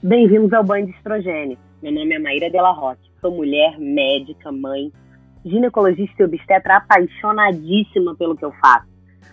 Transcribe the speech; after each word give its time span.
Bem-vindos 0.00 0.52
ao 0.52 0.62
Banho 0.62 0.86
de 0.86 0.92
Estrogênio. 0.92 1.58
Meu 1.82 1.90
nome 1.90 2.14
é 2.14 2.20
Maíra 2.20 2.48
Della 2.48 2.70
Roque. 2.70 3.10
Sou 3.20 3.32
mulher, 3.32 3.76
médica, 3.80 4.52
mãe, 4.52 4.92
ginecologista 5.44 6.22
e 6.22 6.24
obstetra 6.24 6.76
apaixonadíssima 6.76 8.14
pelo 8.14 8.36
que 8.36 8.44
eu 8.44 8.52
faço. 8.60 8.86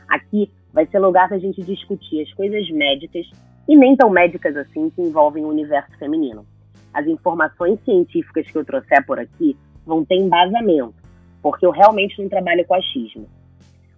Aqui 0.10 0.52
vai 0.74 0.88
ser 0.88 0.98
lugar 0.98 1.28
para 1.28 1.38
a 1.38 1.40
gente 1.40 1.62
discutir 1.62 2.24
as 2.24 2.34
coisas 2.34 2.68
médicas 2.72 3.30
e 3.70 3.78
nem 3.78 3.96
tão 3.96 4.10
médicas 4.10 4.58
assim 4.58 4.90
que 4.90 5.04
envolvem 5.04 5.46
o 5.46 5.50
universo 5.50 5.96
feminino. 6.00 6.44
As 6.92 7.06
informações 7.06 7.80
científicas 7.86 8.50
que 8.50 8.58
eu 8.58 8.66
trouxer 8.66 9.06
por 9.06 9.20
aqui 9.20 9.56
vão 9.86 10.04
ter 10.04 10.16
embasamento, 10.16 10.96
porque 11.44 11.64
eu 11.64 11.70
realmente 11.70 12.20
não 12.20 12.28
trabalho 12.28 12.66
com 12.66 12.74
achismo. 12.74 13.30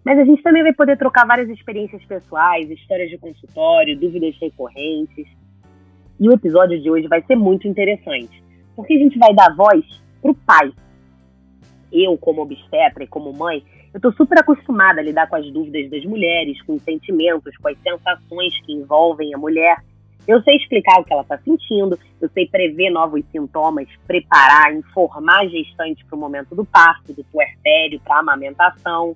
Mas 0.04 0.20
a 0.20 0.26
gente 0.26 0.44
também 0.44 0.64
vai 0.64 0.74
poder 0.74 0.98
trocar 0.98 1.26
várias 1.26 1.50
experiências 1.50 2.04
pessoais, 2.04 2.70
histórias 2.70 3.10
de 3.10 3.18
consultório, 3.18 3.98
dúvidas 3.98 4.36
recorrentes 4.42 5.26
e 6.20 6.28
o 6.28 6.34
episódio 6.34 6.82
de 6.82 6.90
hoje 6.90 7.08
vai 7.08 7.22
ser 7.24 7.36
muito 7.36 7.68
interessante, 7.68 8.44
porque 8.76 8.94
a 8.94 8.98
gente 8.98 9.18
vai 9.18 9.34
dar 9.34 9.56
voz 9.56 9.84
para 10.22 10.32
o 10.32 10.36
pai. 10.36 10.72
Eu, 11.92 12.18
como 12.18 12.42
obstetra 12.42 13.04
e 13.04 13.08
como 13.08 13.32
mãe, 13.34 13.64
eu 13.94 13.98
estou 13.98 14.12
super 14.14 14.40
acostumada 14.40 15.00
a 15.00 15.04
lidar 15.04 15.28
com 15.28 15.36
as 15.36 15.50
dúvidas 15.52 15.90
das 15.90 16.04
mulheres, 16.06 16.62
com 16.64 16.74
os 16.74 16.82
sentimentos, 16.84 17.56
com 17.58 17.70
as 17.70 17.78
sensações 17.80 18.60
que 18.66 18.74
envolvem 18.74 19.34
a 19.34 19.38
mulher. 19.38 19.78
Eu 20.28 20.42
sei 20.42 20.58
explicar 20.58 21.00
o 21.00 21.06
que 21.06 21.14
ela 21.14 21.22
está 21.22 21.38
sentindo, 21.38 21.98
eu 22.20 22.30
sei 22.30 22.48
prever 22.48 22.90
novos 22.90 23.24
sintomas, 23.32 23.88
preparar, 24.06 24.76
informar 24.76 25.44
a 25.44 25.48
gestante 25.48 26.04
para 26.06 26.18
o 26.18 26.20
momento 26.20 26.54
do 26.54 26.66
parto, 26.66 27.14
do 27.14 27.24
puerpério, 27.26 28.00
para 28.02 28.18
a 28.18 28.20
amamentação. 28.20 29.16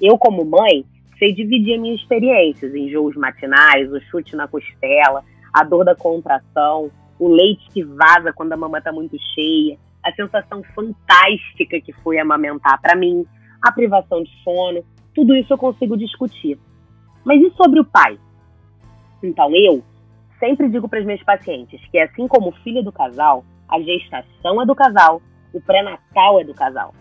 Eu, 0.00 0.16
como 0.16 0.44
mãe, 0.44 0.84
sei 1.18 1.32
dividir 1.32 1.74
as 1.74 1.80
minhas 1.80 2.00
experiências, 2.00 2.74
enjoos 2.74 3.16
matinais, 3.16 3.92
o 3.92 4.00
chute 4.02 4.36
na 4.36 4.46
costela, 4.46 5.24
a 5.52 5.64
dor 5.64 5.84
da 5.84 5.94
contração, 5.94 6.90
o 7.18 7.28
leite 7.28 7.68
que 7.70 7.84
vaza 7.84 8.32
quando 8.32 8.52
a 8.52 8.56
mama 8.56 8.78
está 8.78 8.90
muito 8.90 9.16
cheia, 9.34 9.78
a 10.02 10.12
sensação 10.12 10.62
fantástica 10.74 11.80
que 11.80 11.92
foi 12.02 12.18
amamentar 12.18 12.80
para 12.80 12.96
mim, 12.96 13.24
a 13.62 13.70
privação 13.70 14.22
de 14.22 14.30
sono, 14.42 14.84
tudo 15.14 15.36
isso 15.36 15.52
eu 15.52 15.58
consigo 15.58 15.96
discutir. 15.96 16.58
Mas 17.24 17.40
e 17.40 17.50
sobre 17.52 17.78
o 17.80 17.84
pai? 17.84 18.18
Então 19.22 19.54
eu 19.54 19.84
sempre 20.40 20.68
digo 20.68 20.88
para 20.88 20.98
os 20.98 21.06
meus 21.06 21.22
pacientes 21.22 21.80
que 21.90 21.98
assim 21.98 22.26
como 22.26 22.48
o 22.48 22.56
filho 22.64 22.82
do 22.82 22.90
casal, 22.90 23.44
a 23.68 23.80
gestação 23.80 24.60
é 24.60 24.66
do 24.66 24.74
casal, 24.74 25.22
o 25.52 25.60
pré-natal 25.60 26.40
é 26.40 26.44
do 26.44 26.54
casal. 26.54 26.92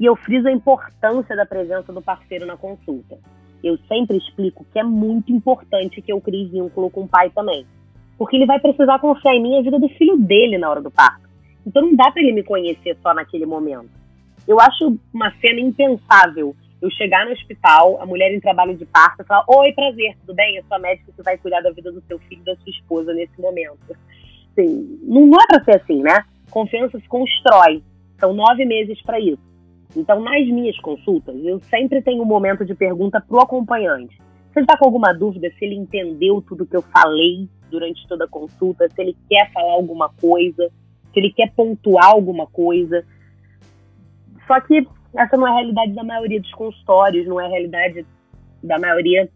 E 0.00 0.04
eu 0.04 0.16
friso 0.16 0.48
a 0.48 0.52
importância 0.52 1.36
da 1.36 1.46
presença 1.46 1.92
do 1.92 2.02
parceiro 2.02 2.46
na 2.46 2.56
consulta. 2.56 3.18
Eu 3.62 3.78
sempre 3.86 4.16
explico 4.16 4.66
que 4.72 4.80
é 4.80 4.82
muito 4.82 5.30
importante 5.30 6.02
que 6.02 6.12
eu 6.12 6.20
crie 6.20 6.48
vínculo 6.48 6.90
com 6.90 7.02
o 7.02 7.08
pai 7.08 7.30
também 7.30 7.64
porque 8.22 8.36
ele 8.36 8.46
vai 8.46 8.60
precisar 8.60 9.00
confiar 9.00 9.34
em 9.34 9.42
mim 9.42 9.58
a 9.58 9.62
vida 9.62 9.80
do 9.80 9.88
filho 9.88 10.16
dele 10.16 10.56
na 10.56 10.70
hora 10.70 10.80
do 10.80 10.92
parto. 10.92 11.28
Então 11.66 11.82
não 11.82 11.96
dá 11.96 12.08
para 12.08 12.22
ele 12.22 12.30
me 12.30 12.44
conhecer 12.44 12.96
só 13.02 13.12
naquele 13.12 13.44
momento. 13.44 13.90
Eu 14.46 14.60
acho 14.60 14.96
uma 15.12 15.32
cena 15.40 15.58
impensável 15.58 16.54
eu 16.80 16.88
chegar 16.92 17.26
no 17.26 17.32
hospital, 17.32 18.00
a 18.00 18.06
mulher 18.06 18.32
em 18.32 18.38
trabalho 18.38 18.76
de 18.76 18.86
parto, 18.86 19.24
falar: 19.24 19.44
Oi, 19.48 19.72
prazer, 19.72 20.16
tudo 20.20 20.36
bem? 20.36 20.54
Eu 20.54 20.62
sou 20.68 20.76
a 20.76 20.78
médica 20.78 21.10
que 21.10 21.20
vai 21.20 21.36
cuidar 21.36 21.62
da 21.62 21.72
vida 21.72 21.90
do 21.90 22.00
seu 22.02 22.16
filho 22.20 22.42
e 22.42 22.44
da 22.44 22.54
sua 22.54 22.70
esposa 22.70 23.12
nesse 23.12 23.40
momento. 23.40 23.96
Assim, 24.52 25.00
não, 25.02 25.28
é 25.40 25.46
para 25.48 25.64
ser 25.64 25.82
assim, 25.82 26.00
né? 26.00 26.24
Confiança 26.48 27.00
se 27.00 27.08
constrói. 27.08 27.82
São 28.20 28.32
nove 28.32 28.64
meses 28.64 29.02
para 29.02 29.18
isso. 29.18 29.42
Então, 29.96 30.20
nas 30.20 30.46
minhas 30.46 30.78
consultas, 30.78 31.34
eu 31.44 31.58
sempre 31.58 32.00
tenho 32.00 32.22
um 32.22 32.26
momento 32.26 32.64
de 32.64 32.72
pergunta 32.72 33.20
pro 33.20 33.40
acompanhante. 33.40 34.16
Ele 34.54 34.64
está 34.64 34.76
com 34.76 34.84
alguma 34.84 35.12
dúvida, 35.12 35.50
se 35.58 35.64
ele 35.64 35.74
entendeu 35.74 36.40
tudo 36.40 36.64
que 36.64 36.76
eu 36.76 36.82
falei, 36.82 37.48
durante 37.72 38.06
toda 38.06 38.26
a 38.26 38.28
consulta, 38.28 38.88
se 38.88 39.02
ele 39.02 39.16
quer 39.28 39.50
falar 39.52 39.72
alguma 39.72 40.08
coisa, 40.20 40.70
se 41.12 41.18
ele 41.18 41.32
quer 41.32 41.52
pontuar 41.52 42.06
alguma 42.06 42.46
coisa. 42.46 43.04
Só 44.46 44.60
que 44.60 44.86
essa 45.16 45.36
não 45.36 45.46
é 45.46 45.50
a 45.50 45.54
realidade 45.54 45.92
da 45.92 46.04
maioria 46.04 46.40
dos 46.40 46.52
consultórios, 46.52 47.26
não 47.26 47.40
é 47.40 47.46
a 47.46 47.48
realidade 47.48 48.06
da 48.62 48.78
maioria 48.78 49.28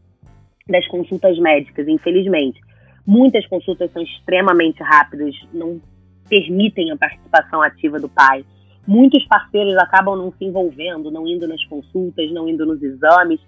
das 0.68 0.86
consultas 0.88 1.38
médicas, 1.38 1.88
infelizmente. 1.88 2.60
Muitas 3.06 3.46
consultas 3.46 3.90
são 3.92 4.02
extremamente 4.02 4.82
rápidas, 4.82 5.34
não 5.52 5.80
permitem 6.28 6.90
a 6.90 6.96
participação 6.96 7.62
ativa 7.62 7.98
do 7.98 8.08
pai. 8.08 8.44
Muitos 8.86 9.24
parceiros 9.26 9.76
acabam 9.76 10.16
não 10.16 10.32
se 10.32 10.44
envolvendo, 10.44 11.10
não 11.10 11.26
indo 11.26 11.46
nas 11.46 11.64
consultas, 11.64 12.30
não 12.32 12.48
indo 12.48 12.64
nos 12.64 12.82
exames. 12.82 13.40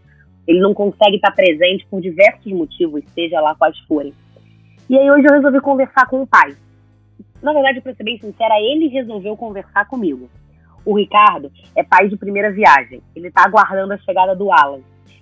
Ele 0.47 0.61
não 0.61 0.75
consegue 0.75 1.17
estar 1.17 1.33
presente 1.33 1.87
por 1.91 2.01
diversos 2.01 2.53
motivos, 2.53 3.03
seja 3.15 3.41
lá 3.41 3.55
quais 3.55 3.79
forem. 3.81 4.13
E 4.89 4.97
aí 4.97 5.11
hoje 5.11 5.27
eu 5.29 5.35
resolvi 5.35 5.61
conversar 5.61 6.07
com 6.07 6.23
o 6.23 6.27
pai. 6.27 6.57
Na 7.43 7.53
verdade, 7.53 7.81
para 7.83 7.95
ser 7.95 8.05
bem 8.05 8.19
sincera, 8.19 8.59
ele 8.59 8.89
resolveu 8.89 9.37
conversar 9.37 9.87
comigo. 9.87 10.31
O 10.85 10.97
Ricardo 10.97 11.53
é 11.77 11.83
pai 11.83 12.09
de 12.09 12.17
primeira 12.17 12.51
viagem. 12.51 13.03
Ele 13.15 13.29
está 13.29 13.45
aguardando 13.45 13.93
a 13.93 13.99
chegada 13.99 14.35
do 14.35 14.51
Alan. 14.51 14.81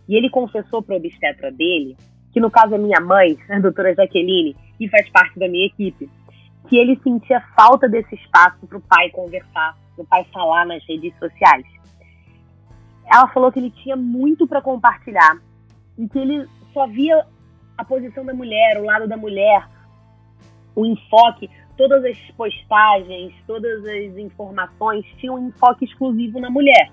E 0.08 0.14
ele 0.14 0.30
confessou 0.30 0.82
para 0.82 0.94
o 0.94 0.98
obstetra 0.98 1.50
dele, 1.50 1.96
que 2.32 2.38
no 2.38 2.48
caso 2.48 2.76
é 2.76 2.78
minha 2.78 3.00
mãe, 3.00 3.36
a 3.50 3.58
doutora 3.58 3.92
Jaqueline, 3.92 4.56
e 4.78 4.88
faz 4.88 5.08
parte 5.10 5.36
da 5.36 5.48
minha 5.48 5.66
equipe, 5.66 6.08
que 6.68 6.76
ele 6.76 7.00
sentia 7.02 7.40
falta 7.56 7.88
desse 7.88 8.14
espaço 8.14 8.64
para 8.68 8.78
o 8.78 8.82
pai 8.82 9.10
conversar, 9.10 9.76
para 9.96 10.02
o 10.02 10.06
pai 10.06 10.24
falar 10.32 10.64
nas 10.64 10.86
redes 10.86 11.12
sociais. 11.18 11.66
Ela 13.12 13.26
falou 13.28 13.50
que 13.50 13.58
ele 13.58 13.70
tinha 13.70 13.96
muito 13.96 14.46
para 14.46 14.62
compartilhar 14.62 15.38
e 15.98 16.08
que 16.08 16.18
ele 16.18 16.46
só 16.72 16.86
via 16.86 17.26
a 17.76 17.84
posição 17.84 18.24
da 18.24 18.34
mulher, 18.34 18.80
o 18.80 18.84
lado 18.84 19.06
da 19.06 19.16
mulher, 19.16 19.68
o 20.74 20.84
enfoque, 20.84 21.50
todas 21.76 22.04
as 22.04 22.18
postagens, 22.36 23.32
todas 23.46 23.84
as 23.84 24.16
informações 24.16 25.04
tinham 25.18 25.36
um 25.36 25.48
enfoque 25.48 25.84
exclusivo 25.84 26.40
na 26.40 26.50
mulher. 26.50 26.90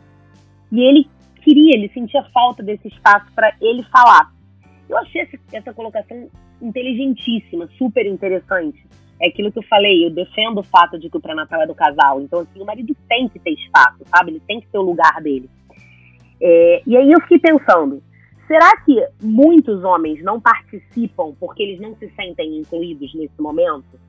E 0.72 0.82
ele 0.82 1.10
queria, 1.42 1.76
ele 1.76 1.90
sentia 1.94 2.24
falta 2.34 2.64
desse 2.64 2.88
espaço 2.88 3.32
para 3.34 3.54
ele 3.62 3.84
falar. 3.84 4.32
Eu 4.90 4.98
achei 4.98 5.22
essa, 5.22 5.38
essa 5.52 5.74
colocação 5.74 6.30
inteligentíssima, 6.62 7.68
super 7.78 8.06
interessante. 8.06 8.86
É 9.22 9.28
aquilo 9.28 9.52
que 9.52 9.60
eu 9.60 9.64
falei, 9.64 10.06
eu 10.06 10.12
defendo 10.12 10.60
o 10.60 10.64
fato 10.64 10.98
de 10.98 11.10
que 11.10 11.18
o 11.18 11.22
pré-natal 11.22 11.62
é 11.62 11.68
do 11.68 11.76
casal. 11.76 12.22
Então, 12.22 12.40
assim, 12.40 12.62
o 12.62 12.66
marido 12.66 12.96
tem 13.08 13.28
que 13.30 13.40
ter 13.40 13.52
espaço, 13.52 14.00
sabe? 14.08 14.32
Ele 14.32 14.42
tem 14.42 14.60
que 14.60 14.68
ter 14.68 14.78
o 14.78 14.82
lugar 14.82 15.22
dele. 15.22 15.50
É, 16.42 16.82
e 16.86 16.98
aí 16.98 17.12
eu 17.12 17.22
fiquei 17.22 17.40
pensando, 17.40 18.02
Será 18.48 18.76
que 18.84 19.08
muitos 19.22 19.84
homens 19.84 20.22
não 20.22 20.40
participam 20.40 21.34
porque 21.40 21.64
eles 21.64 21.80
não 21.80 21.96
se 21.96 22.10
sentem 22.10 22.58
incluídos 22.58 23.14
nesse 23.16 23.42
momento? 23.42 24.00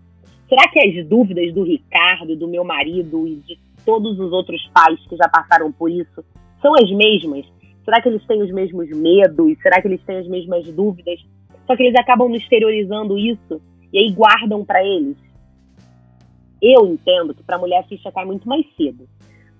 Será 0.49 0.69
que 0.69 0.81
as 0.81 1.07
dúvidas 1.07 1.53
do 1.55 1.63
Ricardo, 1.63 2.37
do 2.37 2.49
meu 2.49 2.65
marido 2.65 3.27
e 3.29 3.37
de 3.37 3.59
todos 3.85 4.19
os 4.19 4.33
outros 4.33 4.67
pais 4.75 4.99
que 5.07 5.17
já 5.17 5.29
passaram 5.29 5.71
por 5.71 5.91
isso 5.91 6.25
são 6.61 6.75
as 6.75 6.91
mesmas? 6.91 7.47
Será 7.85 8.01
que 8.01 8.09
eles 8.09 8.27
têm 8.27 8.43
os 8.43 8.51
mesmos 8.51 8.89
medos? 8.91 9.57
Será 9.63 9.81
que 9.81 9.89
eles 9.89 10.03
têm 10.03 10.19
as 10.19 10.27
mesmas 10.27 10.67
dúvidas? 10.73 11.21
Só 11.67 11.77
que 11.77 11.83
eles 11.83 11.99
acabam 11.99 12.29
não 12.29 12.37
exteriorizando 12.37 13.17
isso 13.17 13.61
e 13.93 13.99
aí 13.99 14.11
guardam 14.11 14.65
para 14.65 14.85
eles. 14.85 15.17
Eu 16.61 16.87
entendo 16.87 17.35
que 17.35 17.43
para 17.43 17.57
a 17.57 17.59
mulher 17.59 17.81
a 17.81 17.85
ficha 17.85 18.11
cai 18.11 18.25
muito 18.25 18.49
mais 18.49 18.67
cedo. 18.77 19.09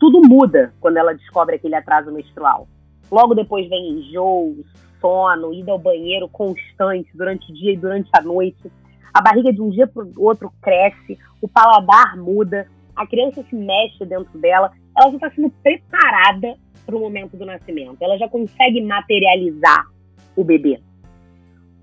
Tudo 0.01 0.21
muda 0.27 0.75
quando 0.81 0.97
ela 0.97 1.15
descobre 1.15 1.57
aquele 1.57 1.75
atraso 1.75 2.11
menstrual. 2.11 2.67
Logo 3.15 3.33
depois 3.33 3.69
vem 3.69 3.91
enjoo, 3.91 4.65
sono, 5.01 5.55
ida 5.55 5.71
ao 5.71 5.79
banheiro 5.79 6.29
constante 6.29 7.09
durante 7.15 7.49
o 7.49 7.55
dia 7.55 7.73
e 7.73 7.77
durante 7.77 8.11
a 8.13 8.21
noite. 8.21 8.73
A 9.13 9.23
barriga 9.23 9.53
de 9.53 9.63
um 9.63 9.71
dia 9.71 9.87
para 9.87 10.03
o 10.03 10.25
outro 10.25 10.53
cresce, 10.61 11.17
o 11.41 11.47
paladar 11.47 12.17
muda, 12.17 12.67
a 12.97 13.07
criança 13.07 13.45
se 13.45 13.55
mexe 13.55 14.05
dentro 14.05 14.37
dela, 14.37 14.73
ela 14.99 15.11
já 15.11 15.17
está 15.17 15.31
sendo 15.31 15.49
preparada 15.63 16.57
para 16.85 16.97
o 16.97 16.99
momento 16.99 17.37
do 17.37 17.47
nascimento. 17.47 17.99
Ela 18.01 18.19
já 18.19 18.29
consegue 18.29 18.81
materializar 18.83 19.87
o 20.35 20.43
bebê. 20.43 20.81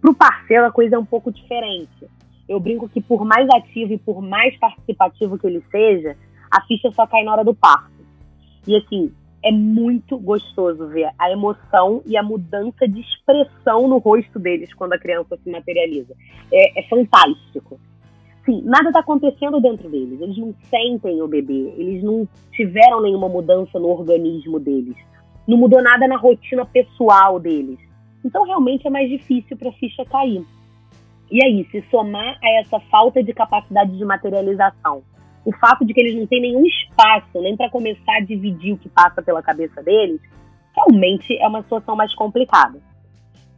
Para 0.01 0.11
o 0.11 0.13
parceiro, 0.13 0.65
a 0.65 0.71
coisa 0.71 0.97
é 0.97 0.99
um 0.99 1.05
pouco 1.05 1.31
diferente. 1.31 2.09
Eu 2.49 2.59
brinco 2.59 2.89
que, 2.89 2.99
por 2.99 3.23
mais 3.23 3.47
ativo 3.51 3.93
e 3.93 3.97
por 3.97 4.21
mais 4.21 4.53
participativo 4.59 5.37
que 5.37 5.47
ele 5.47 5.63
seja, 5.71 6.17
a 6.51 6.61
ficha 6.63 6.91
só 6.91 7.07
cai 7.07 7.23
na 7.23 7.31
hora 7.31 7.45
do 7.45 7.55
parto. 7.55 7.89
E 8.67 8.75
assim, 8.75 9.13
é 9.43 9.51
muito 9.51 10.17
gostoso 10.17 10.87
ver 10.87 11.09
a 11.17 11.31
emoção 11.31 12.01
e 12.05 12.15
a 12.15 12.23
mudança 12.23 12.87
de 12.87 13.01
expressão 13.01 13.87
no 13.87 13.97
rosto 13.97 14.37
deles 14.37 14.73
quando 14.73 14.93
a 14.93 14.99
criança 14.99 15.37
se 15.43 15.49
materializa. 15.49 16.13
É, 16.51 16.79
é 16.79 16.87
fantástico. 16.87 17.79
Sim, 18.45 18.61
nada 18.63 18.89
está 18.89 18.99
acontecendo 18.99 19.59
dentro 19.59 19.89
deles. 19.89 20.21
Eles 20.21 20.37
não 20.37 20.53
sentem 20.69 21.21
o 21.21 21.27
bebê, 21.27 21.73
eles 21.77 22.03
não 22.03 22.27
tiveram 22.51 23.01
nenhuma 23.01 23.29
mudança 23.29 23.79
no 23.79 23.89
organismo 23.89 24.59
deles. 24.59 24.95
Não 25.47 25.57
mudou 25.57 25.81
nada 25.81 26.07
na 26.07 26.17
rotina 26.17 26.65
pessoal 26.65 27.39
deles. 27.39 27.79
Então, 28.23 28.43
realmente 28.43 28.85
é 28.85 28.89
mais 28.89 29.09
difícil 29.09 29.57
para 29.57 29.69
a 29.69 29.73
ficha 29.73 30.05
cair. 30.05 30.43
E 31.31 31.43
aí, 31.43 31.65
se 31.71 31.83
somar 31.89 32.37
a 32.43 32.59
essa 32.59 32.79
falta 32.91 33.23
de 33.23 33.33
capacidade 33.33 33.97
de 33.97 34.05
materialização 34.05 35.03
o 35.45 35.51
fato 35.53 35.85
de 35.85 35.93
que 35.93 35.99
eles 35.99 36.15
não 36.15 36.27
têm 36.27 36.41
nenhum 36.41 36.65
espaço 36.65 37.41
nem 37.41 37.55
para 37.57 37.69
começar 37.69 38.17
a 38.17 38.21
dividir 38.21 38.73
o 38.73 38.77
que 38.77 38.89
passa 38.89 39.21
pela 39.21 39.41
cabeça 39.41 39.81
deles, 39.81 40.19
realmente 40.75 41.37
é 41.37 41.47
uma 41.47 41.61
situação 41.63 41.95
mais 41.95 42.13
complicada. 42.15 42.79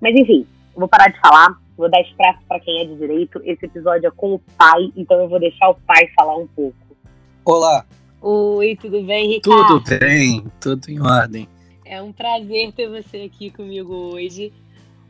Mas 0.02 0.16
enfim, 0.16 0.46
vou 0.76 0.88
parar 0.88 1.10
de 1.10 1.20
falar, 1.20 1.58
Vou 1.78 1.90
dar 1.90 2.02
espaço 2.02 2.40
para 2.48 2.60
quem 2.60 2.82
é 2.82 2.86
de 2.86 2.96
direito. 2.96 3.42
Esse 3.44 3.66
episódio 3.66 4.08
é 4.08 4.12
com 4.12 4.36
o 4.36 4.40
pai, 4.58 4.92
então 4.96 5.20
eu 5.20 5.28
vou 5.28 5.40
deixar 5.40 5.70
o 5.70 5.76
pai 5.76 6.08
falar 6.16 6.38
um 6.38 6.48
pouco. 6.48 6.78
Olá. 7.44 7.86
Oi, 8.22 8.78
tudo 8.80 9.04
bem, 9.04 9.28
Ricardo? 9.28 9.82
Tudo 9.82 10.00
bem, 10.00 10.46
tudo 10.60 10.90
em 10.90 11.02
ordem. 11.02 11.48
É 11.86 12.02
um 12.02 12.14
prazer 12.14 12.72
ter 12.74 12.88
você 12.88 13.24
aqui 13.24 13.50
comigo 13.50 13.94
hoje. 13.94 14.54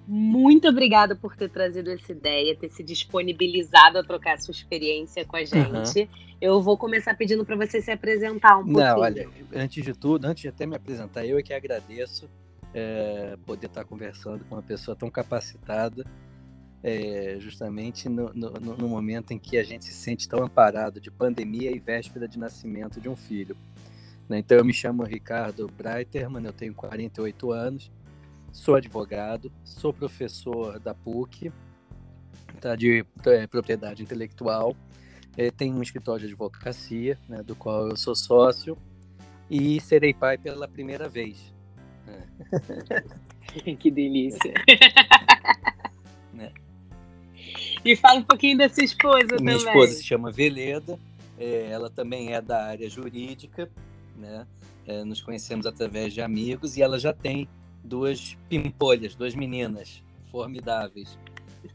Muito 0.08 0.68
obrigada 0.68 1.16
por 1.16 1.36
ter 1.36 1.50
trazido 1.50 1.90
essa 1.92 2.12
ideia, 2.12 2.56
ter 2.56 2.70
se 2.70 2.84
disponibilizado 2.84 3.98
a 3.98 4.04
trocar 4.04 4.40
sua 4.40 4.52
experiência 4.52 5.26
com 5.26 5.38
a 5.38 5.46
gente. 5.46 6.02
Uhum. 6.02 6.08
Eu 6.42 6.62
vou 6.62 6.78
começar 6.78 7.16
pedindo 7.16 7.46
para 7.46 7.56
você 7.56 7.82
se 7.82 7.90
apresentar 7.90 8.58
um 8.58 8.66
pouquinho. 8.66 8.86
Não, 8.86 9.00
olha, 9.00 9.30
antes 9.54 9.84
de 9.84 9.94
tudo, 9.94 10.26
antes 10.26 10.42
de 10.42 10.50
até 10.50 10.66
me 10.66 10.76
apresentar, 10.76 11.26
eu 11.26 11.38
é 11.38 11.42
que 11.42 11.54
agradeço 11.54 12.30
é, 12.74 13.38
poder 13.46 13.68
estar 13.68 13.86
conversando 13.86 14.44
com 14.46 14.56
uma 14.56 14.62
pessoa 14.62 14.96
tão 14.96 15.10
capacitada, 15.10 16.06
é, 16.82 17.38
justamente 17.40 18.10
no, 18.10 18.34
no, 18.34 18.50
no, 18.52 18.90
momento 18.90 19.32
em 19.32 19.40
que 19.40 19.58
a 19.58 19.64
gente 19.64 19.86
se 19.86 19.94
sente 19.94 20.28
tão 20.28 20.44
amparado 20.44 21.00
de 21.00 21.10
pandemia 21.10 21.72
e 21.72 21.80
véspera 21.80 22.28
de 22.28 22.38
nascimento 22.38 23.00
de 23.00 23.08
um 23.08 23.16
filho. 23.16 23.56
Né? 24.28 24.40
Então, 24.40 24.58
eu 24.58 24.66
me 24.66 24.74
chamo 24.74 25.04
Ricardo 25.04 25.72
Breiterman, 25.78 26.44
eu 26.44 26.52
tenho 26.52 26.74
48 26.74 27.52
anos, 27.52 27.92
sou 28.54 28.76
advogado, 28.76 29.52
sou 29.66 29.92
professor 29.92 30.80
da 30.80 30.94
PUC, 30.94 31.52
tá, 32.62 32.76
de 32.76 33.04
é, 33.26 33.48
propriedade 33.48 34.04
intelectual, 34.04 34.76
é, 35.36 35.50
tenho 35.50 35.76
um 35.76 35.82
escritório 35.82 36.22
de 36.22 36.28
advocacia, 36.28 37.18
né, 37.28 37.42
do 37.42 37.56
qual 37.56 37.90
eu 37.90 37.98
sou 37.98 38.16
sócio, 38.16 38.78
e 39.50 39.82
serei 39.82 40.14
pai 40.14 40.38
pela 40.38 40.68
primeira 40.68 41.10
vez. 41.10 41.52
que 43.80 43.92
delícia. 43.92 44.54
Né? 46.34 46.52
E 47.86 47.96
fala 47.96 48.22
um 48.22 48.24
pouquinho 48.24 48.58
da 48.58 48.68
sua 48.68 48.84
esposa 48.84 49.18
Minha 49.20 49.38
também. 49.38 49.56
Minha 49.56 49.58
esposa 49.58 49.94
se 49.94 50.04
chama 50.04 50.32
Veleda, 50.32 50.98
é, 51.38 51.70
ela 51.70 51.92
também 51.92 52.34
é 52.34 52.42
da 52.42 52.66
área 52.66 52.90
jurídica, 52.90 53.70
né? 54.18 54.48
É, 54.88 55.04
nos 55.04 55.22
conhecemos 55.22 55.68
através 55.68 56.12
de 56.12 56.22
amigos 56.22 56.76
e 56.76 56.82
ela 56.82 56.98
já 56.98 57.14
tem 57.14 57.48
duas 57.84 58.38
pimpolhas, 58.50 59.16
duas 59.16 59.36
meninas 59.36 60.02
formidáveis, 60.32 61.20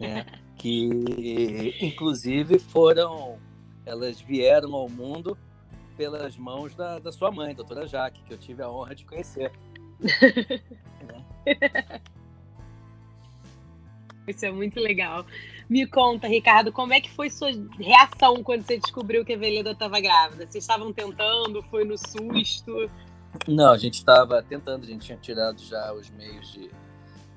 né? 0.01 0.27
que 0.57 1.77
inclusive 1.81 2.59
foram, 2.59 3.39
elas 3.87 4.21
vieram 4.21 4.75
ao 4.75 4.89
mundo 4.89 5.39
pelas 5.97 6.37
mãos 6.37 6.75
da, 6.75 6.99
da 6.99 7.13
sua 7.13 7.31
mãe, 7.31 7.55
doutora 7.55 7.87
Jaque, 7.87 8.23
que 8.25 8.35
eu 8.35 8.39
tive 8.39 8.63
a 8.63 8.71
honra 8.71 8.95
de 8.95 9.05
conhecer. 9.05 9.53
Isso 14.27 14.45
é 14.45 14.53
muito 14.53 14.79
legal. 14.79 15.25
Me 15.69 15.87
conta, 15.87 16.29
Ricardo, 16.29 16.71
como 16.71 16.93
é 16.93 17.01
que 17.01 17.11
foi 17.11 17.31
sua 17.31 17.51
reação 17.79 18.43
quando 18.43 18.63
você 18.63 18.79
descobriu 18.79 19.25
que 19.25 19.33
a 19.33 19.39
Veleda 19.39 19.71
estava 19.71 19.99
grávida? 20.01 20.47
Vocês 20.47 20.65
estavam 20.65 20.93
tentando? 20.93 21.63
Foi 21.65 21.85
no 21.85 21.97
susto? 21.97 22.91
Não, 23.47 23.73
a 23.73 23.79
gente 23.79 23.95
estava 23.95 24.43
tentando, 24.43 24.85
a 24.85 24.87
gente 24.87 25.07
tinha 25.07 25.19
tirado 25.19 25.61
já 25.63 25.93
os 25.93 26.11
meios 26.11 26.53
de 26.53 26.71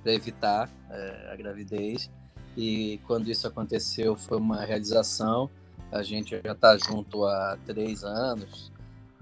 para 0.02 0.14
evitar 0.14 0.70
é, 0.90 1.30
a 1.32 1.36
gravidez. 1.36 2.10
E 2.58 3.00
quando 3.08 3.30
isso 3.30 3.48
aconteceu, 3.48 4.16
foi 4.16 4.38
uma 4.38 4.64
realização. 4.66 5.50
A 5.92 6.04
gente 6.04 6.40
já 6.44 6.52
está 6.52 6.78
junto 6.78 7.26
há 7.26 7.58
três 7.66 8.04
anos, 8.04 8.72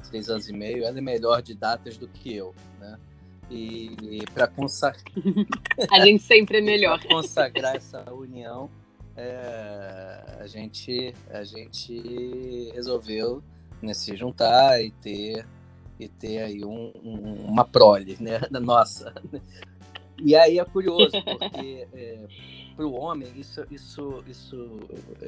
três 0.10 0.30
anos 0.30 0.50
e 0.50 0.54
meio. 0.54 0.84
Ela 0.84 0.98
é 0.98 1.02
melhor 1.02 1.42
de 1.42 1.54
datas 1.54 1.98
do 1.98 2.08
que 2.08 2.36
eu, 2.36 2.56
né? 2.80 2.98
E 3.52 4.24
para 4.34 4.48
consagrar. 4.48 5.04
a 5.92 6.06
gente 6.06 6.24
sempre 6.24 6.60
é 6.60 6.62
melhor. 6.62 7.04
consagrar 7.04 7.76
essa 7.76 8.12
união, 8.14 8.70
é, 9.18 10.38
a, 10.40 10.48
gente, 10.48 11.14
a 11.32 11.44
gente 11.44 12.72
resolveu 12.74 13.44
né, 13.82 13.94
se 13.94 14.16
juntar 14.16 14.82
e 14.82 14.92
ter, 14.92 15.46
e 16.00 16.08
ter 16.08 16.40
aí 16.40 16.64
um, 16.64 16.92
um, 17.04 17.46
uma 17.46 17.66
prole, 17.66 18.18
né? 18.20 18.40
Nossa. 18.62 19.14
E 20.22 20.36
aí 20.36 20.60
é 20.60 20.66
curioso, 20.66 21.12
porque 21.24 21.88
é, 21.94 22.28
para 22.76 22.86
o 22.86 22.94
homem 22.94 23.28
isso, 23.36 23.66
isso, 23.70 24.24
isso 24.28 24.80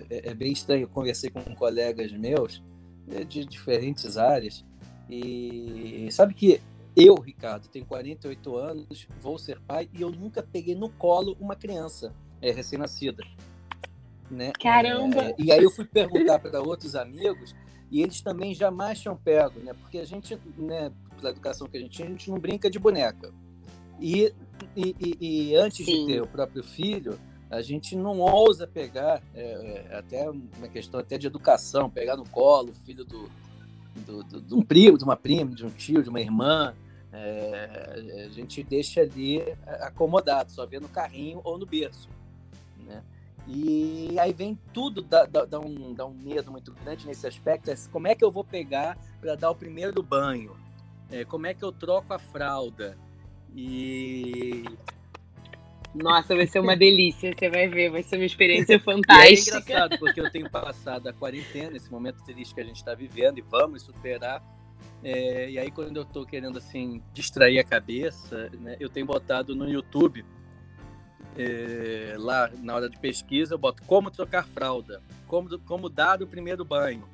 é, 0.09 0.29
é, 0.29 0.33
bem 0.33 0.51
estranho. 0.51 0.83
Eu 0.83 0.89
conversei 0.89 1.29
com 1.29 1.41
colegas 1.56 2.12
meus 2.12 2.63
né, 3.07 3.23
de 3.23 3.45
diferentes 3.45 4.18
áreas 4.18 4.63
e 5.09 6.07
sabe 6.12 6.33
que 6.33 6.62
eu, 6.95 7.15
Ricardo, 7.15 7.68
tenho 7.68 7.85
48 7.85 8.56
anos, 8.56 9.07
vou 9.21 9.38
ser 9.38 9.59
pai 9.62 9.89
e 9.94 10.01
eu 10.01 10.12
nunca 10.12 10.44
peguei 10.44 10.75
no 10.75 10.89
colo 10.89 11.38
uma 11.39 11.56
criança 11.56 12.13
é, 12.41 12.51
recém-nascida. 12.51 13.23
Né? 14.29 14.51
Caramba! 14.62 15.23
É, 15.23 15.35
e 15.38 15.51
aí 15.51 15.63
eu 15.63 15.71
fui 15.71 15.85
perguntar 15.85 16.39
para 16.39 16.62
outros 16.62 16.95
amigos 16.95 17.53
e 17.92 18.02
eles 18.02 18.22
também 18.22 18.56
jamais 18.56 19.02
tinham 19.02 19.18
pego, 19.18 19.60
né? 19.60 19.74
Porque 19.74 19.98
a 19.98 20.06
gente, 20.06 20.40
né, 20.58 20.92
pela 21.18 21.32
educação 21.32 21.68
que 21.68 21.76
a 21.76 21.80
gente 21.80 21.92
tinha, 21.92 22.08
a 22.08 22.12
gente 22.12 22.32
não 22.32 22.40
brinca 22.40 22.70
de 22.70 22.80
boneca. 22.80 23.34
E, 24.00 24.34
e, 24.76 24.96
e, 25.00 25.50
e 25.50 25.56
antes 25.56 25.86
Sim. 25.86 26.06
de 26.06 26.14
ter 26.14 26.22
o 26.22 26.28
próprio 26.28 26.64
filho, 26.64 27.20
a 27.50 27.62
gente 27.62 27.98
não 27.98 28.20
ousa 28.20 28.66
pegar, 28.66 29.22
é, 29.36 29.88
é, 29.92 29.98
até 29.98 30.30
uma 30.30 30.70
questão 30.70 31.02
até 31.02 31.18
de 31.18 31.28
educação, 31.28 31.90
pegar 31.90 32.16
no 32.16 32.28
colo 32.30 32.70
o 32.70 32.86
filho 32.86 33.04
do, 33.04 33.30
do, 34.06 34.24
do, 34.24 34.42
de 34.42 34.56
um 34.56 34.62
primo, 34.62 34.98
de 34.98 35.04
uma 35.04 35.18
prima, 35.18 35.54
de 35.54 35.66
um 35.66 35.70
tio, 35.70 36.02
de 36.02 36.10
uma 36.10 36.22
irmã. 36.22 36.74
É, 37.12 38.24
a 38.26 38.30
gente 38.30 38.64
deixa 38.64 39.02
ali 39.02 39.44
acomodado, 39.82 40.50
só 40.50 40.66
vê 40.66 40.80
no 40.80 40.88
carrinho 40.88 41.42
ou 41.44 41.58
no 41.58 41.66
berço. 41.66 42.08
E 43.48 44.18
aí 44.20 44.34
vem 44.34 44.58
tudo, 44.74 45.02
dá, 45.02 45.26
dá, 45.26 45.46
dá, 45.46 45.60
um, 45.60 45.94
dá 45.94 46.06
um 46.06 46.14
medo 46.14 46.52
muito 46.52 46.74
grande 46.74 47.06
nesse 47.06 47.28
aspecto. 47.28 47.70
É 47.70 47.76
como 47.92 48.08
é 48.08 48.16
que 48.16 48.24
eu 48.24 48.32
vou 48.32 48.44
pegar 48.44 48.98
para 49.20 49.36
dar 49.36 49.50
o 49.50 49.56
primeiro 49.56 50.02
banho? 50.02 50.56
É, 51.10 51.26
como 51.26 51.48
é 51.48 51.54
que 51.54 51.64
eu 51.64 51.72
troco 51.72 52.14
a 52.14 52.20
fralda? 52.20 52.98
E 53.54 54.64
nossa, 55.94 56.36
vai 56.36 56.48
ser 56.48 56.60
uma 56.60 56.76
delícia, 56.78 57.34
você 57.38 57.50
vai 57.50 57.68
ver, 57.68 57.90
vai 57.90 58.04
ser 58.04 58.16
uma 58.16 58.26
experiência 58.26 58.80
fantástica. 58.80 59.12
E 59.22 59.72
é 59.72 59.76
engraçado, 59.76 60.00
porque 60.00 60.22
eu 60.22 60.32
tenho 60.32 60.50
passado 60.50 61.08
a 61.08 61.14
quarentena, 61.14 61.76
esse 61.76 61.92
momento 61.92 62.24
triste 62.24 62.56
que 62.56 62.62
a 62.62 62.64
gente 62.64 62.78
está 62.78 62.94
vivendo, 62.94 63.38
e 63.38 63.42
vamos 63.42 63.84
superar. 63.84 64.42
É, 65.04 65.50
e 65.50 65.60
aí, 65.60 65.72
quando 65.72 65.98
eu 65.98 66.04
estou 66.04 66.26
querendo, 66.26 66.58
assim, 66.58 67.02
distrair 67.14 67.60
a 67.60 67.64
cabeça, 67.64 68.50
né, 68.60 68.78
eu 68.80 68.88
tenho 68.88 69.06
botado 69.06 69.56
no 69.56 69.68
YouTube, 69.68 70.24
é, 71.38 72.16
lá 72.18 72.50
na 72.61 72.76
hora 72.76 72.90
de 72.90 72.97
pesquisa, 73.00 73.56
eu 73.56 73.59
boto 73.59 73.83
como 73.83 74.11
trocar 74.11 74.45
fralda, 74.47 75.02
como, 75.28 75.57
como 75.59 75.90
dar 75.90 76.21
o 76.21 76.28
primeiro 76.28 76.66
banho. 76.66 77.07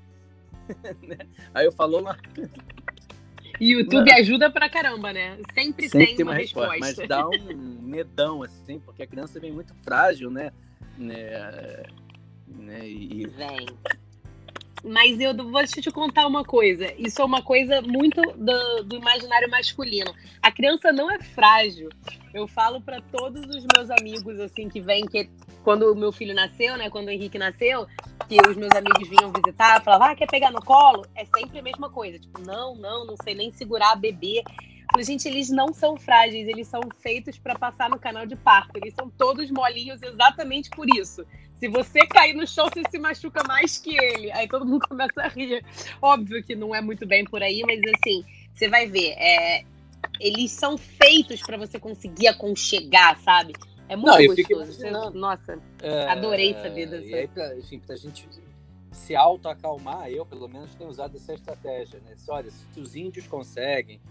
Né? 1.01 1.17
aí 1.53 1.65
eu 1.65 1.71
falo 1.71 2.01
lá, 2.01 2.17
e 3.59 3.71
YouTube 3.71 4.09
Não. 4.09 4.17
ajuda 4.17 4.51
pra 4.51 4.69
caramba, 4.69 5.11
né? 5.11 5.37
Sempre, 5.53 5.89
Sempre 5.89 6.15
tem 6.15 6.25
uma, 6.25 6.33
uma 6.33 6.37
resposta, 6.37 6.73
resposta. 6.73 7.01
Mas 7.01 7.09
dá 7.09 7.27
um 7.27 7.81
medão, 7.81 8.43
assim, 8.43 8.79
porque 8.79 9.03
a 9.03 9.07
criança 9.07 9.39
vem 9.39 9.51
muito 9.51 9.73
frágil, 9.83 10.29
né? 10.29 10.51
né? 10.97 11.83
né? 12.47 12.87
E... 12.87 13.25
Vem. 13.27 13.67
Mas 14.83 15.19
eu 15.19 15.35
vou 15.35 15.65
te 15.65 15.91
contar 15.91 16.27
uma 16.27 16.43
coisa. 16.43 16.93
Isso 16.97 17.21
é 17.21 17.25
uma 17.25 17.41
coisa 17.41 17.81
muito 17.81 18.21
do, 18.21 18.83
do 18.83 18.95
imaginário 18.95 19.49
masculino. 19.49 20.13
A 20.41 20.51
criança 20.51 20.91
não 20.91 21.09
é 21.11 21.19
frágil. 21.19 21.89
Eu 22.33 22.47
falo 22.47 22.79
para 22.81 23.01
todos 23.01 23.43
os 23.55 23.65
meus 23.73 23.89
amigos 23.89 24.39
assim 24.39 24.69
que 24.69 24.79
vêm 24.79 25.05
que 25.05 25.29
quando 25.63 25.91
o 25.91 25.95
meu 25.95 26.13
filho 26.13 26.33
nasceu, 26.33 26.77
né, 26.77 26.89
quando 26.89 27.07
o 27.07 27.11
Henrique 27.11 27.37
nasceu, 27.37 27.85
que 28.29 28.37
os 28.47 28.55
meus 28.55 28.73
amigos 28.73 29.09
vinham 29.09 29.33
visitar, 29.33 29.83
falavam, 29.83 30.07
ah, 30.07 30.15
quer 30.15 30.27
pegar 30.27 30.49
no 30.49 30.61
colo? 30.61 31.05
É 31.13 31.25
sempre 31.25 31.59
a 31.59 31.61
mesma 31.61 31.89
coisa. 31.89 32.17
Tipo, 32.17 32.39
não, 32.41 32.73
não, 32.75 33.05
não 33.05 33.15
sei 33.21 33.35
nem 33.35 33.51
segurar 33.51 33.91
a 33.91 33.95
bebê. 33.95 34.43
falei, 34.89 35.05
gente, 35.05 35.27
eles 35.27 35.49
não 35.49 35.73
são 35.73 35.97
frágeis, 35.97 36.47
eles 36.47 36.69
são 36.69 36.79
feitos 36.99 37.37
para 37.37 37.59
passar 37.59 37.89
no 37.89 37.99
canal 37.99 38.25
de 38.25 38.37
parto. 38.37 38.77
Eles 38.77 38.93
são 38.93 39.09
todos 39.09 39.51
molinhos 39.51 40.01
exatamente 40.01 40.69
por 40.69 40.87
isso. 40.95 41.25
Se 41.59 41.67
você 41.67 42.05
cair 42.05 42.33
no 42.33 42.45
chão, 42.45 42.69
você 42.69 42.83
se 42.89 42.99
machuca 42.99 43.43
mais 43.47 43.77
que 43.77 43.97
ele. 43.97 44.31
Aí 44.31 44.47
todo 44.47 44.65
mundo 44.65 44.85
começa 44.87 45.21
a 45.21 45.27
rir. 45.27 45.63
Óbvio 46.01 46.43
que 46.43 46.55
não 46.55 46.73
é 46.73 46.81
muito 46.81 47.05
bem 47.05 47.23
por 47.25 47.41
aí, 47.41 47.63
mas 47.65 47.79
assim, 47.95 48.23
você 48.53 48.69
vai 48.69 48.87
ver. 48.87 49.13
É, 49.17 49.63
eles 50.19 50.51
são 50.51 50.77
feitos 50.77 51.41
para 51.41 51.57
você 51.57 51.79
conseguir 51.79 52.27
aconchegar, 52.27 53.19
sabe? 53.19 53.53
É 53.89 53.95
muito 53.95 54.17
não, 54.17 54.59
gostoso. 54.59 55.11
Nossa, 55.13 55.59
é, 55.81 56.07
adorei 56.07 56.53
saber 56.53 56.87
dessa. 56.87 57.05
E 57.05 57.13
aí, 57.13 57.27
pra, 57.27 57.57
enfim, 57.57 57.79
pra 57.79 57.95
gente 57.95 58.27
se 58.91 59.15
auto-acalmar, 59.15 60.09
eu 60.09 60.25
pelo 60.25 60.47
menos 60.47 60.75
tenho 60.75 60.89
usado 60.89 61.15
essa 61.15 61.33
estratégia, 61.33 61.99
né? 62.01 62.15
Se, 62.15 62.29
olha, 62.29 62.51
se 62.51 62.79
os 62.79 62.95
índios 62.95 63.27
conseguem, 63.27 64.01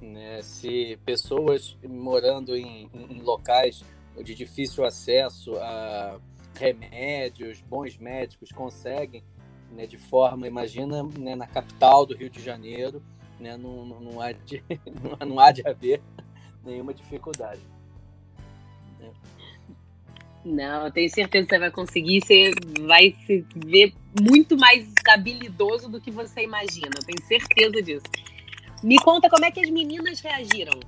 né? 0.00 0.40
se 0.42 0.98
pessoas 1.04 1.76
morando 1.82 2.56
em, 2.56 2.88
em 2.94 3.20
locais 3.22 3.82
de 4.22 4.34
difícil 4.34 4.84
acesso 4.84 5.56
a 5.56 6.20
remédios, 6.54 7.60
bons 7.60 7.96
médicos 7.98 8.50
conseguem, 8.50 9.22
né, 9.70 9.86
de 9.86 9.98
forma, 9.98 10.46
imagina, 10.46 11.02
né, 11.02 11.34
na 11.34 11.46
capital 11.46 12.06
do 12.06 12.16
Rio 12.16 12.30
de 12.30 12.40
Janeiro, 12.40 13.02
né, 13.38 13.56
não, 13.56 13.84
não, 13.84 14.00
não, 14.00 14.20
há 14.20 14.32
de, 14.32 14.62
não 15.26 15.38
há 15.38 15.50
de 15.50 15.66
haver 15.66 16.00
nenhuma 16.64 16.94
dificuldade. 16.94 17.60
Não, 20.44 20.84
eu 20.84 20.92
tenho 20.92 21.08
certeza 21.08 21.46
que 21.46 21.54
você 21.54 21.58
vai 21.58 21.70
conseguir. 21.70 22.20
Você 22.20 22.50
vai 22.86 23.16
se 23.26 23.46
ver 23.56 23.94
muito 24.20 24.58
mais 24.58 24.92
habilidoso 25.08 25.88
do 25.88 26.00
que 26.00 26.10
você 26.10 26.42
imagina. 26.42 26.90
Eu 26.94 27.04
tenho 27.04 27.26
certeza 27.26 27.82
disso. 27.82 28.04
Me 28.82 28.98
conta 28.98 29.30
como 29.30 29.44
é 29.46 29.50
que 29.50 29.60
as 29.60 29.70
meninas 29.70 30.20
reagiram. 30.20 30.78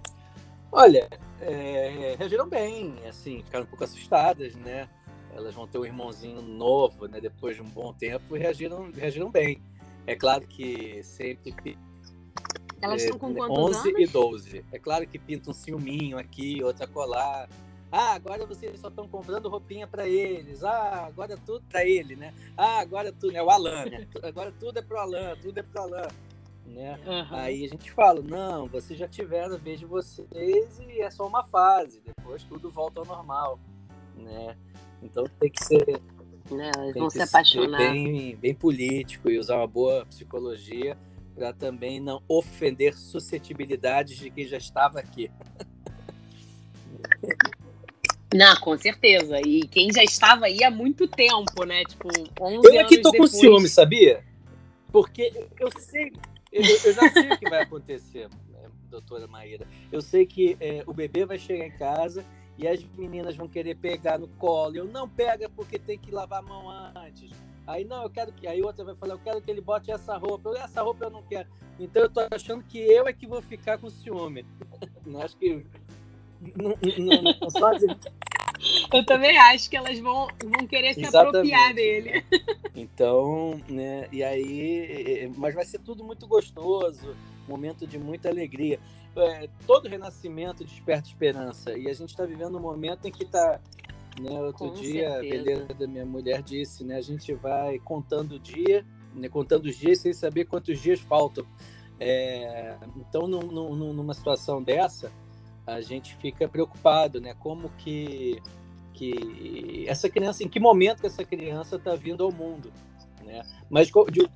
Olha, 0.70 1.08
é, 1.40 2.16
reagiram 2.18 2.46
bem, 2.46 2.94
assim, 3.08 3.42
ficaram 3.42 3.64
um 3.64 3.68
pouco 3.68 3.85
assustadas, 3.85 4.54
né? 4.56 4.87
Elas 5.37 5.55
vão 5.55 5.66
ter 5.66 5.78
um 5.78 5.85
irmãozinho 5.85 6.40
novo, 6.40 7.07
né? 7.07 7.21
Depois 7.21 7.57
de 7.57 7.62
um 7.62 7.69
bom 7.69 7.93
tempo, 7.93 8.37
e 8.37 8.40
reagiram, 8.40 8.90
reagiram 8.90 9.31
bem. 9.31 9.61
É 10.07 10.16
claro 10.16 10.47
que 10.47 11.02
sempre. 11.02 11.78
Elas 12.81 13.02
é, 13.02 13.05
estão 13.05 13.19
com 13.19 13.35
quantos 13.35 13.76
11 13.76 13.88
anos? 13.90 14.00
e 14.00 14.07
12. 14.07 14.64
É 14.73 14.78
claro 14.78 15.07
que 15.07 15.19
pinta 15.19 15.50
um 15.50 15.55
ciúminho 15.55 16.19
aqui, 16.19 16.62
outra 16.62 16.87
colar. 16.87 17.49
Ah, 17.93 18.14
agora 18.14 18.47
vocês 18.47 18.81
só 18.81 18.88
estão 18.88 19.07
comprando 19.07 19.49
roupinha 19.49 19.87
para 19.87 20.09
eles. 20.09 20.64
Ah, 20.64 21.07
agora 21.07 21.37
tudo 21.37 21.64
para 21.69 21.85
ele, 21.85 22.16
né? 22.16 22.33
Ah, 22.57 22.81
agora 22.81 23.12
tudo 23.12 23.37
é 23.37 23.43
o 23.43 23.50
Alan, 23.50 23.85
né? 23.87 24.09
Agora 24.23 24.52
tudo 24.59 24.78
é 24.78 24.83
pro 24.83 24.99
Alan, 24.99 25.37
tudo 25.40 25.59
é 25.59 25.62
pro 25.62 25.83
Alan. 25.83 26.09
Né? 26.66 26.99
Uhum. 27.07 27.37
Aí 27.37 27.64
a 27.64 27.69
gente 27.69 27.93
fala, 27.93 28.21
não, 28.21 28.66
vocês 28.66 28.99
já 28.99 29.07
tiveram 29.07 29.55
a 29.55 29.59
vez 29.59 29.78
de 29.78 29.87
vocês 29.87 30.81
e 30.81 31.00
é 31.00 31.11
só 31.11 31.26
uma 31.26 31.45
fase, 31.45 32.00
depois 32.00 32.43
tudo 32.43 32.69
volta 32.69 33.00
ao 33.00 33.07
normal, 33.07 33.61
né? 34.16 34.57
Então 35.06 35.25
tem 35.40 35.50
que 35.50 35.64
ser, 35.64 36.00
né? 36.50 36.70
Elas 36.76 36.94
vão 36.94 37.08
se 37.08 37.22
apaixonar. 37.22 37.78
Bem, 37.78 38.36
bem 38.36 38.54
político 38.54 39.30
e 39.30 39.38
usar 39.38 39.56
uma 39.56 39.66
boa 39.66 40.04
psicologia 40.06 40.96
para 41.34 41.52
também 41.52 42.00
não 42.00 42.22
ofender 42.28 42.96
suscetibilidades 42.96 44.18
de 44.18 44.30
quem 44.30 44.46
já 44.46 44.56
estava 44.56 44.98
aqui. 44.98 45.30
Não, 48.34 48.54
com 48.56 48.76
certeza. 48.76 49.40
E 49.46 49.66
quem 49.68 49.90
já 49.92 50.02
estava 50.02 50.46
aí 50.46 50.62
há 50.62 50.70
muito 50.70 51.08
tempo, 51.08 51.64
né? 51.64 51.84
Tipo, 51.84 52.08
11 52.38 52.66
Eu 52.66 52.80
aqui 52.80 53.00
tô 53.00 53.10
depois... 53.10 53.30
com 53.30 53.38
ciúme, 53.38 53.68
sabia? 53.68 54.22
Porque 54.92 55.32
eu 55.58 55.70
sei, 55.78 56.12
eu, 56.52 56.62
eu 56.62 56.92
já 56.92 57.10
sei 57.12 57.30
o 57.30 57.38
que 57.38 57.48
vai 57.48 57.62
acontecer, 57.62 58.28
doutora 58.90 59.26
Maíra. 59.26 59.66
Eu 59.90 60.02
sei 60.02 60.26
que 60.26 60.56
é, 60.60 60.82
o 60.86 60.92
bebê 60.92 61.25
vai 61.25 61.38
chegar 61.38 61.66
em 61.66 61.70
casa 61.70 62.25
e 62.58 62.66
as 62.66 62.82
meninas 62.96 63.36
vão 63.36 63.48
querer 63.48 63.75
pegar 63.76 64.18
no 64.18 64.28
colo. 64.28 64.76
Eu 64.76 64.86
não 64.86 65.08
pega 65.08 65.48
porque 65.48 65.78
tem 65.78 65.98
que 65.98 66.10
lavar 66.10 66.40
a 66.40 66.42
mão 66.42 66.68
antes. 66.70 67.30
Aí 67.66 67.84
não, 67.84 68.02
eu 68.02 68.10
quero 68.10 68.32
que. 68.32 68.46
Aí 68.46 68.62
outra 68.62 68.84
vai 68.84 68.94
falar, 68.94 69.14
eu 69.14 69.18
quero 69.18 69.42
que 69.42 69.50
ele 69.50 69.60
bote 69.60 69.90
essa 69.90 70.16
roupa. 70.16 70.50
Eu, 70.50 70.56
essa 70.56 70.82
roupa 70.82 71.06
eu 71.06 71.10
não 71.10 71.22
quero. 71.22 71.48
Então 71.78 72.02
eu 72.02 72.08
tô 72.08 72.20
achando 72.30 72.62
que 72.62 72.78
eu 72.78 73.06
é 73.06 73.12
que 73.12 73.26
vou 73.26 73.42
ficar 73.42 73.78
com 73.78 73.90
ciúme. 73.90 74.46
Não 75.04 75.22
acho 75.22 75.36
que 75.36 75.64
não, 76.56 76.76
não, 76.98 77.22
não. 77.22 77.36
Eu 78.92 79.04
também 79.04 79.36
acho 79.38 79.68
que 79.70 79.76
elas 79.76 79.98
vão, 79.98 80.28
vão 80.42 80.66
querer 80.66 80.94
se 80.94 81.00
Exatamente. 81.00 81.52
apropriar 81.52 81.75
dele. 81.75 82.25
Então, 82.75 83.60
né, 83.68 84.08
e 84.12 84.22
aí, 84.22 85.32
mas 85.36 85.54
vai 85.54 85.64
ser 85.64 85.78
tudo 85.78 86.04
muito 86.04 86.26
gostoso, 86.26 87.16
momento 87.48 87.86
de 87.86 87.98
muita 87.98 88.28
alegria. 88.28 88.78
É, 89.16 89.49
todo 89.66 89.88
renascimento 89.88 90.64
desperta 90.64 91.08
esperança, 91.08 91.76
e 91.76 91.88
a 91.88 91.94
gente 91.94 92.11
está 92.11 92.25
vivendo 92.25 92.58
um 92.58 92.61
momento 92.61 93.06
em 93.06 93.11
que 93.11 93.25
está 93.25 93.61
né, 94.20 94.30
outro 94.40 94.68
Com 94.68 94.75
dia, 94.75 95.11
certeza. 95.11 95.18
a 95.18 95.20
beleza 95.20 95.75
da 95.75 95.87
minha 95.87 96.06
mulher 96.06 96.42
disse, 96.42 96.85
né, 96.85 96.96
a 96.96 97.00
gente 97.00 97.32
vai 97.35 97.78
contando 97.78 98.32
o 98.32 98.38
dia, 98.38 98.85
né, 99.14 99.28
contando 99.28 99.66
os 99.66 99.76
dias 99.76 100.00
sem 100.00 100.12
saber 100.12 100.44
quantos 100.44 100.80
dias 100.80 101.00
faltam. 101.00 101.46
É, 101.99 102.76
então, 102.96 103.26
num, 103.26 103.40
num, 103.40 103.92
numa 103.92 104.12
situação 104.12 104.62
dessa, 104.62 105.11
a 105.66 105.80
gente 105.80 106.14
fica 106.16 106.46
preocupado, 106.46 107.20
né? 107.20 107.35
Como 107.35 107.70
que, 107.78 108.40
que 108.92 109.85
essa 109.88 110.08
criança, 110.08 110.44
em 110.44 110.49
que 110.49 110.61
momento 110.61 111.00
que 111.00 111.06
essa 111.06 111.25
criança 111.25 111.76
está 111.76 111.94
vindo 111.96 112.23
ao 112.23 112.30
mundo, 112.30 112.70
né? 113.25 113.42
Mas 113.68 113.90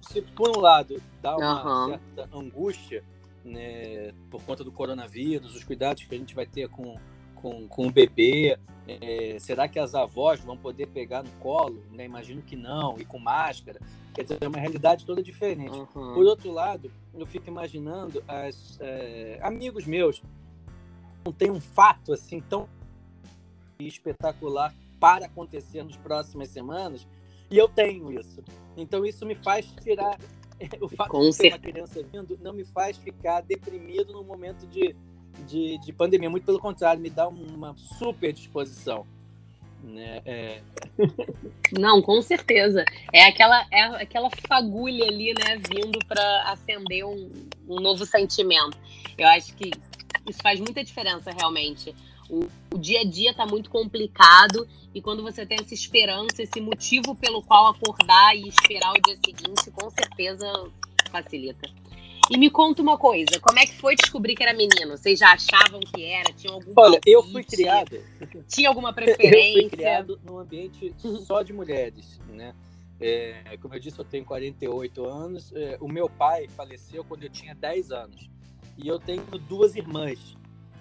se 0.08 0.22
por 0.22 0.56
um 0.56 0.60
lado 0.60 1.00
dá 1.22 1.37
uma 1.37 1.84
uhum. 1.84 1.90
certa 1.90 2.37
angústia, 2.37 3.04
né? 3.44 4.12
Por 4.30 4.42
conta 4.42 4.64
do 4.64 4.73
coronavírus, 4.73 5.54
os 5.54 5.64
cuidados 5.64 6.04
que 6.04 6.14
a 6.14 6.18
gente 6.18 6.35
vai 6.35 6.47
ter 6.47 6.68
com 6.68 6.97
com, 7.40 7.66
com 7.68 7.87
o 7.87 7.90
bebê, 7.90 8.59
é, 8.87 9.37
será 9.38 9.68
que 9.68 9.78
as 9.78 9.94
avós 9.94 10.40
vão 10.40 10.56
poder 10.56 10.87
pegar 10.88 11.23
no 11.23 11.30
colo? 11.40 11.82
Né? 11.90 12.04
Imagino 12.04 12.42
que 12.42 12.54
não, 12.54 12.99
e 12.99 13.04
com 13.04 13.18
máscara. 13.18 13.80
Quer 14.14 14.23
dizer, 14.23 14.38
é 14.40 14.49
uma 14.49 14.59
realidade 14.59 15.06
toda 15.06 15.23
diferente. 15.23 15.76
Uhum. 15.76 16.14
Por 16.14 16.25
outro 16.26 16.50
lado, 16.52 16.90
eu 17.14 17.26
fico 17.26 17.49
imaginando 17.49 18.23
as, 18.28 18.78
é, 18.80 19.38
amigos 19.42 19.87
meus 19.87 20.23
não 21.25 21.32
tem 21.32 21.50
um 21.50 21.61
fato 21.61 22.12
assim 22.12 22.40
tão 22.40 22.68
espetacular 23.78 24.75
para 24.99 25.26
acontecer 25.26 25.82
nas 25.82 25.97
próximas 25.97 26.49
semanas, 26.49 27.06
e 27.50 27.56
eu 27.56 27.68
tenho 27.68 28.12
isso. 28.12 28.42
Então 28.76 29.04
isso 29.04 29.26
me 29.26 29.35
faz 29.35 29.66
tirar 29.82 30.18
o 30.81 30.88
fato 30.88 31.11
Com 31.11 31.31
de 31.31 31.37
ter 31.37 31.49
uma 31.49 31.59
criança 31.59 32.02
vindo 32.02 32.38
não 32.43 32.52
me 32.52 32.64
faz 32.64 32.97
ficar 32.97 33.40
deprimido 33.43 34.12
no 34.12 34.23
momento 34.23 34.67
de, 34.67 34.95
de, 35.47 35.79
de, 35.79 35.93
pandemia. 35.93 36.31
Muito 36.31 36.45
pelo 36.45 36.59
contrário, 36.59 37.00
me 37.00 37.11
dá 37.11 37.29
uma 37.29 37.75
super 37.76 38.33
disposição. 38.33 39.07
Né? 39.83 40.21
É... 40.25 40.61
Não, 41.73 42.02
com 42.02 42.21
certeza. 42.21 42.85
É 43.12 43.25
aquela, 43.25 43.67
é 43.71 43.83
aquela 44.02 44.29
fagulha 44.47 45.07
ali, 45.07 45.33
né, 45.33 45.57
vindo 45.71 45.99
para 46.07 46.50
acender 46.50 47.05
um, 47.05 47.29
um 47.69 47.81
novo 47.81 48.05
sentimento. 48.05 48.76
Eu 49.17 49.26
acho 49.29 49.55
que 49.55 49.71
isso 50.29 50.40
faz 50.43 50.61
muita 50.61 50.85
diferença, 50.85 51.31
realmente. 51.31 51.95
O, 52.30 52.49
o 52.75 52.78
dia 52.78 53.00
a 53.00 53.04
dia 53.04 53.32
está 53.32 53.44
muito 53.44 53.68
complicado 53.68 54.66
e 54.94 55.02
quando 55.02 55.22
você 55.22 55.44
tem 55.44 55.58
essa 55.60 55.75
esperança, 55.75 56.42
esse 56.42 56.60
motivo 56.60 57.16
pelo 57.16 57.42
qual 57.42 57.68
acordar 57.68 58.37
e 58.37 58.49
esperar 58.49 58.92
o 58.92 59.00
dia 59.02 59.18
seguinte, 59.25 59.70
com 59.72 59.90
certeza 59.90 60.70
facilita. 61.10 61.68
E 62.30 62.38
me 62.38 62.49
conta 62.49 62.80
uma 62.80 62.96
coisa, 62.96 63.40
como 63.40 63.58
é 63.58 63.66
que 63.66 63.75
foi 63.75 63.96
descobrir 63.96 64.37
que 64.37 64.42
era 64.44 64.52
menino? 64.52 64.96
Vocês 64.96 65.18
já 65.18 65.32
achavam 65.32 65.80
que 65.80 66.04
era? 66.04 66.32
Tinha 66.32 66.52
algum 66.52 66.72
Olha, 66.76 67.00
palpite? 67.00 67.02
eu 67.10 67.22
fui 67.25 67.42
criado. 67.42 68.00
Tinha 68.46 68.68
alguma 68.68 68.92
preferência? 68.92 69.58
Eu 69.58 69.68
fui 69.68 69.70
criado 69.70 70.20
num 70.25 70.38
ambiente 70.38 70.94
só 71.26 71.42
de 71.42 71.52
mulheres, 71.52 72.20
né? 72.28 72.54
É, 73.00 73.56
como 73.60 73.75
eu 73.75 73.80
disse, 73.80 73.99
eu 73.99 74.04
tenho 74.04 74.25
48 74.25 75.04
anos. 75.04 75.52
É, 75.54 75.76
o 75.80 75.88
meu 75.88 76.08
pai 76.08 76.46
faleceu 76.49 77.02
quando 77.02 77.25
eu 77.25 77.30
tinha 77.30 77.54
10 77.54 77.90
anos. 77.90 78.30
E 78.78 78.87
eu 78.87 79.00
tenho 79.00 79.22
duas 79.49 79.75
irmãs. 79.75 80.37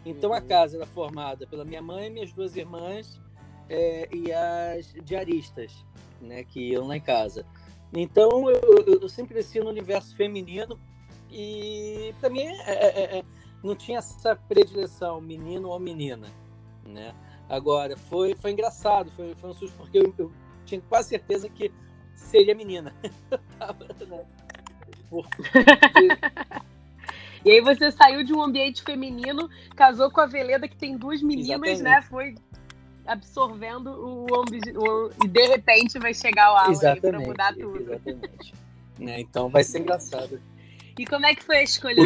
Então 0.09 0.33
a 0.33 0.41
casa 0.41 0.77
era 0.77 0.87
formada 0.87 1.45
pela 1.45 1.63
minha 1.63 1.81
mãe, 1.81 2.09
minhas 2.09 2.33
duas 2.33 2.55
irmãs 2.55 3.21
é, 3.69 4.09
e 4.11 4.31
as 4.31 4.91
diaristas, 5.03 5.85
né, 6.19 6.43
que 6.43 6.71
iam 6.71 6.87
lá 6.87 6.97
em 6.97 7.01
casa. 7.01 7.45
Então 7.93 8.49
eu, 8.49 8.99
eu 9.01 9.09
sempre 9.09 9.35
cresci 9.35 9.59
no 9.59 9.69
universo 9.69 10.15
feminino 10.15 10.79
e 11.29 12.13
para 12.19 12.29
mim 12.29 12.41
é, 12.41 12.73
é, 12.73 13.19
é, 13.19 13.23
não 13.63 13.75
tinha 13.75 13.99
essa 13.99 14.35
predileção 14.35 15.21
menino 15.21 15.69
ou 15.69 15.79
menina, 15.79 16.27
né? 16.83 17.13
Agora 17.47 17.95
foi 17.95 18.35
foi 18.35 18.51
engraçado, 18.51 19.11
foi, 19.11 19.35
foi 19.35 19.49
um 19.49 19.53
susto 19.53 19.75
porque 19.77 19.99
eu, 19.99 20.13
eu 20.17 20.31
tinha 20.65 20.81
quase 20.81 21.09
certeza 21.09 21.47
que 21.49 21.71
seria 22.15 22.55
menina. 22.55 22.95
né? 24.07 24.25
E 27.43 27.51
aí 27.51 27.61
você 27.61 27.91
saiu 27.91 28.23
de 28.23 28.33
um 28.33 28.41
ambiente 28.41 28.83
feminino, 28.83 29.49
casou 29.75 30.11
com 30.11 30.21
a 30.21 30.25
Veleda, 30.25 30.67
que 30.67 30.75
tem 30.75 30.97
duas 30.97 31.21
meninas, 31.21 31.59
né? 31.59 31.71
Exatamente. 31.71 31.83
né? 31.83 32.01
Foi 32.01 32.35
absorvendo 33.05 33.89
o, 33.89 34.25
o, 34.25 35.09
e 35.23 35.27
de 35.27 35.47
repente 35.47 35.97
vai 35.97 36.13
chegar 36.13 36.53
o 36.53 36.55
Alan 36.55 36.95
para 36.99 37.19
mudar 37.19 37.53
tudo. 37.55 37.81
Exatamente. 37.81 38.53
né? 38.99 39.19
Então 39.19 39.49
vai 39.49 39.63
ser 39.63 39.79
engraçado. 39.79 40.39
E 40.97 41.05
como 41.05 41.25
é 41.25 41.33
que 41.33 41.43
foi 41.43 41.57
a 41.57 41.63
escolha? 41.63 42.05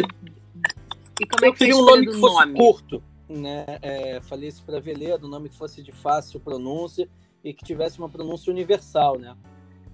E 1.20 1.26
como 1.26 1.44
é 1.44 1.52
que 1.52 1.58
queria 1.58 1.76
um 1.76 1.84
nome 1.84 2.06
que 2.06 2.20
fosse 2.20 2.40
nome? 2.46 2.58
curto, 2.58 3.02
né? 3.28 3.64
É, 3.82 4.20
falei 4.22 4.48
isso 4.48 4.62
para 4.64 4.80
Veleda, 4.80 5.26
um 5.26 5.28
nome 5.28 5.48
que 5.48 5.56
fosse 5.56 5.82
de 5.82 5.92
fácil 5.92 6.40
pronúncia 6.40 7.08
e 7.42 7.52
que 7.52 7.64
tivesse 7.64 7.98
uma 7.98 8.08
pronúncia 8.08 8.52
universal, 8.52 9.18
né? 9.18 9.36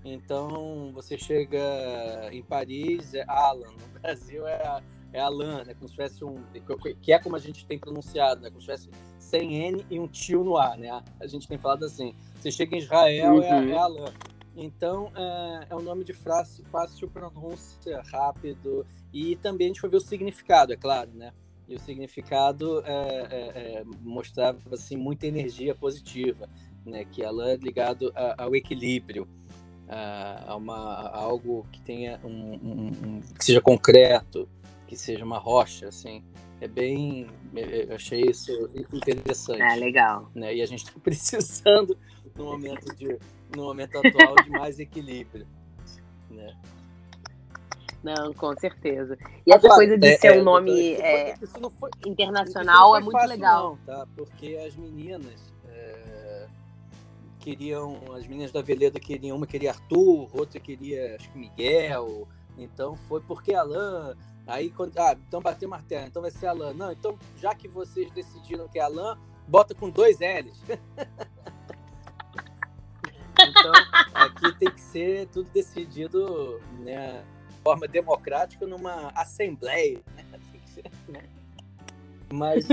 Então 0.05 0.93
você 0.95 1.19
chega 1.19 1.59
em 2.33 2.43
Paris, 2.43 3.15
é 3.15 3.25
Alan, 3.27 3.67
no 3.67 4.01
Brasil 4.01 4.47
é 4.47 4.83
é 5.13 5.21
Alan, 5.21 5.65
né? 5.65 5.75
Como 5.75 5.89
se 5.89 5.95
tivesse 5.95 6.25
um. 6.25 6.43
Que 7.01 7.13
é 7.13 7.19
como 7.19 7.37
a 7.37 7.39
gente 7.39 7.67
tem 7.67 7.79
pronunciado, 7.79 8.41
né? 8.41 8.49
Como 8.49 8.61
se 8.61 8.67
tivesse 8.67 8.91
sem 9.19 9.55
N 9.55 9.85
e 9.91 9.99
um 9.99 10.07
tio 10.07 10.45
no 10.45 10.57
A, 10.57 10.77
né? 10.77 11.03
A 11.21 11.27
gente 11.27 11.47
tem 11.49 11.59
falado 11.59 11.85
assim. 11.85 12.15
Você 12.37 12.51
chega 12.51 12.75
em 12.75 12.79
Israel, 12.79 13.35
uhum. 13.35 13.43
é, 13.43 13.71
é 13.71 13.77
Alan. 13.77 14.13
Então, 14.57 15.11
é, 15.15 15.67
é 15.71 15.77
um 15.77 15.83
nome 15.83 16.05
de 16.05 16.13
frase 16.13 16.63
fácil 16.71 17.09
pronúncia, 17.09 18.03
rápido. 18.11 18.87
E 19.13 19.37
também 19.37 19.67
a 19.67 19.69
gente 19.69 19.81
foi 19.81 19.91
ver 19.91 19.97
o 19.97 20.01
significado, 20.01 20.73
é 20.73 20.77
claro, 20.77 21.11
né? 21.15 21.33
E 21.69 21.75
o 21.75 21.79
significado 21.79 22.83
é, 22.85 22.93
é, 22.93 23.75
é 23.79 23.85
mostrava 24.03 24.59
assim, 24.73 24.97
muita 24.97 25.27
energia 25.27 25.75
positiva, 25.75 26.49
né? 26.85 27.05
Que 27.05 27.25
Alan 27.25 27.51
é 27.51 27.57
ligado 27.57 28.13
a, 28.15 28.45
ao 28.45 28.55
equilíbrio, 28.57 29.29
a, 29.89 30.57
uma, 30.57 30.77
a 30.77 31.19
algo 31.19 31.67
que 31.73 31.81
tenha 31.81 32.21
um, 32.25 32.29
um, 32.29 32.87
um, 32.87 33.21
que 33.21 33.45
seja 33.45 33.61
concreto, 33.61 34.49
que 34.91 34.97
seja 34.97 35.25
uma 35.25 35.39
rocha, 35.39 35.87
assim. 35.87 36.25
É 36.61 36.67
bem. 36.67 37.29
Eu 37.55 37.95
achei 37.95 38.23
isso 38.23 38.53
interessante. 38.93 39.63
É 39.63 39.77
legal. 39.77 40.29
Né? 40.35 40.57
E 40.57 40.63
a 40.63 40.67
gente 40.67 40.85
está 40.85 40.99
precisando 40.99 41.97
no 42.35 42.47
momento, 42.47 42.93
de, 42.97 43.17
no 43.55 43.63
momento 43.63 43.99
atual 43.99 44.35
de 44.43 44.51
mais 44.51 44.81
equilíbrio. 44.81 45.47
Né? 46.29 46.53
Não, 48.03 48.35
com 48.35 48.53
certeza. 48.59 49.17
E 49.47 49.55
essa 49.55 49.69
coisa 49.69 49.97
de 49.97 50.09
é, 50.09 50.19
ser 50.19 50.33
um 50.33 50.41
é, 50.41 50.43
nome 50.43 50.93
é, 50.95 51.37
foi, 51.37 51.91
internacional 52.05 52.97
é 52.97 53.01
muito 53.01 53.27
legal. 53.29 53.79
Não, 53.87 53.95
tá? 53.95 54.09
Porque 54.17 54.57
as 54.67 54.75
meninas 54.75 55.55
é, 55.69 56.49
queriam, 57.39 57.97
as 58.17 58.27
meninas 58.27 58.51
da 58.51 58.61
Veleda 58.61 58.99
queriam, 58.99 59.37
uma 59.37 59.47
queria 59.47 59.71
Arthur, 59.71 60.29
outra 60.37 60.59
queria, 60.59 61.15
acho 61.15 61.31
que 61.31 61.39
Miguel. 61.39 62.27
Então 62.59 62.97
foi 62.97 63.21
porque 63.21 63.55
Alan. 63.55 64.17
Aí, 64.51 64.69
quando, 64.71 64.99
ah, 64.99 65.17
então 65.29 65.41
bateu 65.41 65.69
martelo, 65.69 66.09
então 66.09 66.21
vai 66.21 66.31
ser 66.31 66.49
Alan. 66.49 66.75
Não, 66.75 66.91
então 66.91 67.17
já 67.37 67.55
que 67.55 67.69
vocês 67.69 68.11
decidiram 68.11 68.67
que 68.69 68.81
é 68.81 68.83
Alan, 68.83 69.17
bota 69.47 69.75
com 69.77 69.89
dois 69.89 70.19
L's. 70.19 70.61
então, 73.39 73.73
aqui 74.13 74.59
tem 74.59 74.71
que 74.71 74.81
ser 74.81 75.29
tudo 75.29 75.49
decidido, 75.51 76.61
né? 76.81 77.25
forma 77.63 77.87
democrática 77.87 78.67
numa 78.67 79.13
assembleia. 79.15 80.01
Né? 80.17 80.25
né? 81.09 81.23
Mas. 82.33 82.67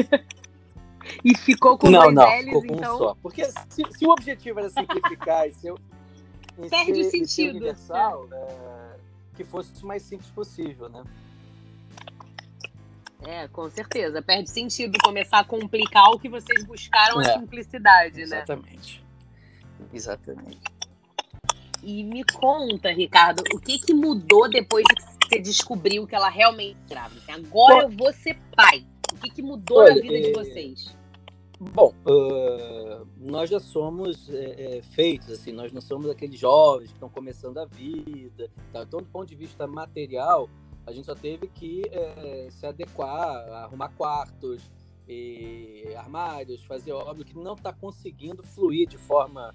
e 1.24 1.38
ficou 1.38 1.78
com 1.78 1.92
não, 1.92 2.12
dois 2.12 2.16
não, 2.16 2.24
L's, 2.24 2.46
ficou 2.46 2.66
com 2.66 2.76
então. 2.76 2.96
Um 2.96 2.98
só. 2.98 3.16
Porque 3.22 3.46
se, 3.46 3.84
se, 3.92 4.06
o 4.06 4.10
objetivo 4.10 4.60
era 4.60 4.70
simplificar 4.72 5.48
e 5.48 5.54
ser, 5.54 5.76
Perde 6.70 7.04
ser, 7.04 7.12
sentido. 7.12 7.28
Ser 7.28 7.50
universal, 7.50 8.28
é, 8.32 8.96
que 9.36 9.44
fosse 9.44 9.84
o 9.84 9.88
mais 9.88 10.02
simples 10.02 10.30
possível, 10.32 10.90
né? 10.90 11.04
É, 13.24 13.48
com 13.48 13.70
certeza. 13.70 14.22
Perde 14.22 14.50
sentido 14.50 14.98
começar 15.04 15.40
a 15.40 15.44
complicar 15.44 16.10
o 16.12 16.20
que 16.20 16.30
vocês 16.30 16.64
buscaram 16.66 17.22
é, 17.22 17.30
a 17.30 17.40
simplicidade, 17.40 18.22
exatamente. 18.22 19.02
né? 19.02 19.88
Exatamente. 19.92 20.58
Exatamente. 20.58 20.78
E 21.84 22.04
me 22.04 22.24
conta, 22.24 22.92
Ricardo, 22.92 23.44
o 23.54 23.60
que, 23.60 23.80
que 23.80 23.94
mudou 23.94 24.50
depois 24.50 24.84
que 24.88 25.28
você 25.28 25.40
descobriu 25.40 26.08
que 26.08 26.16
ela 26.16 26.30
realmente 26.30 26.78
grávida? 26.88 27.22
Agora 27.34 27.84
eu 27.84 27.90
vou 27.90 28.12
ser 28.14 28.38
pai. 28.56 28.86
O 29.14 29.16
que, 29.18 29.30
que 29.30 29.42
mudou 29.42 29.80
Olha, 29.80 29.96
na 29.96 30.02
vida 30.02 30.18
é... 30.18 30.22
de 30.22 30.34
vocês? 30.34 30.98
Bom, 31.60 31.92
uh, 32.06 33.08
nós 33.18 33.50
já 33.50 33.60
somos 33.60 34.30
é, 34.30 34.78
é, 34.78 34.82
feitos, 34.82 35.32
assim, 35.32 35.52
nós 35.52 35.72
não 35.72 35.82
somos 35.82 36.08
aqueles 36.08 36.40
jovens 36.40 36.88
que 36.90 36.94
estão 36.94 37.10
começando 37.10 37.58
a 37.58 37.66
vida. 37.66 38.50
Tá? 38.72 38.84
Então, 38.84 39.00
do 39.00 39.08
ponto 39.08 39.28
de 39.28 39.36
vista 39.36 39.66
material, 39.66 40.48
a 40.88 40.92
gente 40.92 41.06
só 41.06 41.14
teve 41.14 41.48
que 41.48 41.84
é, 41.92 42.48
se 42.50 42.66
adequar, 42.66 43.36
arrumar 43.64 43.90
quartos, 43.90 44.72
armários, 45.96 46.64
fazer 46.66 46.92
obra 46.92 47.24
que 47.24 47.38
não 47.38 47.54
está 47.54 47.72
conseguindo 47.72 48.42
fluir 48.42 48.88
de 48.88 48.98
forma 48.98 49.54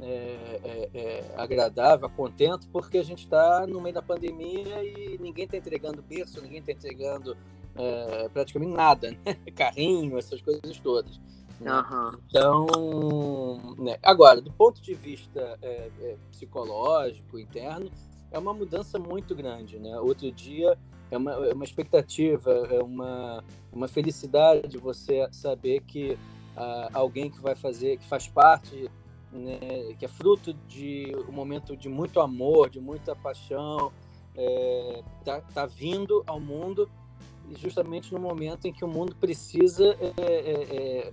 é, 0.00 0.60
é, 0.64 0.90
é, 0.92 1.34
agradável, 1.36 2.10
contento, 2.10 2.66
porque 2.72 2.98
a 2.98 3.02
gente 3.04 3.20
está 3.24 3.64
no 3.66 3.80
meio 3.80 3.94
da 3.94 4.02
pandemia 4.02 4.82
e 4.82 5.16
ninguém 5.18 5.44
está 5.44 5.56
entregando 5.56 6.02
berço, 6.02 6.42
ninguém 6.42 6.58
está 6.58 6.72
entregando 6.72 7.36
é, 7.76 8.28
praticamente 8.28 8.72
nada, 8.72 9.12
né? 9.12 9.34
carrinho, 9.54 10.18
essas 10.18 10.42
coisas 10.42 10.78
todas. 10.80 11.20
Né? 11.60 11.70
Uhum. 11.72 12.18
Então, 12.26 13.76
né? 13.78 13.96
agora, 14.02 14.40
do 14.40 14.52
ponto 14.52 14.82
de 14.82 14.94
vista 14.94 15.56
é, 15.62 15.90
é, 16.00 16.16
psicológico, 16.30 17.38
interno, 17.38 17.88
é 18.30 18.38
uma 18.38 18.52
mudança 18.52 18.98
muito 18.98 19.34
grande. 19.34 19.78
Né? 19.78 19.98
Outro 19.98 20.30
dia 20.30 20.78
é 21.10 21.16
uma, 21.16 21.32
é 21.32 21.52
uma 21.52 21.64
expectativa, 21.64 22.50
é 22.70 22.82
uma, 22.82 23.44
uma 23.72 23.88
felicidade 23.88 24.78
você 24.78 25.28
saber 25.32 25.80
que 25.82 26.18
ah, 26.56 26.88
alguém 26.92 27.30
que 27.30 27.40
vai 27.40 27.54
fazer, 27.54 27.98
que 27.98 28.06
faz 28.06 28.26
parte 28.26 28.90
né, 29.34 29.58
que 29.98 30.04
é 30.04 30.08
fruto 30.08 30.54
de 30.68 31.12
um 31.28 31.32
momento 31.32 31.76
de 31.76 31.88
muito 31.88 32.20
amor, 32.20 32.70
de 32.70 32.80
muita 32.80 33.16
paixão, 33.16 33.92
é, 34.36 35.02
tá, 35.24 35.40
tá 35.40 35.66
vindo 35.66 36.22
ao 36.26 36.38
mundo 36.38 36.88
justamente 37.58 38.12
no 38.12 38.20
momento 38.20 38.66
em 38.66 38.72
que 38.72 38.84
o 38.84 38.88
mundo 38.88 39.14
precisa 39.16 39.96
é, 40.00 40.14
é, 40.16 40.76
é, 40.76 41.12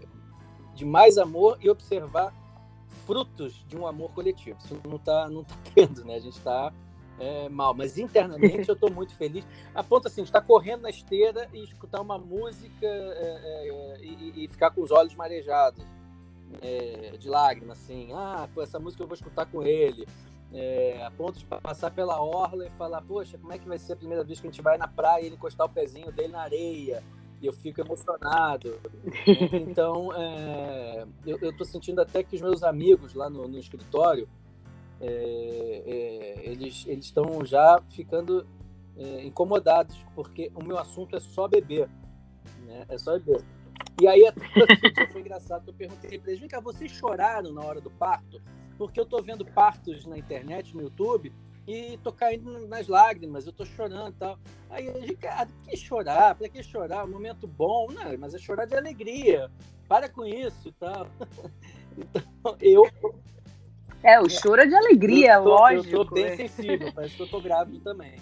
de 0.74 0.86
mais 0.86 1.18
amor 1.18 1.58
e 1.62 1.70
observar 1.70 2.34
frutos 3.06 3.66
de 3.68 3.76
um 3.76 3.86
amor 3.86 4.12
coletivo. 4.14 4.58
Isso 4.60 4.80
não 4.88 4.96
está 4.96 5.30
não 5.30 5.44
tá 5.44 5.56
tendo, 5.74 6.06
né? 6.06 6.16
A 6.16 6.20
gente 6.20 6.38
está 6.38 6.72
é, 7.22 7.50
mal, 7.50 7.74
mas 7.74 7.98
internamente 7.98 8.68
eu 8.68 8.74
estou 8.74 8.92
muito 8.92 9.16
feliz. 9.16 9.46
A 9.76 9.84
ponto 9.84 10.08
assim, 10.08 10.24
de 10.24 10.30
estar 10.30 10.42
correndo 10.42 10.82
na 10.82 10.90
esteira 10.90 11.48
e 11.54 11.64
escutar 11.64 12.02
uma 12.02 12.18
música 12.18 12.86
é, 12.88 13.98
e, 14.02 14.44
e 14.44 14.48
ficar 14.48 14.72
com 14.72 14.82
os 14.82 14.92
olhos 14.92 15.14
marejados 15.14 15.86
é, 16.62 17.16
de 17.18 17.30
lágrimas, 17.30 17.80
assim, 17.80 18.10
ah, 18.14 18.50
pô, 18.54 18.62
essa 18.62 18.80
música 18.80 19.04
eu 19.04 19.08
vou 19.08 19.16
escutar 19.16 19.46
com 19.46 19.64
ele, 19.64 20.06
é, 20.52 21.04
a 21.06 21.12
ponto 21.12 21.40
de 21.40 21.46
passar 21.46 21.92
pela 21.92 22.22
orla 22.22 22.66
e 22.66 22.70
falar, 22.72 23.02
poxa, 23.02 23.38
como 23.38 23.54
é 23.54 23.58
que 23.58 23.68
vai 23.68 23.78
ser 23.78 23.94
a 23.94 23.96
primeira 23.96 24.24
vez 24.24 24.40
que 24.40 24.48
a 24.48 24.52
gente 24.52 24.62
vai 24.62 24.78
na 24.78 24.88
praia 24.88 25.22
e 25.22 25.26
ele 25.28 25.36
encostar 25.36 25.66
o 25.66 25.70
pezinho 25.70 26.12
dele 26.12 26.34
na 26.34 26.42
areia? 26.42 27.04
E 27.42 27.46
eu 27.48 27.54
fico 27.54 27.82
emocionado. 27.82 28.80
então, 29.54 30.14
é, 30.16 31.08
eu, 31.26 31.50
estou 31.50 31.66
sentindo 31.66 32.00
até 32.00 32.22
que 32.22 32.36
os 32.36 32.42
meus 32.42 32.64
amigos 32.64 33.14
lá 33.14 33.30
no, 33.30 33.48
no 33.48 33.58
escritório, 33.58 34.30
é, 35.02 35.84
é, 35.86 36.50
eles 36.50 36.86
estão 36.88 37.44
já 37.44 37.82
ficando 37.90 38.48
é, 38.96 39.26
incomodados, 39.26 39.98
porque 40.14 40.52
o 40.54 40.64
meu 40.64 40.78
assunto 40.78 41.16
é 41.16 41.20
só 41.20 41.48
beber. 41.48 41.90
Né? 42.66 42.86
É 42.88 42.98
só 42.98 43.18
beber. 43.18 43.44
E 44.00 44.08
aí 44.08 44.22
foi 45.12 45.22
engraçado, 45.22 45.68
eu 45.68 45.74
perguntei 45.74 46.20
para 46.20 46.30
eles, 46.30 46.40
vem 46.40 46.50
cá, 46.50 46.60
vocês 46.60 46.92
choraram 46.92 47.52
na 47.52 47.62
hora 47.62 47.82
do 47.82 47.90
parto? 47.90 48.42
Porque 48.78 49.00
eu 49.00 49.06
tô 49.06 49.22
vendo 49.22 49.46
partos 49.46 50.06
na 50.06 50.18
internet, 50.18 50.76
no 50.76 50.84
YouTube, 50.84 51.34
e 51.68 51.98
tô 52.04 52.12
caindo 52.12 52.68
nas 52.68 52.88
lágrimas, 52.88 53.46
eu 53.46 53.54
tô 53.54 53.66
chorando 53.66 54.10
e 54.10 54.18
tal. 54.18 54.40
Aí 54.70 54.88
eu 54.88 55.00
Ricardo, 55.02 55.52
que 55.64 55.78
chorar? 55.78 56.36
Para 56.36 56.50
que 56.50 56.64
chorar? 56.64 57.06
Um 57.06 57.12
momento 57.12 57.48
bom? 57.48 57.88
Não, 57.92 58.18
mas 58.18 58.34
é 58.34 58.40
chorar 58.40 58.66
de 58.66 58.76
alegria. 58.76 59.52
Para 59.88 60.10
com 60.10 60.26
isso 60.26 60.70
e 60.70 60.72
tal. 60.74 61.08
Então, 61.98 62.56
eu... 62.62 62.84
É, 64.04 64.20
o 64.20 64.30
choro 64.30 64.62
é 64.62 64.66
de 64.66 64.76
alegria, 64.76 65.34
eu 65.34 65.44
tô, 65.44 65.50
lógico. 65.50 65.96
Eu 65.96 66.06
tô 66.06 66.16
bem 66.16 66.26
é. 66.26 66.36
sensível, 66.36 66.92
parece 66.94 67.16
que 67.16 67.24
eu 67.24 67.28
tô 67.28 67.40
grávido 67.40 67.80
também. 67.80 68.16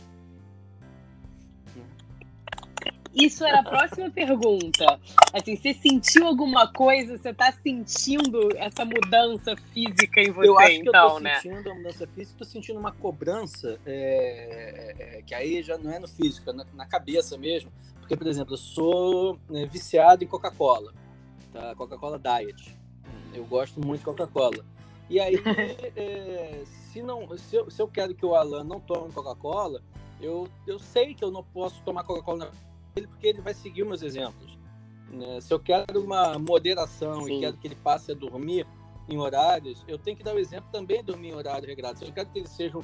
Isso 3.14 3.44
era 3.44 3.60
a 3.60 3.64
próxima 3.64 4.10
pergunta. 4.10 5.00
Assim, 5.34 5.56
você 5.56 5.74
sentiu 5.74 6.28
alguma 6.28 6.72
coisa? 6.72 7.18
Você 7.18 7.30
está 7.30 7.52
sentindo 7.52 8.50
essa 8.56 8.86
mudança 8.86 9.56
física 9.74 10.22
em 10.22 10.32
você, 10.32 10.48
eu 10.48 10.60
acho 10.60 10.72
então, 10.72 10.92
que 10.92 10.98
eu 10.98 11.10
tô 11.10 11.20
né? 11.20 11.36
sentindo 11.40 11.72
a 11.72 11.76
mudança 11.76 12.08
física, 12.08 12.32
estou 12.32 12.48
sentindo 12.48 12.80
uma 12.80 12.92
cobrança 12.92 13.80
é, 13.86 14.96
é, 15.18 15.22
que 15.24 15.34
aí 15.34 15.62
já 15.64 15.78
não 15.78 15.92
é 15.92 16.00
no 16.00 16.08
físico, 16.08 16.50
é 16.50 16.54
na, 16.54 16.66
na 16.74 16.86
cabeça 16.86 17.38
mesmo. 17.38 17.72
Porque, 18.00 18.16
por 18.16 18.28
exemplo, 18.28 18.54
eu 18.54 18.58
sou 18.58 19.40
né, 19.50 19.66
viciado 19.66 20.24
em 20.24 20.28
Coca-Cola, 20.28 20.94
tá? 21.52 21.76
Coca-Cola 21.76 22.20
Diet. 22.20 22.76
Eu 23.34 23.46
gosto 23.46 23.86
muito 23.86 24.00
de 24.00 24.06
Coca-Cola. 24.06 24.66
E 25.10 25.20
aí, 25.20 25.36
é, 25.96 26.64
se, 26.66 27.02
não, 27.02 27.38
se 27.38 27.56
eu, 27.56 27.70
se, 27.70 27.82
eu, 27.82 27.88
quero 27.88 28.14
que 28.14 28.26
o 28.26 28.36
Alan 28.36 28.64
não 28.64 28.80
tome 28.80 29.12
Coca-Cola, 29.12 29.82
eu, 30.22 30.48
eu 30.68 30.78
sei 30.78 31.14
que 31.14 31.24
eu 31.24 31.32
não 31.32 31.44
posso 31.44 31.82
tomar 31.84 32.04
Coca-Cola 32.04 32.52
ele 32.96 33.08
porque 33.08 33.28
ele 33.28 33.42
vai 33.42 33.54
seguir 33.54 33.84
meus 33.86 34.02
exemplos. 34.02 34.58
Né? 35.12 35.42
Se 35.42 35.54
eu 35.54 35.60
quero 35.60 36.02
uma 36.02 36.38
moderação 36.38 37.24
Sim. 37.24 37.38
e 37.38 37.40
quero 37.40 37.58
que 37.58 37.68
ele 37.68 37.76
passe 37.76 38.12
a 38.12 38.16
dormir 38.16 38.68
em 39.08 39.18
horários, 39.18 39.84
eu 39.88 39.98
tenho 39.98 40.16
que 40.16 40.24
dar 40.24 40.36
o 40.36 40.40
exemplo 40.40 40.70
também 40.72 40.98
de 40.98 41.06
dormir 41.06 41.30
em 41.30 41.36
horário 41.36 41.68
regrado. 41.68 41.98
Se 41.98 42.06
eu 42.06 42.12
quero 42.12 42.30
que 42.30 42.40
ele 42.40 42.48
seja 42.48 42.78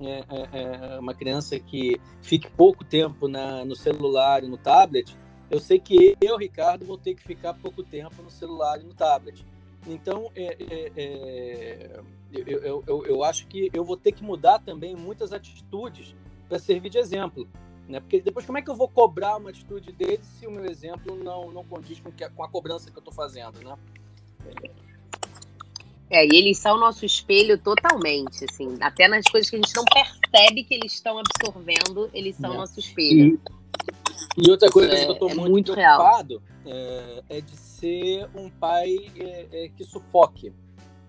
é, 0.00 0.24
é, 0.28 0.94
é, 0.94 0.98
uma 1.00 1.14
criança 1.14 1.58
que 1.58 2.00
fique 2.22 2.48
pouco 2.50 2.84
tempo 2.84 3.26
na, 3.26 3.64
no 3.64 3.74
celular 3.74 4.44
e 4.44 4.48
no 4.48 4.56
tablet, 4.56 5.16
eu 5.50 5.58
sei 5.58 5.78
que 5.78 6.16
eu, 6.20 6.38
Ricardo, 6.38 6.86
vou 6.86 6.96
ter 6.96 7.14
que 7.14 7.22
ficar 7.22 7.52
pouco 7.54 7.82
tempo 7.82 8.22
no 8.22 8.30
celular 8.30 8.80
e 8.80 8.84
no 8.84 8.94
tablet. 8.94 9.44
Então, 9.86 10.30
é, 10.34 10.56
é, 10.60 10.92
é 10.96 12.00
eu, 12.32 12.82
eu, 12.86 13.06
eu, 13.06 13.24
acho 13.24 13.46
que 13.46 13.70
eu 13.74 13.84
vou 13.84 13.96
ter 13.96 14.12
que 14.12 14.24
mudar 14.24 14.58
também 14.58 14.96
muitas 14.96 15.32
atitudes 15.32 16.14
para 16.48 16.58
servir 16.58 16.88
de 16.88 16.98
exemplo. 16.98 17.48
Né? 17.88 18.00
Porque 18.00 18.20
depois, 18.20 18.46
como 18.46 18.58
é 18.58 18.62
que 18.62 18.70
eu 18.70 18.76
vou 18.76 18.88
cobrar 18.88 19.36
uma 19.36 19.50
atitude 19.50 19.92
dele 19.92 20.20
se 20.22 20.46
o 20.46 20.50
meu 20.50 20.64
exemplo 20.64 21.16
não, 21.16 21.50
não 21.52 21.64
condiz 21.64 22.00
com, 22.00 22.10
que, 22.10 22.28
com 22.30 22.42
a 22.42 22.48
cobrança 22.48 22.90
que 22.90 22.96
eu 22.96 23.00
estou 23.00 23.12
fazendo? 23.12 23.60
Né? 23.60 23.76
É, 26.10 26.26
e 26.26 26.36
eles 26.36 26.58
são 26.58 26.76
o 26.76 26.80
nosso 26.80 27.04
espelho 27.04 27.58
totalmente, 27.58 28.44
assim. 28.44 28.76
Até 28.80 29.08
nas 29.08 29.24
coisas 29.26 29.48
que 29.48 29.56
a 29.56 29.58
gente 29.58 29.74
não 29.74 29.84
percebe 29.84 30.64
que 30.64 30.74
eles 30.74 30.92
estão 30.92 31.18
absorvendo, 31.18 32.10
eles 32.12 32.36
são 32.36 32.50
o 32.50 32.54
é. 32.54 32.56
nosso 32.58 32.78
espelho. 32.78 33.34
E, 33.34 33.61
e 34.36 34.50
outra 34.50 34.70
coisa 34.70 34.92
é, 34.92 35.04
que 35.04 35.10
eu 35.10 35.12
estou 35.12 35.30
é 35.30 35.34
muito, 35.34 35.50
muito 35.50 35.72
preocupado 35.72 36.42
é, 36.64 37.22
é, 37.28 37.40
de 37.40 37.56
ser 37.56 38.28
um 38.34 38.48
pai 38.48 38.96
é, 39.16 39.46
é, 39.52 39.68
que 39.68 39.84
sufoque. 39.84 40.52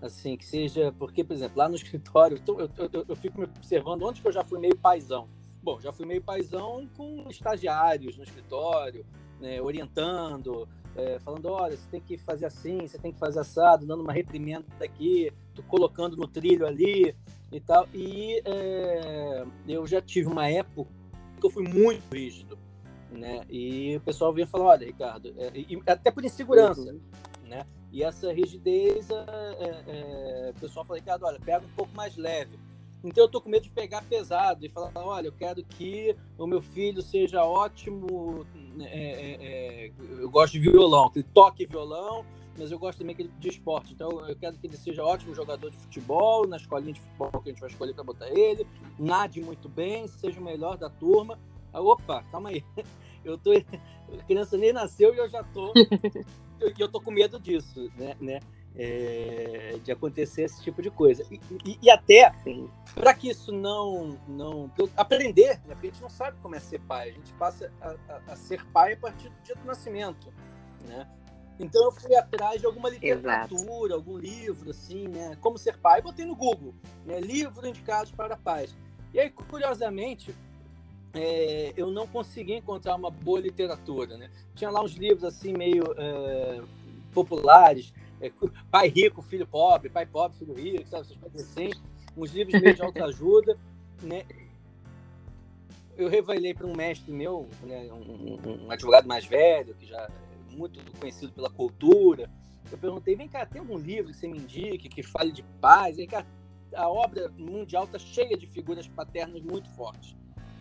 Assim, 0.02 0.36
que 0.36 0.44
seja. 0.44 0.92
Porque, 0.98 1.24
por 1.24 1.32
exemplo, 1.32 1.58
lá 1.58 1.68
no 1.68 1.76
escritório, 1.76 2.40
eu, 2.46 2.60
eu, 2.60 2.70
eu, 2.92 3.04
eu 3.08 3.16
fico 3.16 3.40
me 3.40 3.46
observando 3.46 4.02
onde 4.02 4.20
que 4.20 4.28
eu 4.28 4.32
já 4.32 4.44
fui 4.44 4.58
meio 4.58 4.76
paizão. 4.76 5.28
Bom, 5.62 5.80
já 5.80 5.92
fui 5.92 6.04
meio 6.04 6.22
paisão 6.22 6.86
com 6.94 7.24
estagiários 7.30 8.18
no 8.18 8.24
escritório, 8.24 9.06
né, 9.40 9.62
orientando, 9.62 10.68
é, 10.94 11.18
falando, 11.20 11.46
olha, 11.46 11.74
você 11.74 11.88
tem 11.90 12.00
que 12.02 12.18
fazer 12.18 12.44
assim, 12.44 12.86
você 12.86 12.98
tem 12.98 13.10
que 13.10 13.18
fazer 13.18 13.40
assado, 13.40 13.86
dando 13.86 14.02
uma 14.02 14.12
reprimenda 14.12 14.66
aqui, 14.78 15.32
colocando 15.66 16.18
no 16.18 16.28
trilho 16.28 16.66
ali 16.66 17.16
e 17.50 17.60
tal. 17.60 17.88
E 17.94 18.42
é, 18.44 19.44
eu 19.66 19.86
já 19.86 20.02
tive 20.02 20.28
uma 20.28 20.46
época 20.46 20.90
que 21.40 21.46
eu 21.46 21.50
fui 21.50 21.66
muito 21.66 22.02
rígido, 22.12 22.58
né? 23.18 23.44
E 23.48 23.96
o 23.96 24.00
pessoal 24.00 24.32
vinha 24.32 24.46
falar, 24.46 24.64
olha, 24.66 24.86
Ricardo, 24.86 25.34
é, 25.38 25.50
e, 25.54 25.80
até 25.86 26.10
por 26.10 26.24
insegurança, 26.24 26.92
uhum. 26.92 27.00
né? 27.48 27.66
E 27.92 28.02
essa 28.02 28.32
rigidez, 28.32 29.08
é, 29.10 30.46
é, 30.48 30.52
o 30.56 30.60
pessoal 30.60 30.84
fala, 30.84 30.98
Ricardo, 30.98 31.24
olha, 31.24 31.38
pega 31.38 31.64
um 31.64 31.76
pouco 31.76 31.94
mais 31.94 32.16
leve. 32.16 32.58
Então 33.04 33.24
eu 33.24 33.28
tô 33.28 33.40
com 33.40 33.50
medo 33.50 33.64
de 33.64 33.70
pegar 33.70 34.02
pesado 34.02 34.64
e 34.64 34.68
falar, 34.68 34.90
olha, 34.96 35.28
eu 35.28 35.32
quero 35.32 35.62
que 35.62 36.16
o 36.38 36.46
meu 36.46 36.62
filho 36.62 37.02
seja 37.02 37.44
ótimo, 37.44 38.46
é, 38.80 38.84
é, 38.84 39.86
é, 39.86 39.92
eu 40.18 40.30
gosto 40.30 40.54
de 40.54 40.60
violão, 40.60 41.10
que 41.10 41.18
ele 41.18 41.28
toque 41.34 41.66
violão, 41.66 42.24
mas 42.58 42.72
eu 42.72 42.78
gosto 42.78 42.98
também 42.98 43.14
que 43.14 43.22
ele 43.22 43.32
de 43.38 43.48
esporte. 43.48 43.92
Então 43.92 44.26
eu 44.26 44.34
quero 44.34 44.56
que 44.56 44.66
ele 44.66 44.76
seja 44.76 45.04
ótimo 45.04 45.34
jogador 45.34 45.70
de 45.70 45.76
futebol, 45.76 46.46
na 46.46 46.56
escolinha 46.56 46.94
de 46.94 47.00
futebol 47.00 47.42
que 47.42 47.50
a 47.50 47.52
gente 47.52 47.60
vai 47.60 47.70
escolher 47.70 47.92
para 47.92 48.04
botar 48.04 48.28
ele, 48.30 48.66
nade 48.98 49.40
muito 49.42 49.68
bem, 49.68 50.08
seja 50.08 50.40
o 50.40 50.44
melhor 50.44 50.78
da 50.78 50.88
turma. 50.88 51.38
Ah, 51.74 51.82
opa, 51.82 52.24
calma 52.30 52.48
aí. 52.48 52.64
Eu 53.24 53.38
tô 53.38 53.52
a 53.52 54.24
criança 54.26 54.58
nem 54.58 54.70
nasceu 54.70 55.14
e 55.14 55.16
eu 55.16 55.26
já 55.30 55.42
tô 55.42 55.72
eu, 56.60 56.74
eu 56.78 56.88
tô 56.92 57.00
com 57.00 57.10
medo 57.10 57.40
disso, 57.40 57.90
né? 57.96 58.14
né? 58.20 58.38
é, 58.76 59.78
de 59.82 59.92
acontecer 59.92 60.42
esse 60.42 60.62
tipo 60.62 60.82
de 60.82 60.90
coisa. 60.90 61.24
E, 61.30 61.40
e, 61.64 61.78
e 61.82 61.90
até 61.90 62.32
para 62.94 63.14
que 63.14 63.28
isso 63.28 63.52
não. 63.52 64.18
não 64.26 64.70
aprender, 64.96 65.60
né? 65.66 65.74
porque 65.74 65.88
a 65.88 65.90
gente 65.90 66.02
não 66.02 66.10
sabe 66.10 66.36
como 66.42 66.54
é 66.54 66.60
ser 66.60 66.80
pai, 66.80 67.10
a 67.10 67.12
gente 67.12 67.32
passa 67.34 67.72
a, 67.80 67.94
a, 68.08 68.32
a 68.32 68.36
ser 68.36 68.64
pai 68.66 68.94
a 68.94 68.96
partir 68.96 69.28
do 69.28 69.42
dia 69.42 69.54
do 69.54 69.64
nascimento. 69.64 70.32
Né? 70.86 71.08
Então 71.58 71.84
eu 71.84 71.92
fui 71.92 72.14
atrás 72.16 72.60
de 72.60 72.66
alguma 72.66 72.90
literatura, 72.90 73.54
Exato. 73.54 73.94
algum 73.94 74.18
livro, 74.18 74.70
assim, 74.70 75.06
né? 75.06 75.38
Como 75.40 75.56
ser 75.56 75.78
pai, 75.78 76.02
botei 76.02 76.26
no 76.26 76.34
Google, 76.34 76.74
né? 77.06 77.20
Livro 77.20 77.66
indicados 77.66 78.10
para 78.10 78.36
pais. 78.36 78.76
E 79.12 79.20
aí, 79.20 79.30
curiosamente, 79.30 80.34
é, 81.14 81.72
eu 81.76 81.90
não 81.90 82.06
consegui 82.06 82.54
encontrar 82.54 82.96
uma 82.96 83.10
boa 83.10 83.40
literatura, 83.40 84.16
né? 84.16 84.30
Tinha 84.54 84.70
lá 84.70 84.82
uns 84.82 84.94
livros 84.94 85.24
assim 85.24 85.52
meio 85.52 85.84
é, 85.96 86.60
populares, 87.12 87.92
é, 88.20 88.32
pai 88.70 88.88
rico, 88.88 89.22
filho 89.22 89.46
pobre, 89.46 89.88
pai 89.88 90.04
pobre, 90.06 90.36
filho 90.38 90.54
rico, 90.54 90.88
sabe? 90.88 91.06
Assim. 91.34 91.70
Uns 92.16 92.32
livros 92.32 92.60
meio 92.60 92.74
de 92.74 92.82
autoajuda, 92.82 93.56
né? 94.02 94.24
Eu 95.96 96.08
revelei 96.08 96.52
para 96.52 96.66
um 96.66 96.74
mestre 96.74 97.12
meu, 97.12 97.48
né, 97.62 97.88
um, 97.92 98.66
um, 98.66 98.70
advogado 98.70 99.06
mais 99.06 99.24
velho, 99.24 99.76
que 99.76 99.86
já 99.86 100.00
é 100.02 100.56
muito 100.56 100.80
conhecido 100.98 101.32
pela 101.32 101.48
cultura. 101.48 102.28
Eu 102.72 102.76
perguntei, 102.76 103.14
vem 103.14 103.28
cá, 103.28 103.46
tem 103.46 103.60
algum 103.60 103.78
livro 103.78 104.10
que 104.10 104.18
você 104.18 104.26
me 104.26 104.38
indique, 104.38 104.88
que 104.88 105.04
fale 105.04 105.30
de 105.30 105.44
paz? 105.60 105.96
Vem 105.96 106.08
cá, 106.08 106.26
a 106.74 106.88
obra 106.88 107.32
mundial 107.38 107.84
está 107.84 108.00
cheia 108.00 108.36
de 108.36 108.48
figuras 108.48 108.88
paternas 108.88 109.40
muito 109.40 109.70
fortes. 109.70 110.16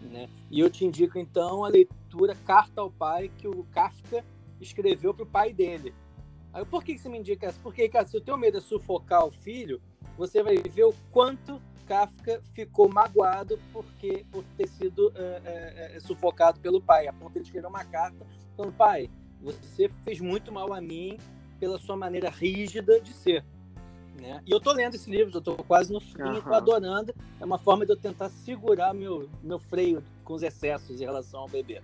Né? 0.10 0.30
E 0.50 0.60
eu 0.60 0.70
te 0.70 0.86
indico, 0.86 1.18
então, 1.18 1.64
a 1.64 1.70
leitura 1.70 2.36
Carta 2.46 2.82
ao 2.82 2.92
Pai, 2.92 3.32
que 3.38 3.48
o 3.48 3.64
Kafka 3.72 4.24
escreveu 4.60 5.14
para 5.14 5.24
o 5.24 5.28
pai 5.28 5.54
dele. 5.54 5.94
Aí, 6.54 6.64
por 6.66 6.84
que 6.84 6.98
você 6.98 7.10
me 7.10 7.18
indica 7.18 7.48
essa? 7.48 7.60
Porque, 7.62 7.90
cara, 7.90 8.06
se 8.06 8.18
o 8.18 8.22
teu 8.22 8.38
medo 8.38 8.58
é 8.58 8.62
sufocar 8.62 9.26
o 9.26 9.32
filho, 9.32 9.82
você 10.18 10.44
vai 10.44 10.58
ver 10.58 10.84
o 10.84 10.94
quanto 11.12 11.62
Kafka 11.88 12.42
ficou 12.54 12.88
magoado 12.88 13.60
porque, 13.72 14.26
por 14.32 14.44
ter 14.58 14.68
sido 14.68 15.12
é, 15.16 15.96
é, 15.96 16.00
sufocado 16.00 16.60
pelo 16.60 16.82
pai. 16.82 17.08
A 17.08 17.14
ponto 17.14 17.34
de 17.34 17.42
escrever 17.46 17.68
uma 17.68 17.84
carta 17.84 18.26
falando, 18.56 18.74
pai, 18.74 19.10
você 19.42 19.90
fez 20.04 20.20
muito 20.20 20.52
mal 20.52 20.72
a 20.74 20.80
mim 20.80 21.18
pela 21.60 21.78
sua 21.78 21.98
maneira 21.98 22.30
rígida 22.30 23.00
de 23.00 23.14
ser. 23.14 23.44
Né? 24.20 24.42
E 24.46 24.52
eu 24.52 24.60
tô 24.60 24.72
lendo 24.72 24.96
esse 24.96 25.10
livro, 25.10 25.36
eu 25.36 25.42
tô 25.42 25.56
quase 25.56 25.92
no 25.92 26.00
fim, 26.00 26.22
uhum. 26.22 26.42
tô 26.42 26.54
adorando. 26.54 27.14
É 27.40 27.46
uma 27.46 27.58
forma 27.58 27.86
de 27.86 27.92
eu 27.92 27.98
tentar 27.98 28.30
segurar 28.30 28.94
meu, 28.94 29.30
meu 29.42 29.60
freio 29.60 30.04
com 30.24 30.34
os 30.34 30.44
excessos 30.44 31.02
em 31.02 31.06
relação 31.06 31.42
ao 31.42 31.50
bebê. 31.50 31.82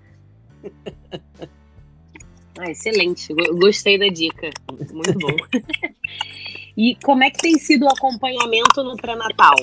Ah, 2.58 2.70
excelente, 2.70 3.34
gostei 3.54 3.98
da 3.98 4.10
dica, 4.10 4.50
muito 4.92 5.18
bom. 5.18 5.36
e 6.76 6.94
como 6.96 7.24
é 7.24 7.30
que 7.30 7.38
tem 7.38 7.58
sido 7.58 7.86
o 7.86 7.90
acompanhamento 7.90 8.84
no 8.84 8.98
pré-natal? 8.98 9.56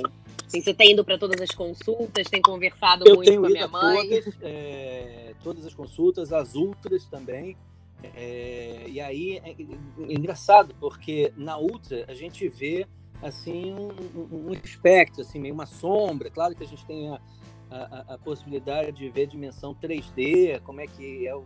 Assim, 0.47 0.63
você 0.63 0.73
tem 0.73 0.93
ido 0.93 1.05
para 1.05 1.19
todas 1.19 1.41
as 1.41 1.51
consultas, 1.51 2.29
tem 2.31 2.41
conversado 2.41 3.05
eu 3.07 3.17
muito 3.17 3.39
com 3.39 3.47
a 3.47 3.51
minha 3.51 3.69
mãe? 3.69 4.09
Todas, 4.09 4.35
é, 4.41 5.35
todas 5.43 5.67
as 5.67 5.75
consultas, 5.75 6.33
as 6.33 6.55
ultras 6.55 7.05
também. 7.05 7.57
É, 8.03 8.85
e 8.89 9.01
aí 9.01 9.39
é, 9.39 9.51
é, 9.51 10.13
engraçado, 10.13 10.75
porque 10.79 11.33
na 11.37 11.59
ultra 11.59 12.05
a 12.09 12.15
gente 12.15 12.49
vê 12.49 12.87
assim 13.23 13.73
um, 13.73 14.51
um, 14.51 14.53
espectro, 14.53 15.23
assim, 15.23 15.39
meio 15.39 15.55
uma 15.55 15.67
sombra. 15.67 16.31
Claro 16.31 16.55
que 16.55 16.63
a 16.63 16.67
gente 16.67 16.85
tem 16.85 17.11
a, 17.11 17.21
a, 17.71 18.15
a 18.15 18.19
possibilidade 18.19 18.93
de 18.93 19.09
ver 19.09 19.27
dimensão 19.27 19.75
3D, 19.75 20.61
como 20.61 20.81
é 20.81 20.87
que 20.87 21.27
é 21.27 21.35
o 21.35 21.45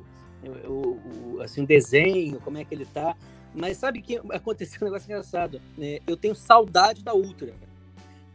o, 0.49 1.37
o, 1.37 1.43
assim, 1.43 1.63
um 1.63 1.65
desenho, 1.65 2.41
como 2.41 2.59
é 2.59 2.65
que 2.65 2.75
ele 2.75 2.87
tá. 2.87 3.17
Mas 3.55 3.77
sabe 3.77 4.01
que 4.01 4.17
aconteceu 4.31 4.79
um 4.83 4.85
negócio 4.85 5.07
engraçado? 5.07 5.61
Né? 5.77 5.99
Eu 6.07 6.17
tenho 6.17 6.35
saudade 6.35 7.03
da 7.03 7.15
Ultra. 7.15 7.53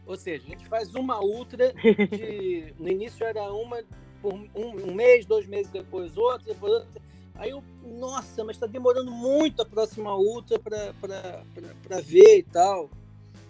Ou 0.06 0.16
seja, 0.16 0.44
a 0.46 0.50
gente 0.50 0.66
faz 0.68 0.94
uma 0.94 1.20
Ultra, 1.20 1.72
de, 1.72 2.74
no 2.78 2.88
início 2.88 3.24
era 3.24 3.52
uma 3.52 3.82
por 4.22 4.32
um, 4.32 4.48
um, 4.54 4.94
mês, 4.94 5.26
dois 5.26 5.46
meses 5.46 5.70
depois 5.70 6.16
outra, 6.16 6.52
depois 6.52 6.72
outra. 6.72 7.02
Aí 7.38 7.50
eu, 7.50 7.62
nossa, 7.82 8.44
mas 8.44 8.56
está 8.56 8.66
demorando 8.66 9.10
muito 9.10 9.62
a 9.62 9.66
próxima 9.66 10.16
Ultra 10.16 10.58
para 10.58 12.00
ver 12.00 12.38
e 12.38 12.42
tal. 12.42 12.90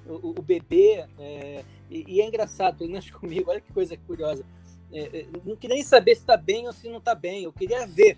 O, 0.06 0.30
o 0.30 0.42
bebê. 0.42 1.04
É, 1.18 1.64
e, 1.90 2.16
e, 2.16 2.20
é 2.20 2.26
engraçado, 2.26 2.78
pelo 2.78 2.90
menos 2.90 3.10
comigo, 3.12 3.50
olha 3.50 3.60
que 3.60 3.72
coisa 3.72 3.96
curiosa. 3.96 4.44
É, 4.92 5.20
é, 5.20 5.26
não 5.44 5.56
queria 5.56 5.74
nem 5.74 5.84
saber 5.84 6.14
se 6.14 6.20
está 6.20 6.36
bem 6.36 6.66
ou 6.66 6.72
se 6.72 6.88
não 6.88 6.98
está 6.98 7.14
bem, 7.14 7.44
eu 7.44 7.52
queria 7.52 7.86
ver 7.86 8.16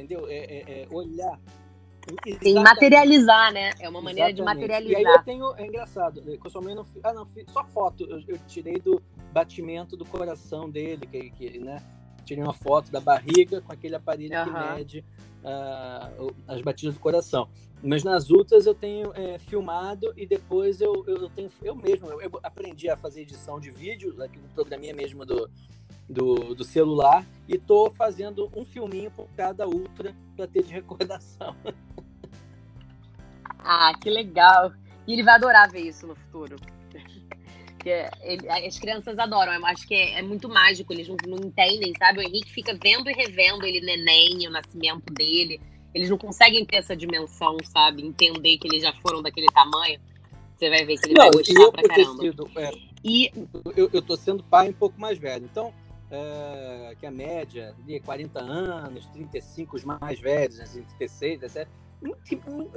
entendeu? 0.00 0.26
É, 0.28 0.38
é, 0.38 0.82
é 0.82 0.88
olhar. 0.90 1.38
Sim, 2.42 2.54
materializar, 2.54 3.52
né? 3.52 3.70
É 3.78 3.88
uma 3.88 4.00
maneira 4.00 4.30
Exatamente. 4.30 4.36
de 4.36 4.62
materializar. 4.62 5.02
E 5.02 5.06
aí 5.06 5.14
eu 5.14 5.22
tenho, 5.22 5.54
é 5.56 5.66
engraçado, 5.66 6.22
eu 6.26 6.50
sua 6.50 6.62
mãe 6.62 6.74
não, 6.74 6.86
ah, 7.04 7.12
não, 7.12 7.26
só 7.48 7.62
foto, 7.64 8.04
eu, 8.04 8.22
eu, 8.26 8.38
tirei 8.48 8.78
do 8.78 9.02
batimento 9.32 9.96
do 9.96 10.04
coração 10.06 10.68
dele, 10.68 11.06
que, 11.06 11.30
que 11.30 11.58
né? 11.58 11.82
Tirei 12.30 12.44
uma 12.44 12.52
foto 12.52 12.92
da 12.92 13.00
barriga 13.00 13.60
com 13.60 13.72
aquele 13.72 13.96
aparelho 13.96 14.38
uhum. 14.38 14.44
que 14.44 14.76
mede 14.76 15.04
uh, 15.42 16.32
as 16.46 16.62
batidas 16.62 16.94
do 16.94 17.00
coração. 17.00 17.48
Mas 17.82 18.04
nas 18.04 18.30
outras 18.30 18.66
eu 18.66 18.74
tenho 18.74 19.12
é, 19.16 19.36
filmado 19.40 20.14
e 20.16 20.24
depois 20.24 20.80
eu, 20.80 20.92
eu 21.08 21.28
tenho 21.30 21.50
eu 21.60 21.74
mesmo 21.74 22.06
eu, 22.06 22.20
eu 22.20 22.30
aprendi 22.40 22.88
a 22.88 22.96
fazer 22.96 23.22
edição 23.22 23.58
de 23.58 23.72
vídeo, 23.72 24.14
aqui 24.22 24.38
no 24.38 24.48
programinha 24.50 24.94
mesmo 24.94 25.26
do, 25.26 25.50
do, 26.08 26.54
do 26.54 26.62
celular 26.62 27.26
e 27.48 27.58
tô 27.58 27.90
fazendo 27.90 28.48
um 28.54 28.64
filminho 28.64 29.10
por 29.10 29.26
cada 29.36 29.66
ultra 29.66 30.14
para 30.36 30.46
ter 30.46 30.62
de 30.62 30.72
recordação. 30.72 31.56
Ah, 33.62 33.92
que 34.00 34.08
legal! 34.08 34.72
E 35.06 35.12
ele 35.12 35.22
vai 35.22 35.34
adorar 35.34 35.70
ver 35.70 35.80
isso 35.80 36.06
no 36.06 36.14
futuro. 36.14 36.56
Porque 37.80 38.10
ele, 38.20 38.46
as 38.50 38.78
crianças 38.78 39.18
adoram, 39.18 39.54
eu 39.54 39.64
acho 39.64 39.88
que 39.88 39.94
é, 39.94 40.18
é 40.18 40.22
muito 40.22 40.50
mágico, 40.50 40.92
eles 40.92 41.08
não, 41.08 41.16
não, 41.26 41.38
entendem, 41.38 41.94
sabe? 41.98 42.18
O 42.18 42.22
Henrique 42.22 42.52
fica 42.52 42.78
vendo 42.80 43.08
e 43.08 43.14
revendo 43.14 43.64
ele 43.64 43.80
neném, 43.80 44.46
o 44.46 44.50
nascimento 44.50 45.10
dele. 45.14 45.58
Eles 45.94 46.10
não 46.10 46.18
conseguem 46.18 46.62
ter 46.66 46.76
essa 46.76 46.94
dimensão, 46.94 47.56
sabe? 47.64 48.04
Entender 48.04 48.58
que 48.58 48.68
eles 48.68 48.82
já 48.82 48.92
foram 49.00 49.22
daquele 49.22 49.46
tamanho. 49.46 49.98
Você 50.58 50.68
vai 50.68 50.84
ver 50.84 50.98
que 50.98 51.06
ele 51.06 51.14
não, 51.14 51.24
vai 51.24 51.32
gostar 51.32 51.60
eu, 51.62 51.72
pra 51.72 51.82
caramba. 51.82 52.22
Sido, 52.22 52.50
é, 52.56 52.70
e 53.02 53.32
eu, 53.74 53.88
eu 53.90 54.02
tô 54.02 54.14
sendo 54.14 54.44
pai 54.44 54.68
um 54.68 54.74
pouco 54.74 55.00
mais 55.00 55.16
velho, 55.18 55.48
então 55.50 55.68
uh, 55.68 56.94
que 56.96 57.06
a 57.06 57.10
média 57.10 57.74
de 57.86 57.98
40 58.00 58.40
anos, 58.40 59.06
35 59.06 59.76
os 59.76 59.84
mais 59.84 60.20
velhos, 60.20 60.58
né, 60.58 60.66
36, 60.98 61.42
etc. 61.44 61.66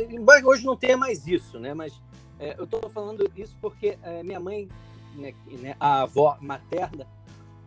Embora 0.10 0.48
hoje 0.48 0.66
não 0.66 0.78
tenha 0.78 0.96
mais 0.96 1.28
isso, 1.28 1.60
né? 1.60 1.74
Mas 1.74 1.94
é, 2.40 2.56
eu 2.58 2.64
estou 2.64 2.90
falando 2.90 3.30
isso 3.36 3.58
porque 3.62 3.98
é, 4.02 4.24
minha 4.24 4.40
mãe, 4.40 4.70
né, 5.16 5.34
né, 5.60 5.76
a 5.80 6.02
avó 6.02 6.38
materna, 6.42 7.08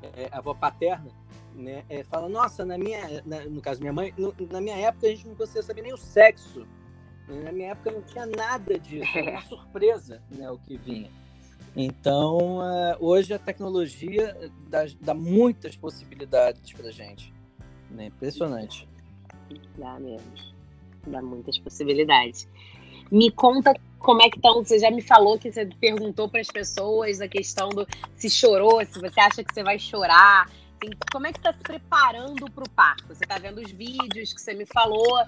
é, 0.02 0.28
a 0.30 0.38
avó 0.38 0.54
paterna, 0.54 1.10
né, 1.54 1.84
é, 1.88 2.04
fala, 2.04 2.28
nossa, 2.28 2.64
na 2.64 2.76
minha, 2.76 3.22
na, 3.24 3.44
no 3.44 3.60
caso 3.60 3.80
minha 3.80 3.92
mãe, 3.92 4.12
no, 4.16 4.34
na 4.50 4.60
minha 4.60 4.76
época 4.76 5.06
a 5.06 5.10
gente 5.10 5.26
não 5.26 5.34
conseguia 5.34 5.62
saber 5.62 5.82
nem 5.82 5.92
o 5.92 5.98
sexo. 5.98 6.66
Na 7.28 7.50
minha 7.50 7.70
época 7.70 7.90
não 7.90 8.02
tinha 8.02 8.24
nada 8.24 8.78
disso, 8.78 9.10
era 9.18 9.32
uma 9.32 9.42
surpresa 9.42 10.22
né, 10.30 10.48
o 10.50 10.58
que 10.58 10.76
vinha. 10.76 11.10
Então, 11.74 12.58
uh, 12.58 12.96
hoje 13.00 13.34
a 13.34 13.38
tecnologia 13.38 14.50
dá, 14.68 14.86
dá 15.00 15.12
muitas 15.12 15.76
possibilidades 15.76 16.72
para 16.72 16.90
gente. 16.90 17.34
Né? 17.90 18.06
Impressionante. 18.06 18.88
Dá 19.76 20.00
mesmo. 20.00 20.26
Dá 21.06 21.20
muitas 21.20 21.58
possibilidades. 21.58 22.48
Me 23.10 23.30
conta 23.30 23.74
como 23.98 24.22
é 24.22 24.30
que 24.30 24.36
estão. 24.36 24.64
Você 24.64 24.78
já 24.78 24.90
me 24.90 25.02
falou 25.02 25.38
que 25.38 25.50
você 25.50 25.66
perguntou 25.80 26.28
para 26.28 26.40
as 26.40 26.48
pessoas 26.48 27.20
a 27.20 27.28
questão 27.28 27.68
do 27.68 27.86
se 28.16 28.30
chorou, 28.30 28.84
se 28.84 29.00
você 29.00 29.20
acha 29.20 29.42
que 29.42 29.52
você 29.52 29.62
vai 29.62 29.78
chorar. 29.78 30.50
Como 31.10 31.26
é 31.26 31.32
que 31.32 31.38
está 31.38 31.52
se 31.52 31.60
preparando 31.60 32.50
para 32.50 32.64
o 32.64 32.70
parto? 32.70 33.08
Você 33.08 33.24
está 33.24 33.38
vendo 33.38 33.60
os 33.60 33.70
vídeos 33.72 34.32
que 34.32 34.40
você 34.40 34.54
me 34.54 34.66
falou. 34.66 35.24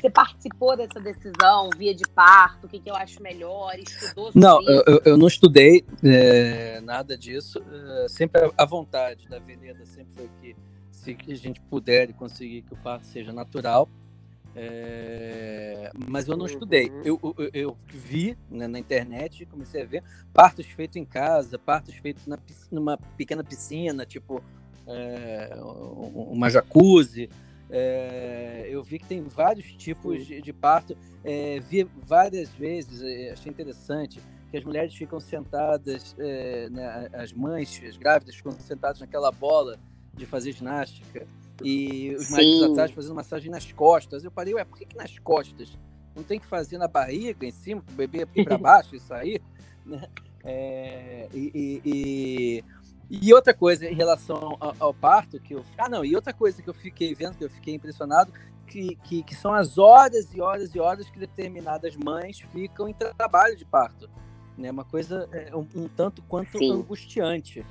Você 0.00 0.10
participou 0.10 0.76
dessa 0.76 1.00
decisão, 1.00 1.70
via 1.76 1.94
de 1.94 2.04
parto, 2.14 2.66
o 2.66 2.68
que, 2.68 2.78
que 2.78 2.90
eu 2.90 2.94
acho 2.94 3.22
melhor, 3.22 3.74
estudou 3.78 4.30
Não, 4.34 4.60
eu, 4.62 5.00
eu 5.02 5.16
não 5.16 5.26
estudei 5.26 5.82
é, 6.04 6.78
nada 6.82 7.16
disso. 7.16 7.62
É, 8.02 8.08
sempre 8.08 8.52
a 8.56 8.64
vontade 8.66 9.26
da 9.28 9.38
Veneda 9.38 9.84
sempre 9.86 10.12
foi 10.14 10.30
que 10.42 10.56
se 10.90 11.16
a 11.32 11.34
gente 11.36 11.60
puder 11.62 12.12
conseguir 12.14 12.62
que 12.62 12.74
o 12.74 12.76
parto 12.76 13.06
seja 13.06 13.32
natural. 13.32 13.88
É, 14.56 15.90
mas 16.08 16.28
eu 16.28 16.36
não 16.36 16.46
estudei. 16.46 16.88
Uhum. 16.88 17.02
Eu, 17.04 17.34
eu, 17.38 17.50
eu 17.52 17.78
vi 17.88 18.38
né, 18.48 18.66
na 18.66 18.78
internet, 18.78 19.44
comecei 19.46 19.82
a 19.82 19.86
ver 19.86 20.02
partos 20.32 20.66
feitos 20.66 20.96
em 20.96 21.04
casa, 21.04 21.58
partos 21.58 21.94
feitos 21.96 22.26
na, 22.26 22.38
numa 22.70 22.96
pequena 23.16 23.42
piscina, 23.42 24.06
tipo 24.06 24.42
é, 24.86 25.56
uma 25.56 26.48
jacuzzi. 26.48 27.28
É, 27.70 28.66
eu 28.68 28.82
vi 28.82 28.98
que 28.98 29.06
tem 29.06 29.22
vários 29.22 29.72
tipos 29.72 30.24
de, 30.26 30.40
de 30.40 30.52
parto. 30.52 30.96
É, 31.24 31.58
vi 31.60 31.84
várias 31.84 32.48
vezes, 32.50 33.02
é, 33.02 33.32
achei 33.32 33.50
interessante, 33.50 34.20
que 34.50 34.56
as 34.56 34.64
mulheres 34.64 34.94
ficam 34.94 35.18
sentadas, 35.18 36.14
é, 36.18 36.68
né, 36.70 37.08
as 37.12 37.32
mães, 37.32 37.82
as 37.84 37.96
grávidas 37.96 38.36
ficam 38.36 38.52
sentadas 38.52 39.00
naquela 39.00 39.32
bola 39.32 39.78
de 40.14 40.26
fazer 40.26 40.52
ginástica 40.52 41.26
e 41.62 42.14
os 42.16 42.30
maridos 42.30 42.58
Sim. 42.58 42.72
atrás 42.72 42.90
fazendo 42.90 43.14
massagem 43.14 43.50
nas 43.50 43.70
costas. 43.70 44.24
Eu 44.24 44.30
parei, 44.30 44.54
ué, 44.54 44.64
por 44.64 44.78
que, 44.78 44.86
que 44.86 44.96
nas 44.96 45.18
costas? 45.18 45.78
Não 46.14 46.22
tem 46.22 46.38
que 46.38 46.46
fazer 46.46 46.78
na 46.78 46.88
barriga, 46.88 47.46
em 47.46 47.50
cima, 47.50 47.82
para 47.82 47.92
o 47.92 47.96
bebê 47.96 48.26
ir 48.34 48.44
para 48.44 48.56
baixo 48.58 48.94
e 48.94 49.00
sair? 49.00 49.42
Né? 49.84 50.08
É, 50.44 51.28
e, 51.32 51.50
e, 51.54 51.82
e, 51.84 52.64
e 53.22 53.34
outra 53.34 53.54
coisa 53.54 53.86
em 53.86 53.94
relação 53.94 54.56
ao, 54.60 54.74
ao, 54.78 54.94
parto, 54.94 55.40
que 55.40 55.54
eu. 55.54 55.64
Ah, 55.78 55.88
não, 55.88 56.04
e 56.04 56.14
outra 56.14 56.32
coisa 56.32 56.62
que 56.62 56.68
eu 56.68 56.74
fiquei 56.74 57.14
vendo, 57.14 57.36
que 57.36 57.44
eu 57.44 57.50
fiquei 57.50 57.74
impressionado, 57.74 58.32
que, 58.66 58.96
que, 58.96 59.22
que 59.22 59.34
são 59.34 59.52
as 59.52 59.78
horas 59.78 60.34
e 60.34 60.40
horas 60.40 60.74
e 60.74 60.80
horas 60.80 61.08
que 61.08 61.18
determinadas 61.18 61.96
mães 61.96 62.40
ficam 62.52 62.88
em 62.88 62.94
trabalho 62.94 63.56
de 63.56 63.64
parto. 63.64 64.08
Né? 64.56 64.70
Uma 64.70 64.84
coisa 64.84 65.28
é, 65.32 65.54
um, 65.54 65.66
um 65.74 65.88
tanto 65.88 66.22
quanto 66.22 66.58
Sim. 66.58 66.72
angustiante 66.72 67.64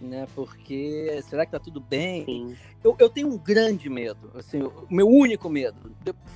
né? 0.00 0.26
Porque 0.34 1.20
será 1.28 1.44
que 1.46 1.52
tá 1.52 1.58
tudo 1.58 1.80
bem? 1.80 2.24
Eu, 2.84 2.94
eu 2.98 3.08
tenho 3.08 3.28
um 3.28 3.38
grande 3.38 3.88
medo, 3.88 4.30
assim, 4.34 4.62
o 4.62 4.86
meu 4.90 5.08
único 5.08 5.48
medo. 5.48 5.76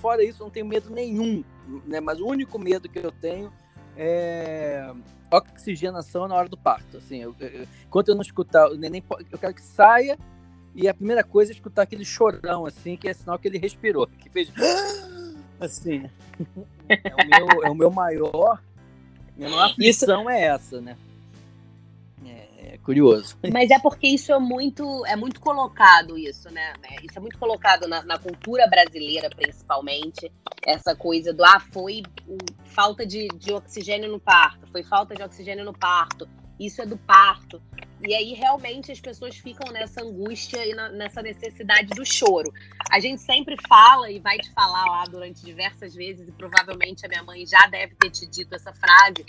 Fora 0.00 0.24
isso, 0.24 0.42
eu 0.42 0.46
não 0.46 0.50
tenho 0.52 0.66
medo 0.66 0.90
nenhum, 0.90 1.44
né? 1.86 2.00
Mas 2.00 2.20
o 2.20 2.26
único 2.26 2.58
medo 2.58 2.88
que 2.88 2.98
eu 2.98 3.12
tenho 3.12 3.52
é 3.96 4.92
oxigenação 5.30 6.26
na 6.26 6.34
hora 6.34 6.48
do 6.48 6.56
parto. 6.56 6.96
Assim, 6.96 7.18
eu, 7.18 7.34
eu- 7.38 7.66
enquanto 7.86 8.08
eu 8.08 8.14
não 8.14 8.22
escutar 8.22 8.70
o 8.70 8.76
neném, 8.76 9.02
eu 9.30 9.38
quero 9.38 9.54
que 9.54 9.62
saia 9.62 10.18
e 10.74 10.88
a 10.88 10.94
primeira 10.94 11.22
coisa 11.22 11.52
é 11.52 11.54
escutar 11.54 11.82
aquele 11.82 12.04
chorão, 12.04 12.66
assim, 12.66 12.96
que 12.96 13.08
é 13.08 13.12
sinal 13.12 13.38
que 13.38 13.46
ele 13.46 13.58
respirou, 13.58 14.06
que 14.06 14.28
fez 14.30 14.50
assim. 15.60 16.08
É 16.88 17.14
o 17.14 17.28
meu, 17.28 17.62
é 17.64 17.70
o 17.70 17.74
meu 17.74 17.90
maior. 17.90 18.60
Minha 19.36 19.48
maior 19.48 19.66
aflição 19.70 20.28
é 20.28 20.42
essa, 20.46 20.80
né? 20.80 20.96
É, 22.80 22.82
é 22.82 22.84
curioso. 22.84 23.36
Mas 23.52 23.70
é 23.70 23.78
porque 23.78 24.08
isso 24.08 24.32
é 24.32 24.38
muito, 24.38 25.04
é 25.06 25.16
muito 25.16 25.40
colocado 25.40 26.18
isso, 26.18 26.50
né? 26.50 26.72
né? 26.80 26.96
Isso 27.02 27.18
é 27.18 27.20
muito 27.20 27.38
colocado 27.38 27.86
na, 27.88 28.02
na 28.02 28.18
cultura 28.18 28.66
brasileira, 28.68 29.28
principalmente. 29.30 30.30
Essa 30.64 30.94
coisa 30.94 31.32
do, 31.32 31.44
ah, 31.44 31.60
foi 31.72 32.02
falta 32.64 33.06
de, 33.06 33.28
de 33.28 33.52
oxigênio 33.52 34.10
no 34.10 34.20
parto, 34.20 34.66
foi 34.70 34.82
falta 34.82 35.14
de 35.14 35.22
oxigênio 35.22 35.64
no 35.64 35.72
parto, 35.72 36.28
isso 36.58 36.82
é 36.82 36.86
do 36.86 36.96
parto. 36.96 37.60
E 38.06 38.14
aí, 38.14 38.32
realmente, 38.32 38.90
as 38.90 39.00
pessoas 39.00 39.36
ficam 39.36 39.70
nessa 39.72 40.02
angústia 40.02 40.64
e 40.66 40.74
na- 40.74 40.88
nessa 40.88 41.20
necessidade 41.20 41.88
do 41.88 42.04
choro. 42.04 42.50
A 42.90 42.98
gente 42.98 43.20
sempre 43.20 43.56
fala 43.68 44.10
e 44.10 44.18
vai 44.18 44.38
te 44.38 44.50
falar 44.52 44.84
lá 44.86 45.04
durante 45.04 45.44
diversas 45.44 45.94
vezes, 45.94 46.26
e 46.26 46.32
provavelmente 46.32 47.04
a 47.04 47.08
minha 47.08 47.22
mãe 47.22 47.46
já 47.46 47.66
deve 47.66 47.94
ter 47.96 48.10
te 48.10 48.26
dito 48.26 48.54
essa 48.54 48.72
frase, 48.72 49.24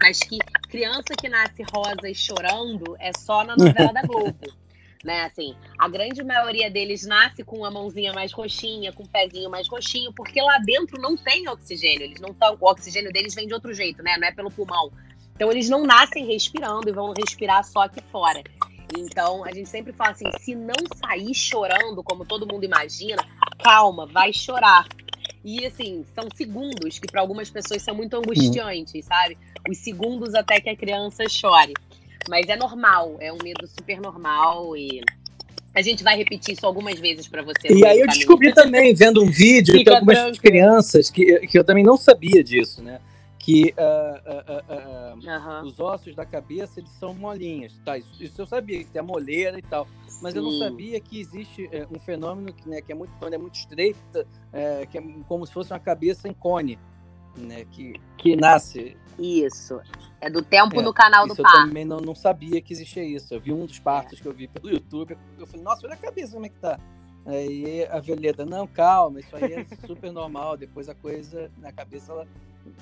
mas 0.00 0.20
que 0.20 0.38
criança 0.68 1.14
que 1.16 1.28
nasce 1.28 1.62
rosa 1.62 2.08
e 2.08 2.14
chorando 2.14 2.96
é 2.98 3.10
só 3.16 3.44
na 3.44 3.56
novela 3.56 3.92
da 3.92 4.02
Globo. 4.02 4.38
Né, 5.02 5.22
assim, 5.22 5.56
a 5.78 5.88
grande 5.88 6.22
maioria 6.22 6.70
deles 6.70 7.06
nasce 7.06 7.42
com 7.42 7.64
a 7.64 7.70
mãozinha 7.70 8.12
mais 8.12 8.32
roxinha, 8.32 8.92
com 8.92 9.02
o 9.02 9.08
pezinho 9.08 9.48
mais 9.48 9.66
roxinho, 9.66 10.12
porque 10.12 10.42
lá 10.42 10.58
dentro 10.58 11.00
não 11.00 11.16
tem 11.16 11.48
oxigênio. 11.48 12.02
Eles 12.02 12.20
não 12.20 12.34
tão, 12.34 12.54
o 12.60 12.68
oxigênio 12.68 13.10
deles 13.10 13.34
vem 13.34 13.46
de 13.46 13.54
outro 13.54 13.72
jeito, 13.72 14.02
né? 14.02 14.18
Não 14.18 14.28
é 14.28 14.30
pelo 14.30 14.50
pulmão. 14.50 14.92
Então 15.34 15.50
eles 15.50 15.70
não 15.70 15.84
nascem 15.86 16.26
respirando 16.26 16.86
e 16.86 16.92
vão 16.92 17.14
respirar 17.16 17.64
só 17.64 17.84
aqui 17.84 18.02
fora. 18.12 18.42
Então 18.94 19.42
a 19.42 19.52
gente 19.52 19.70
sempre 19.70 19.90
fala 19.94 20.10
assim: 20.10 20.30
se 20.38 20.54
não 20.54 20.74
sair 20.96 21.34
chorando, 21.34 22.02
como 22.02 22.26
todo 22.26 22.46
mundo 22.46 22.64
imagina, 22.64 23.26
calma, 23.62 24.04
vai 24.06 24.34
chorar. 24.34 24.86
E 25.44 25.64
assim, 25.64 26.04
são 26.14 26.28
segundos 26.34 26.98
que 26.98 27.10
para 27.10 27.20
algumas 27.20 27.48
pessoas 27.48 27.82
são 27.82 27.94
muito 27.94 28.14
angustiantes, 28.14 29.04
sabe? 29.06 29.38
Os 29.68 29.78
segundos 29.78 30.34
até 30.34 30.60
que 30.60 30.68
a 30.68 30.76
criança 30.76 31.28
chore. 31.28 31.72
Mas 32.28 32.48
é 32.48 32.56
normal, 32.56 33.16
é 33.20 33.32
um 33.32 33.38
medo 33.42 33.66
super 33.66 34.00
normal 34.00 34.76
e 34.76 35.00
a 35.74 35.82
gente 35.82 36.04
vai 36.04 36.16
repetir 36.16 36.54
isso 36.54 36.66
algumas 36.66 36.98
vezes 36.98 37.26
para 37.26 37.42
você. 37.42 37.68
E 37.70 37.86
aí 37.86 38.00
eu 38.00 38.06
descobri 38.06 38.52
também, 38.52 38.94
vendo 38.94 39.22
um 39.22 39.30
vídeo, 39.30 39.82
tem 39.82 39.94
algumas 39.94 40.18
tranquilo. 40.18 40.42
crianças 40.42 41.08
que, 41.08 41.46
que 41.46 41.58
eu 41.58 41.64
também 41.64 41.84
não 41.84 41.96
sabia 41.96 42.44
disso, 42.44 42.82
né? 42.82 43.00
Que 43.38 43.72
ah, 43.78 44.20
ah, 44.26 44.62
ah, 44.68 45.14
Aham. 45.26 45.64
os 45.64 45.80
ossos 45.80 46.14
da 46.14 46.26
cabeça 46.26 46.78
eles 46.78 46.90
são 46.98 47.14
molinhas, 47.14 47.72
tá? 47.84 47.96
Isso, 47.96 48.10
isso 48.20 48.42
eu 48.42 48.46
sabia, 48.46 48.78
que 48.80 48.90
tem 48.90 49.00
a 49.00 49.02
moleira 49.02 49.58
e 49.58 49.62
tal. 49.62 49.88
Mas 50.20 50.34
eu 50.34 50.42
não 50.42 50.52
sabia 50.52 51.00
que 51.00 51.18
existe 51.18 51.68
é, 51.72 51.86
um 51.90 51.98
fenômeno 51.98 52.52
que, 52.52 52.68
né, 52.68 52.80
que 52.80 52.92
é 52.92 52.94
muito, 52.94 53.12
quando 53.18 53.34
é 53.34 53.38
muito 53.38 53.54
estreita, 53.54 54.26
é, 54.52 54.86
que 54.86 54.98
é 54.98 55.02
como 55.26 55.46
se 55.46 55.52
fosse 55.52 55.72
uma 55.72 55.78
cabeça 55.78 56.28
em 56.28 56.34
cone, 56.34 56.78
né? 57.36 57.64
Que, 57.70 57.94
que 58.16 58.36
nasce. 58.36 58.96
Isso. 59.18 59.80
É 60.20 60.30
do 60.30 60.42
tempo 60.42 60.80
É, 60.80 60.82
no 60.82 60.92
canal 60.92 61.26
do 61.26 61.32
Isso 61.32 61.40
eu 61.40 61.44
parto. 61.44 61.68
também 61.68 61.84
não, 61.84 61.98
não 61.98 62.14
sabia 62.14 62.60
que 62.60 62.72
existia 62.72 63.04
isso. 63.04 63.34
Eu 63.34 63.40
vi 63.40 63.52
um 63.52 63.66
dos 63.66 63.78
partos 63.78 64.20
que 64.20 64.26
eu 64.26 64.32
vi 64.32 64.48
pelo 64.48 64.70
YouTube, 64.70 65.16
eu 65.38 65.46
falei, 65.46 65.62
nossa, 65.62 65.86
olha 65.86 65.94
a 65.94 65.98
cabeça 65.98 66.34
como 66.34 66.46
é 66.46 66.48
que 66.48 66.58
tá. 66.58 66.78
Aí 67.26 67.84
a 67.86 68.00
Veleda, 68.00 68.46
não, 68.46 68.66
calma, 68.66 69.20
isso 69.20 69.34
aí 69.36 69.52
é 69.52 69.66
super 69.86 70.12
normal. 70.12 70.56
Depois 70.56 70.88
a 70.88 70.94
coisa 70.94 71.50
na 71.58 71.72
cabeça 71.72 72.12
ela 72.12 72.26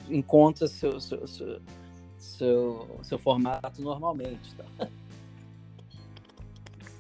encontra 0.09 0.66
seu, 0.68 1.01
seu, 1.01 1.27
seu, 1.27 1.61
seu, 2.16 3.01
seu 3.03 3.18
formato 3.18 3.83
normalmente. 3.83 4.55
Tá? 4.55 4.88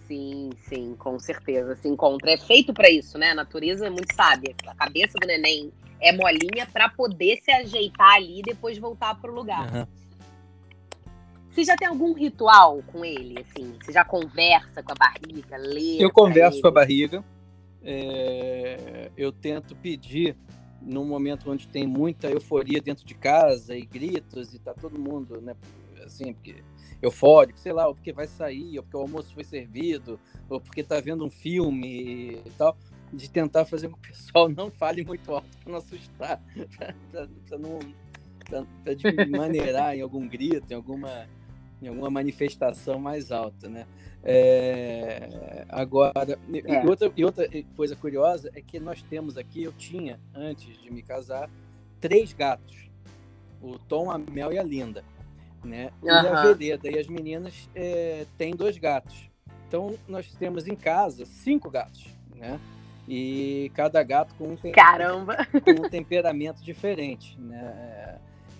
Sim, 0.08 0.50
sim, 0.66 0.94
com 0.98 1.20
certeza 1.20 1.76
se 1.76 1.86
encontra. 1.86 2.32
É 2.32 2.38
feito 2.38 2.72
para 2.72 2.88
isso, 2.88 3.18
né? 3.18 3.32
A 3.32 3.34
natureza 3.34 3.86
é 3.86 3.90
muito 3.90 4.14
sábia. 4.14 4.54
A 4.66 4.74
cabeça 4.74 5.18
do 5.20 5.26
neném 5.26 5.70
é 6.00 6.12
molinha 6.12 6.66
para 6.72 6.88
poder 6.88 7.38
se 7.42 7.50
ajeitar 7.50 8.14
ali 8.14 8.38
e 8.38 8.42
depois 8.42 8.78
voltar 8.78 9.14
pro 9.20 9.34
lugar. 9.34 9.68
Aham. 9.68 9.88
Você 11.50 11.64
já 11.64 11.76
tem 11.76 11.88
algum 11.88 12.14
ritual 12.14 12.82
com 12.86 13.04
ele, 13.04 13.40
assim? 13.40 13.74
Você 13.82 13.92
já 13.92 14.04
conversa 14.04 14.82
com 14.82 14.92
a 14.92 14.94
barriga, 14.94 15.56
lê? 15.58 16.02
Eu 16.02 16.10
converso 16.10 16.56
ele? 16.56 16.62
com 16.62 16.68
a 16.68 16.72
barriga. 16.72 17.24
é, 17.84 19.10
eu 19.16 19.30
tento 19.30 19.76
pedir 19.76 20.36
num 20.80 21.04
momento 21.04 21.50
onde 21.50 21.66
tem 21.68 21.86
muita 21.86 22.30
euforia 22.30 22.80
dentro 22.80 23.04
de 23.04 23.14
casa 23.14 23.76
e 23.76 23.84
gritos 23.84 24.54
e 24.54 24.58
tá 24.58 24.72
todo 24.72 24.98
mundo, 24.98 25.40
né, 25.40 25.54
assim, 26.04 26.32
porque 26.32 26.62
eufórico, 27.00 27.58
sei 27.58 27.72
lá, 27.72 27.86
ou 27.88 27.94
porque 27.94 28.12
vai 28.12 28.26
sair, 28.26 28.76
ou 28.78 28.82
porque 28.82 28.96
o 28.96 29.00
almoço 29.00 29.32
foi 29.34 29.44
servido, 29.44 30.18
ou 30.48 30.60
porque 30.60 30.82
tá 30.82 31.00
vendo 31.00 31.24
um 31.24 31.30
filme 31.30 32.40
e 32.44 32.50
tal, 32.56 32.76
de 33.12 33.30
tentar 33.30 33.64
fazer 33.64 33.88
com 33.88 33.96
que 33.96 34.10
o 34.10 34.12
pessoal 34.12 34.48
não 34.50 34.70
fale 34.70 35.04
muito 35.04 35.32
alto 35.32 35.46
para 35.62 35.72
não 35.72 35.78
assustar, 35.78 36.42
para 37.48 37.58
não 37.58 37.78
pra, 38.44 38.64
pra 38.84 38.94
de 38.94 39.26
maneirar 39.30 39.96
em 39.96 40.00
algum 40.00 40.26
grito, 40.26 40.70
em 40.70 40.74
alguma 40.74 41.26
em 41.80 41.88
alguma 41.88 42.10
manifestação 42.10 42.98
mais 42.98 43.30
alta, 43.30 43.68
né? 43.68 43.86
É, 44.24 45.64
agora, 45.68 46.12
É. 46.52 46.84
e, 46.84 46.88
outra, 46.88 47.12
e 47.16 47.24
outra 47.24 47.48
coisa 47.76 47.94
curiosa 47.94 48.50
é 48.54 48.60
que 48.60 48.80
nós 48.80 49.00
temos 49.02 49.38
aqui, 49.38 49.62
eu 49.62 49.72
tinha, 49.72 50.18
antes 50.34 50.76
de 50.82 50.90
me 50.92 51.02
casar, 51.02 51.48
três 52.00 52.32
gatos. 52.32 52.88
O 53.62 53.78
Tom, 53.78 54.10
a 54.10 54.18
Mel 54.18 54.52
e 54.52 54.58
a 54.58 54.62
Linda. 54.62 55.04
Né? 55.64 55.90
E 56.02 56.08
a. 56.08 56.52
Vereda 56.54 56.88
e 56.90 56.98
as 56.98 57.08
meninas 57.08 57.68
é, 57.74 58.26
têm 58.36 58.54
dois 58.54 58.78
gatos. 58.78 59.28
Então, 59.66 59.94
nós 60.08 60.34
temos 60.34 60.66
em 60.66 60.74
casa 60.76 61.26
cinco 61.26 61.70
gatos, 61.70 62.06
né? 62.34 62.58
E 63.06 63.70
cada 63.74 64.02
gato 64.02 64.34
com 64.36 64.48
um, 64.48 64.56
com 64.56 65.70
um 65.86 65.88
temperamento 65.88 66.62
diferente, 66.62 67.38
né? 67.40 68.18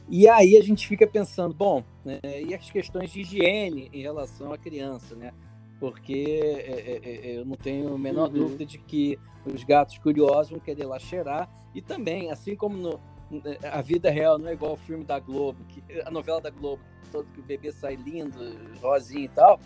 E 0.09 0.27
aí 0.27 0.57
a 0.57 0.63
gente 0.63 0.89
fica 0.89 1.07
pensando, 1.07 1.55
bom, 1.55 1.85
né, 2.03 2.19
e 2.25 2.55
as 2.55 2.71
questões 2.71 3.11
de 3.11 3.21
higiene 3.21 3.91
em 3.93 4.01
relação 4.01 4.53
à 4.53 4.59
criança, 4.59 5.15
né? 5.15 5.33
Porque 5.79 6.41
é, 6.43 6.73
é, 6.73 7.29
é, 7.31 7.39
eu 7.39 7.45
não 7.45 7.57
tenho 7.57 7.95
a 7.95 7.99
menor 7.99 8.29
Uhum. 8.29 8.35
dúvida 8.35 8.65
de 8.65 8.79
que 8.79 9.19
os 9.45 9.63
gatos 9.65 9.99
curiosos 9.99 10.51
vão 10.51 10.61
querer 10.61 10.87
lá 10.87 10.99
cheirar 10.99 11.49
e 11.75 11.83
também, 11.83 12.31
assim 12.31 12.57
como 12.57 12.77
no, 12.77 13.01
a 13.71 13.83
vida 13.83 14.11
real 14.11 14.39
não 14.39 14.49
é 14.49 14.53
igual 14.53 14.73
ao 14.73 14.77
filme 14.77 15.05
da 15.05 15.19
Globo, 15.19 15.59
que 15.69 15.83
a 16.05 16.11
novela 16.11 16.41
da 16.41 16.51
Globo, 16.51 16.83
todo 17.13 17.27
que 17.33 17.41
o 17.41 17.43
bebê 17.43 17.73
sai 17.73 17.97
lindo, 17.97 18.39
rosinho 18.81 19.25
e 19.25 19.29
tal. 19.29 19.61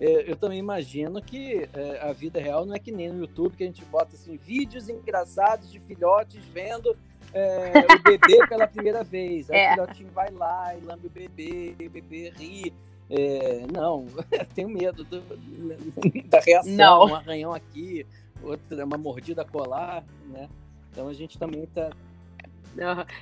é, 0.00 0.30
Eu 0.30 0.36
também 0.36 0.58
imagino 0.58 1.20
que 1.22 1.68
é, 1.72 2.00
a 2.00 2.12
vida 2.12 2.40
real 2.40 2.64
não 2.64 2.74
é 2.74 2.78
que 2.78 2.92
nem 2.92 3.10
no 3.12 3.20
YouTube 3.20 3.56
que 3.56 3.64
a 3.64 3.66
gente 3.66 3.84
bota 3.86 4.14
assim 4.14 4.36
vídeos 4.36 4.88
engraçados 4.88 5.70
de 5.70 5.80
filhotes 5.80 6.44
vendo 6.46 6.96
é, 7.32 7.72
o 7.94 8.02
bebê 8.02 8.38
pela 8.48 8.66
primeira 8.66 9.02
vez. 9.04 9.50
Aí 9.50 9.58
é. 9.58 9.70
o 9.70 9.74
filhotinho 9.74 10.10
vai 10.10 10.30
lá 10.30 10.74
e 10.76 10.80
lambe 10.84 11.06
o 11.06 11.10
bebê, 11.10 11.74
o 11.86 11.90
bebê 11.90 12.32
ri. 12.36 12.72
É, 13.10 13.64
não, 13.72 14.06
tenho 14.54 14.68
medo 14.68 15.02
do, 15.04 15.22
da 16.28 16.40
reação, 16.40 16.72
não. 16.74 17.06
um 17.06 17.14
arranhão 17.14 17.54
aqui, 17.54 18.06
outra, 18.42 18.84
uma 18.84 18.98
mordida 18.98 19.44
colar, 19.46 20.04
né? 20.26 20.48
Então 20.92 21.08
a 21.08 21.14
gente 21.14 21.38
também 21.38 21.66
tá. 21.66 21.90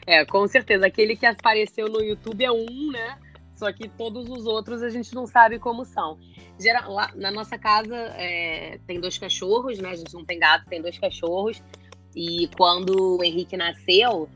É, 0.07 0.25
com 0.25 0.47
certeza. 0.47 0.87
Aquele 0.87 1.17
que 1.17 1.27
apareceu 1.27 1.89
no 1.89 2.03
YouTube 2.03 2.45
é 2.45 2.53
um, 2.53 2.91
né? 2.91 3.19
Só 3.57 3.73
que 3.73 3.89
todos 3.89 4.29
os 4.29 4.47
outros 4.47 4.83
a 4.83 4.91
gente 4.91 5.15
não 5.15 5.27
sabe 5.27 5.59
como 5.59 5.85
são. 5.85 6.19
Geral, 6.61 6.93
lá, 6.93 7.11
na 7.15 7.31
nossa 7.31 7.59
casa 7.59 7.97
é, 8.17 8.79
tem 8.87 9.01
dois 9.01 9.17
cachorros, 9.17 9.79
né? 9.79 9.91
A 9.91 9.97
gente 9.97 10.13
não 10.15 10.25
tem 10.25 10.39
gato, 10.39 10.67
tem 10.67 10.81
dois 10.81 10.99
cachorros. 10.99 11.63
E 12.15 12.49
quando 12.57 13.19
o 13.19 13.25
Henrique 13.25 13.57
nasceu, 13.57 14.29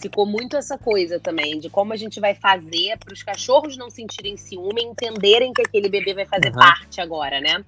ficou 0.00 0.24
muito 0.24 0.56
essa 0.56 0.78
coisa 0.78 1.20
também 1.20 1.58
de 1.58 1.68
como 1.68 1.92
a 1.92 1.96
gente 1.96 2.18
vai 2.18 2.34
fazer 2.34 2.96
para 2.98 3.12
os 3.12 3.22
cachorros 3.22 3.76
não 3.76 3.90
sentirem 3.90 4.36
ciúme, 4.36 4.82
entenderem 4.82 5.52
que 5.52 5.62
aquele 5.62 5.88
bebê 5.88 6.14
vai 6.14 6.26
fazer 6.26 6.48
uhum. 6.48 6.58
parte 6.58 7.00
agora, 7.00 7.40
né? 7.40 7.62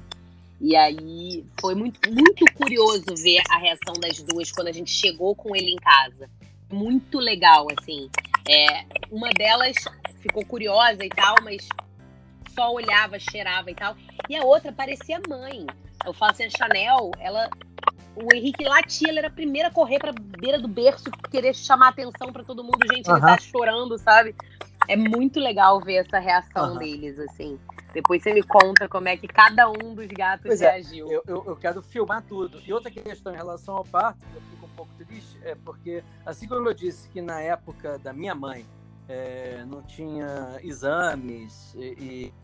E 0.60 0.74
aí 0.74 1.44
foi 1.60 1.74
muito, 1.74 2.00
muito 2.10 2.44
curioso 2.54 3.04
ver 3.16 3.42
a 3.50 3.58
reação 3.58 3.94
das 4.00 4.20
duas 4.22 4.50
quando 4.50 4.68
a 4.68 4.72
gente 4.72 4.90
chegou 4.90 5.34
com 5.34 5.54
ele 5.54 5.70
em 5.70 5.76
casa. 5.76 6.28
Muito 6.70 7.18
legal, 7.18 7.66
assim. 7.78 8.10
É, 8.48 8.84
uma 9.10 9.30
delas 9.30 9.76
ficou 10.20 10.44
curiosa 10.44 11.04
e 11.04 11.08
tal, 11.08 11.36
mas 11.42 11.68
só 12.54 12.72
olhava, 12.72 13.18
cheirava 13.18 13.70
e 13.70 13.74
tal. 13.74 13.96
E 14.28 14.36
a 14.36 14.42
outra 14.42 14.72
parecia 14.72 15.20
mãe. 15.28 15.66
Eu 16.04 16.12
falo 16.12 16.32
assim, 16.32 16.44
a 16.44 16.50
Chanel, 16.50 17.10
ela. 17.18 17.48
O 18.16 18.34
Henrique 18.34 18.64
latia, 18.64 19.10
ela 19.10 19.20
era 19.20 19.28
a 19.28 19.32
primeira 19.32 19.68
a 19.68 19.70
correr 19.70 20.00
pra 20.00 20.12
beira 20.12 20.58
do 20.58 20.66
berço, 20.66 21.04
querer 21.30 21.54
chamar 21.54 21.88
atenção 21.88 22.32
para 22.32 22.42
todo 22.42 22.64
mundo. 22.64 22.80
Gente, 22.92 23.08
ele 23.08 23.20
tá 23.20 23.38
chorando, 23.38 23.96
sabe? 23.96 24.34
É 24.88 24.96
muito 24.96 25.38
legal 25.38 25.80
ver 25.80 25.96
essa 25.96 26.18
reação 26.18 26.76
deles, 26.78 27.18
assim. 27.20 27.58
Depois 27.92 28.22
você 28.22 28.34
me 28.34 28.42
conta 28.42 28.88
como 28.88 29.08
é 29.08 29.16
que 29.16 29.28
cada 29.28 29.68
um 29.70 29.94
dos 29.94 30.06
gatos 30.08 30.46
pois 30.46 30.60
é, 30.60 30.72
reagiu. 30.72 31.10
É, 31.10 31.14
eu, 31.14 31.22
eu, 31.26 31.44
eu, 31.46 31.56
quero 31.56 31.80
filmar 31.80 32.22
tudo. 32.22 32.60
E 32.66 32.72
outra 32.72 32.90
questão 32.90 33.32
em 33.32 33.36
relação 33.36 33.76
ao 33.76 33.84
parto, 33.84 34.18
eu 34.34 34.57
pouco 34.78 34.94
triste, 34.94 35.36
é 35.42 35.56
porque, 35.56 36.04
assim 36.24 36.46
como 36.46 36.68
eu 36.68 36.74
disse 36.74 37.08
que 37.08 37.20
na 37.20 37.40
época 37.40 37.98
da 37.98 38.12
minha 38.12 38.34
mãe 38.34 38.64
é, 39.08 39.64
não 39.66 39.82
tinha 39.82 40.60
exames 40.62 41.74
e, 41.74 41.80
e, 41.80 42.34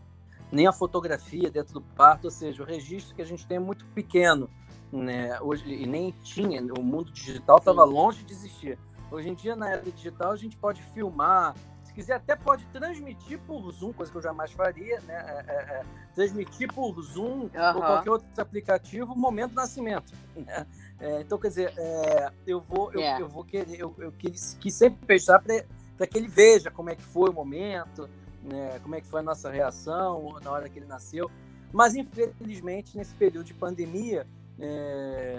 nem 0.51 0.67
a 0.67 0.73
fotografia 0.73 1.49
dentro 1.49 1.75
do 1.75 1.81
parto, 1.81 2.25
ou 2.25 2.31
seja, 2.31 2.61
o 2.61 2.65
registro 2.65 3.15
que 3.15 3.21
a 3.21 3.25
gente 3.25 3.47
tem 3.47 3.55
é 3.57 3.59
muito 3.59 3.85
pequeno. 3.87 4.49
Né? 4.91 5.39
Hoje, 5.41 5.63
e 5.67 5.85
nem 5.85 6.11
tinha, 6.23 6.61
o 6.73 6.83
mundo 6.83 7.11
digital 7.11 7.57
estava 7.57 7.83
longe 7.85 8.23
de 8.23 8.33
existir. 8.33 8.77
Hoje 9.09 9.29
em 9.29 9.33
dia, 9.33 9.55
na 9.55 9.69
era 9.69 9.81
digital, 9.81 10.31
a 10.31 10.35
gente 10.35 10.57
pode 10.57 10.81
filmar, 10.81 11.55
quiser, 11.95 12.15
até 12.15 12.35
pode 12.35 12.65
transmitir 12.65 13.39
por 13.47 13.71
Zoom, 13.71 13.93
coisa 13.93 14.11
que 14.11 14.17
eu 14.17 14.21
jamais 14.21 14.51
faria, 14.51 14.99
né? 15.01 15.15
É, 15.15 15.51
é, 15.51 15.55
é 15.55 15.85
transmitir 16.13 16.71
por 16.71 17.01
Zoom 17.01 17.25
uhum. 17.25 17.75
ou 17.75 17.81
qualquer 17.81 18.09
outro 18.11 18.27
aplicativo 18.37 19.13
o 19.13 19.17
momento 19.17 19.51
do 19.51 19.55
nascimento. 19.55 20.13
Né? 20.35 20.67
É, 20.99 21.21
então, 21.21 21.37
quer 21.37 21.47
dizer, 21.47 21.73
é, 21.77 22.29
eu 22.45 22.59
vou, 22.59 22.91
eu, 22.91 22.99
é. 22.99 23.21
eu, 23.21 23.29
vou 23.29 23.45
querer, 23.45 23.79
eu, 23.79 23.95
eu 23.97 24.11
quis, 24.11 24.57
quis 24.59 24.73
sempre 24.73 25.05
pensar 25.05 25.41
para 25.41 26.05
que 26.05 26.17
ele 26.17 26.27
veja 26.27 26.69
como 26.69 26.89
é 26.89 26.95
que 26.95 27.01
foi 27.01 27.29
o 27.29 27.33
momento, 27.33 28.09
né? 28.43 28.77
Como 28.83 28.95
é 28.95 28.99
que 28.99 29.07
foi 29.07 29.21
a 29.21 29.23
nossa 29.23 29.49
reação 29.49 30.37
na 30.43 30.51
hora 30.51 30.67
que 30.67 30.77
ele 30.77 30.85
nasceu. 30.85 31.31
Mas 31.71 31.95
infelizmente 31.95 32.97
nesse 32.97 33.15
período 33.15 33.45
de 33.45 33.53
pandemia, 33.53 34.27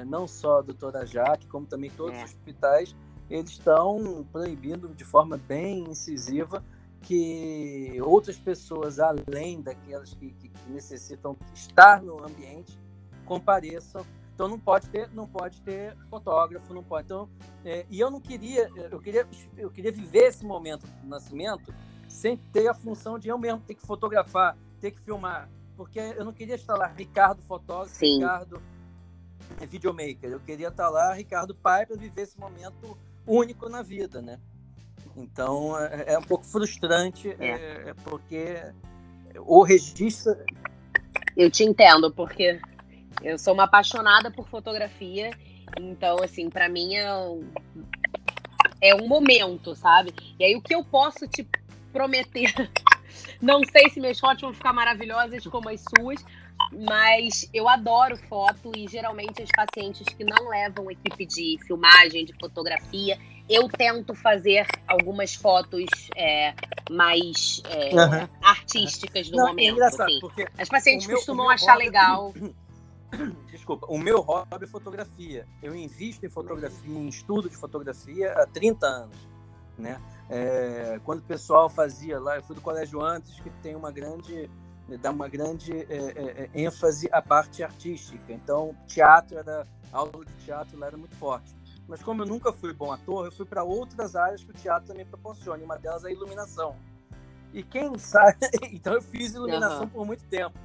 não 0.06 0.26
só 0.26 0.60
a 0.60 0.62
doutora 0.62 1.04
Jaque, 1.04 1.46
como 1.46 1.66
também 1.66 1.90
todos 1.90 2.16
os 2.16 2.24
hospitais 2.24 2.96
eles 3.30 3.50
estão 3.50 4.26
proibindo 4.32 4.88
de 4.88 5.04
forma 5.04 5.36
bem 5.36 5.80
incisiva 5.90 6.62
que 7.02 8.00
outras 8.02 8.36
pessoas, 8.36 8.98
além 8.98 9.60
daquelas 9.60 10.12
que, 10.14 10.32
que, 10.32 10.48
que, 10.48 10.70
necessitam 10.70 11.36
estar 11.54 12.02
no 12.02 12.24
ambiente, 12.24 12.76
compareçam. 13.24 14.04
Então 14.34 14.48
não 14.48 14.58
pode 14.58 14.88
ter, 14.88 15.08
não 15.12 15.26
pode 15.26 15.60
ter 15.62 15.96
fotógrafo, 16.10 16.74
não 16.74 16.82
pode. 16.82 17.06
Então, 17.06 17.28
é, 17.64 17.86
e 17.88 18.00
eu 18.00 18.10
não 18.10 18.20
queria, 18.20 18.70
eu 18.90 19.00
queria, 19.00 19.26
eu 19.56 19.70
queria 19.70 19.92
viver 19.92 20.24
esse 20.24 20.44
momento 20.44 20.86
do 20.86 21.08
nascimento 21.08 21.72
sem 22.08 22.36
ter 22.36 22.68
a 22.68 22.74
função 22.74 23.18
de 23.18 23.28
eu 23.28 23.38
mesmo 23.38 23.60
ter 23.60 23.74
que 23.74 23.86
fotografar, 23.86 24.56
ter 24.80 24.90
que 24.90 25.00
filmar, 25.00 25.48
porque 25.76 25.98
eu 25.98 26.24
não 26.24 26.32
queria 26.32 26.54
estar 26.54 26.76
lá 26.76 26.86
Ricardo 26.86 27.40
fotógrafo, 27.42 27.94
Sim. 27.94 28.16
Ricardo 28.16 28.60
é, 29.60 29.66
videomaker. 29.66 30.30
Eu 30.30 30.40
queria 30.40 30.68
estar 30.68 30.88
lá 30.88 31.12
Ricardo 31.12 31.54
pai 31.54 31.86
para 31.86 31.96
viver 31.96 32.22
esse 32.22 32.38
momento 32.38 32.98
único 33.26 33.68
na 33.68 33.82
vida, 33.82 34.22
né? 34.22 34.38
Então 35.16 35.78
é, 35.78 36.14
é 36.14 36.18
um 36.18 36.22
pouco 36.22 36.44
frustrante, 36.44 37.34
é. 37.38 37.48
É, 37.48 37.88
é 37.90 37.94
porque 38.04 38.56
o 39.40 39.62
registro. 39.62 40.36
Eu 41.36 41.50
te 41.50 41.64
entendo, 41.64 42.10
porque 42.12 42.60
eu 43.22 43.38
sou 43.38 43.54
uma 43.54 43.64
apaixonada 43.64 44.30
por 44.30 44.48
fotografia, 44.48 45.30
então, 45.78 46.22
assim, 46.22 46.48
para 46.48 46.68
mim 46.68 46.94
é 46.94 47.12
um, 47.14 47.50
é 48.80 48.94
um 48.94 49.06
momento, 49.08 49.74
sabe? 49.74 50.14
E 50.38 50.44
aí 50.44 50.56
o 50.56 50.62
que 50.62 50.74
eu 50.74 50.84
posso 50.84 51.26
te 51.26 51.46
prometer? 51.92 52.52
Não 53.40 53.60
sei 53.64 53.90
se 53.90 54.00
minhas 54.00 54.18
fotos 54.18 54.40
vão 54.40 54.54
ficar 54.54 54.72
maravilhosas 54.72 55.46
como 55.46 55.68
as 55.68 55.82
suas, 55.82 56.24
mas 56.72 57.48
eu 57.52 57.68
adoro 57.68 58.16
foto 58.16 58.72
e 58.76 58.88
geralmente 58.88 59.42
as 59.42 59.50
pacientes 59.50 60.06
que 60.14 60.24
não 60.24 60.48
levam 60.48 60.90
equipe 60.90 61.24
de 61.26 61.58
filmagem, 61.66 62.24
de 62.24 62.32
fotografia, 62.38 63.18
eu 63.48 63.68
tento 63.68 64.14
fazer 64.14 64.66
algumas 64.88 65.34
fotos 65.34 65.86
é, 66.16 66.54
mais 66.90 67.62
é, 67.70 67.94
uhum. 67.94 68.28
artísticas 68.42 69.30
do 69.30 69.36
não, 69.36 69.46
é 69.46 69.50
momento. 69.50 69.68
É 69.68 69.70
engraçado, 69.70 70.06
assim. 70.06 70.20
porque 70.20 70.46
as 70.58 70.68
pacientes 70.68 71.06
meu, 71.06 71.16
costumam 71.16 71.48
achar 71.48 71.74
hobby... 71.74 71.84
legal. 71.84 72.34
Desculpa, 73.50 73.86
o 73.88 73.98
meu 73.98 74.20
hobby 74.20 74.64
é 74.64 74.66
fotografia. 74.66 75.46
Eu 75.62 75.74
invisto 75.74 76.26
em 76.26 76.28
fotografia, 76.28 76.98
em 76.98 77.08
estudo 77.08 77.48
de 77.48 77.56
fotografia 77.56 78.32
há 78.32 78.46
30 78.46 78.86
anos. 78.86 79.16
Né? 79.78 80.00
É, 80.28 80.98
quando 81.04 81.20
o 81.20 81.24
pessoal 81.24 81.68
fazia 81.68 82.18
lá, 82.18 82.36
eu 82.36 82.42
fui 82.42 82.56
do 82.56 82.62
colégio 82.62 83.00
antes, 83.00 83.38
que 83.40 83.50
tem 83.62 83.76
uma 83.76 83.92
grande 83.92 84.50
dá 85.00 85.10
uma 85.10 85.28
grande 85.28 85.72
é, 85.72 85.96
é, 85.96 86.50
é, 86.54 86.60
ênfase 86.62 87.08
à 87.10 87.20
parte 87.20 87.62
artística. 87.62 88.32
Então, 88.32 88.76
teatro 88.86 89.38
era 89.38 89.66
aula 89.92 90.24
de 90.24 90.32
teatro 90.44 90.78
lá 90.78 90.86
era 90.86 90.96
muito 90.96 91.16
forte. 91.16 91.54
Mas 91.88 92.02
como 92.02 92.22
eu 92.22 92.26
nunca 92.26 92.52
fui 92.52 92.72
bom 92.72 92.92
ator, 92.92 93.26
eu 93.26 93.32
fui 93.32 93.46
para 93.46 93.62
outras 93.62 94.14
áreas 94.14 94.42
que 94.42 94.50
o 94.50 94.54
teatro 94.54 94.88
também 94.88 95.06
proporciona. 95.06 95.62
E 95.62 95.64
uma 95.64 95.78
delas 95.78 96.04
é 96.04 96.08
a 96.08 96.12
iluminação. 96.12 96.76
E 97.52 97.62
quem 97.62 97.96
sabe, 97.98 98.36
então 98.72 98.92
eu 98.92 99.02
fiz 99.02 99.34
iluminação 99.34 99.82
uhum. 99.82 99.88
por 99.88 100.06
muito 100.06 100.24
tempo. 100.24 100.58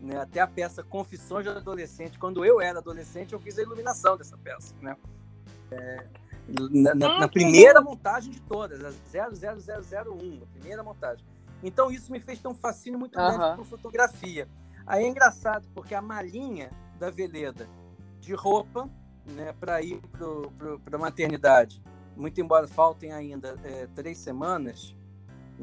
Né? 0.00 0.16
Até 0.16 0.40
a 0.40 0.46
peça 0.46 0.82
Confissões 0.82 1.44
de 1.44 1.50
Adolescente. 1.50 2.18
Quando 2.18 2.44
eu 2.44 2.60
era 2.60 2.78
adolescente, 2.78 3.32
eu 3.32 3.40
fiz 3.40 3.58
a 3.58 3.62
iluminação 3.62 4.16
dessa 4.16 4.36
peça. 4.38 4.74
Né? 4.80 4.96
É, 5.70 6.06
na, 6.48 6.94
na, 6.94 7.16
ah, 7.16 7.20
na 7.20 7.28
primeira 7.28 7.80
montagem 7.80 8.30
de 8.30 8.40
todas, 8.40 8.82
a 8.84 8.90
00001, 8.90 10.42
a 10.42 10.46
primeira 10.46 10.82
montagem. 10.82 11.24
Então 11.62 11.90
isso 11.90 12.12
me 12.12 12.20
fez 12.20 12.38
ter 12.38 12.48
um 12.48 12.54
fascínio 12.54 12.98
muito 12.98 13.14
grande 13.14 13.42
uhum. 13.42 13.56
por 13.56 13.64
fotografia. 13.64 14.48
Aí 14.86 15.04
é 15.04 15.08
engraçado, 15.08 15.68
porque 15.74 15.94
a 15.94 16.00
malinha 16.00 16.70
da 16.98 17.10
Veleda 17.10 17.68
de 18.20 18.34
roupa 18.34 18.88
né, 19.32 19.54
para 19.58 19.82
ir 19.82 20.00
para 20.88 20.96
a 20.96 21.00
maternidade, 21.00 21.82
muito 22.16 22.40
embora 22.40 22.66
faltem 22.66 23.12
ainda 23.12 23.58
é, 23.62 23.86
três 23.94 24.18
semanas, 24.18 24.94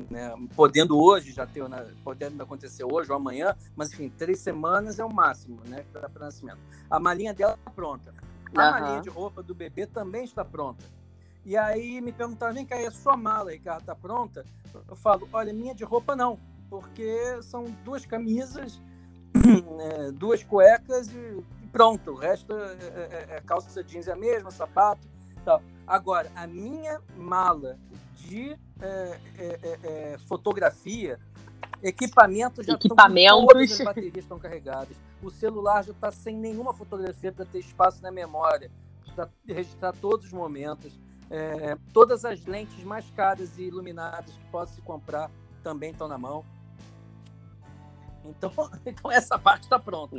né, 0.09 0.33
podendo 0.55 0.99
hoje 0.99 1.31
já 1.31 1.47
ter, 1.47 1.63
podendo 2.03 2.41
acontecer 2.43 2.83
hoje 2.83 3.11
ou 3.11 3.17
amanhã, 3.17 3.55
mas 3.75 3.91
enfim, 3.93 4.09
três 4.09 4.39
semanas 4.39 4.99
é 4.99 5.05
o 5.05 5.11
máximo 5.11 5.61
né, 5.67 5.85
para 5.91 6.09
nascimento. 6.19 6.59
A 6.89 6.99
malinha 6.99 7.33
dela 7.33 7.55
está 7.55 7.71
pronta. 7.71 8.13
A 8.55 8.65
uhum. 8.65 8.71
malinha 8.71 9.01
de 9.01 9.09
roupa 9.09 9.41
do 9.41 9.55
bebê 9.55 9.85
também 9.85 10.23
está 10.23 10.45
pronta. 10.45 10.83
E 11.45 11.55
aí 11.55 12.01
me 12.01 12.11
perguntaram, 12.11 12.53
vem 12.53 12.65
cá, 12.65 12.81
e 12.81 12.87
a 12.87 12.91
sua 12.91 13.15
mala, 13.15 13.51
Ricardo, 13.51 13.85
tá 13.85 13.95
pronta? 13.95 14.43
Eu 14.87 14.95
falo, 14.95 15.29
olha, 15.31 15.53
minha 15.53 15.75
de 15.75 15.83
roupa 15.83 16.15
não, 16.15 16.39
porque 16.69 17.39
são 17.43 17.65
duas 17.83 18.05
camisas, 18.05 18.81
é, 19.79 20.11
duas 20.11 20.43
cuecas 20.43 21.07
e, 21.09 21.43
pronto. 21.71 22.11
O 22.11 22.15
resto 22.15 22.51
é, 22.53 22.65
é, 22.65 23.35
é, 23.35 23.41
calça 23.45 23.83
jeans 23.83 24.07
é 24.07 24.13
a 24.13 24.15
mesma, 24.15 24.49
sapato 24.49 25.07
tal. 25.45 25.61
Agora, 25.85 26.29
a 26.35 26.47
minha 26.47 26.99
mala 27.15 27.77
de 28.15 28.57
é, 28.81 29.19
é, 29.37 30.17
fotografia, 30.27 31.19
equipamento 31.83 32.63
já 32.63 32.73
Equipamentos. 32.73 33.45
todas 33.45 33.71
as 33.71 33.81
baterias 33.81 34.17
estão 34.17 34.39
carregadas. 34.39 34.97
O 35.21 35.29
celular 35.29 35.83
já 35.83 35.91
está 35.91 36.11
sem 36.11 36.35
nenhuma 36.35 36.73
fotografia 36.73 37.31
para 37.31 37.45
ter 37.45 37.59
espaço 37.59 38.01
na 38.01 38.11
memória, 38.11 38.71
para 39.15 39.29
registrar 39.47 39.93
todos 39.93 40.25
os 40.25 40.33
momentos. 40.33 40.99
É, 41.37 41.77
todas 41.91 42.23
as 42.23 42.45
lentes 42.45 42.81
mais 42.85 43.09
caras 43.11 43.57
e 43.57 43.63
iluminadas 43.63 44.31
que 44.33 44.45
possa 44.45 44.75
se 44.75 44.81
comprar 44.81 45.29
também 45.61 45.91
estão 45.91 46.07
na 46.07 46.17
mão. 46.17 46.45
Então, 48.23 48.51
então 48.85 49.11
essa 49.11 49.37
parte 49.37 49.63
está 49.63 49.77
pronta. 49.77 50.15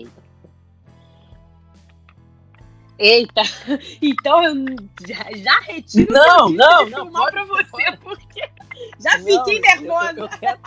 Eita, 2.98 3.42
então 4.02 4.44
eu 4.44 4.54
já, 5.06 5.24
já 5.36 5.60
retiro 5.60 6.12
não, 6.12 6.50
não, 6.50 6.86
não, 6.86 7.10
pode, 7.10 7.32
pra 7.32 7.44
você, 7.44 7.62
pode. 7.64 7.96
porque 7.98 8.50
já 8.98 9.12
fiquei 9.18 9.60
não, 9.60 9.68
nervosa. 9.70 10.20
Eu, 10.20 10.24
eu 10.24 10.28
quero, 10.28 10.60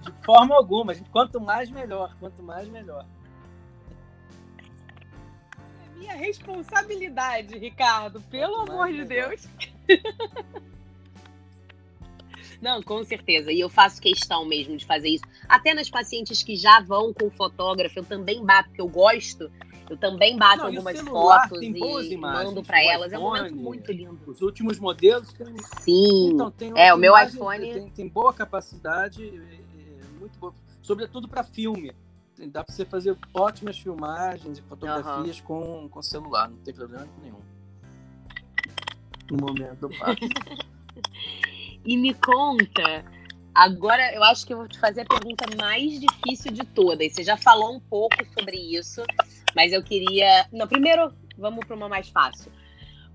de 0.00 0.24
forma 0.24 0.56
alguma, 0.56 0.94
quanto 1.10 1.38
mais 1.38 1.70
melhor, 1.70 2.14
quanto 2.18 2.42
mais 2.42 2.68
melhor. 2.68 3.04
É 5.84 5.98
minha 5.98 6.14
responsabilidade, 6.14 7.58
Ricardo, 7.58 8.20
pelo 8.22 8.60
amor 8.60 8.88
de 8.88 9.04
melhor. 9.04 9.28
Deus. 9.28 9.48
Não, 12.60 12.82
com 12.82 13.02
certeza. 13.02 13.50
E 13.50 13.60
eu 13.60 13.70
faço 13.70 14.02
questão 14.02 14.44
mesmo 14.44 14.76
de 14.76 14.84
fazer 14.84 15.08
isso. 15.08 15.24
Até 15.48 15.72
nas 15.72 15.88
pacientes 15.88 16.42
que 16.42 16.56
já 16.56 16.80
vão 16.80 17.10
com 17.12 17.30
fotógrafo, 17.30 17.98
eu 17.98 18.04
também 18.04 18.44
bato, 18.44 18.68
porque 18.68 18.82
eu 18.82 18.88
gosto 18.88 19.50
eu 19.90 19.96
também 19.96 20.38
bato 20.38 20.58
Não, 20.58 20.66
algumas 20.66 21.00
fotos 21.00 21.60
e 21.60 22.16
mando 22.16 22.62
para 22.62 22.80
elas. 22.80 23.12
IPhone, 23.12 23.14
é 23.14 23.18
um 23.18 23.22
momento 23.22 23.56
muito 23.56 23.90
lindo. 23.90 24.20
Os 24.24 24.40
últimos 24.40 24.78
modelos 24.78 25.32
tem... 25.32 25.52
Sim. 25.80 26.30
Então, 26.30 26.50
tem, 26.52 26.72
é, 26.76 26.94
o 26.94 26.96
meu 26.96 27.18
iPhone 27.18 27.72
tem, 27.72 27.90
tem, 27.90 28.08
boa 28.08 28.32
capacidade, 28.32 29.20
muito 30.20 30.38
boa, 30.38 30.54
sobretudo 30.80 31.26
para 31.26 31.42
filme. 31.42 31.92
Dá 32.38 32.62
para 32.62 32.72
você 32.72 32.84
fazer 32.84 33.18
ótimas 33.34 33.78
filmagens 33.78 34.58
e 34.58 34.62
fotografias 34.62 35.40
uhum. 35.40 35.44
com, 35.44 35.88
com 35.88 36.02
celular, 36.02 36.48
não 36.48 36.58
tem 36.58 36.72
problema 36.72 37.06
nenhum. 37.20 37.40
No 39.30 39.38
momento 39.38 39.88
do 39.88 39.90
E 41.84 41.96
me 41.96 42.12
conta, 42.14 43.04
agora 43.54 44.14
eu 44.14 44.22
acho 44.24 44.46
que 44.46 44.52
eu 44.52 44.58
vou 44.58 44.68
te 44.68 44.78
fazer 44.78 45.02
a 45.02 45.04
pergunta 45.06 45.46
mais 45.56 45.98
difícil 45.98 46.52
de 46.52 46.64
todas. 46.64 47.12
Você 47.12 47.24
já 47.24 47.36
falou 47.36 47.74
um 47.74 47.80
pouco 47.80 48.16
sobre 48.34 48.56
isso, 48.56 49.02
mas 49.54 49.72
eu 49.72 49.82
queria. 49.82 50.46
Não, 50.52 50.66
primeiro, 50.66 51.12
vamos 51.38 51.64
para 51.64 51.76
uma 51.76 51.88
mais 51.88 52.08
fácil. 52.08 52.52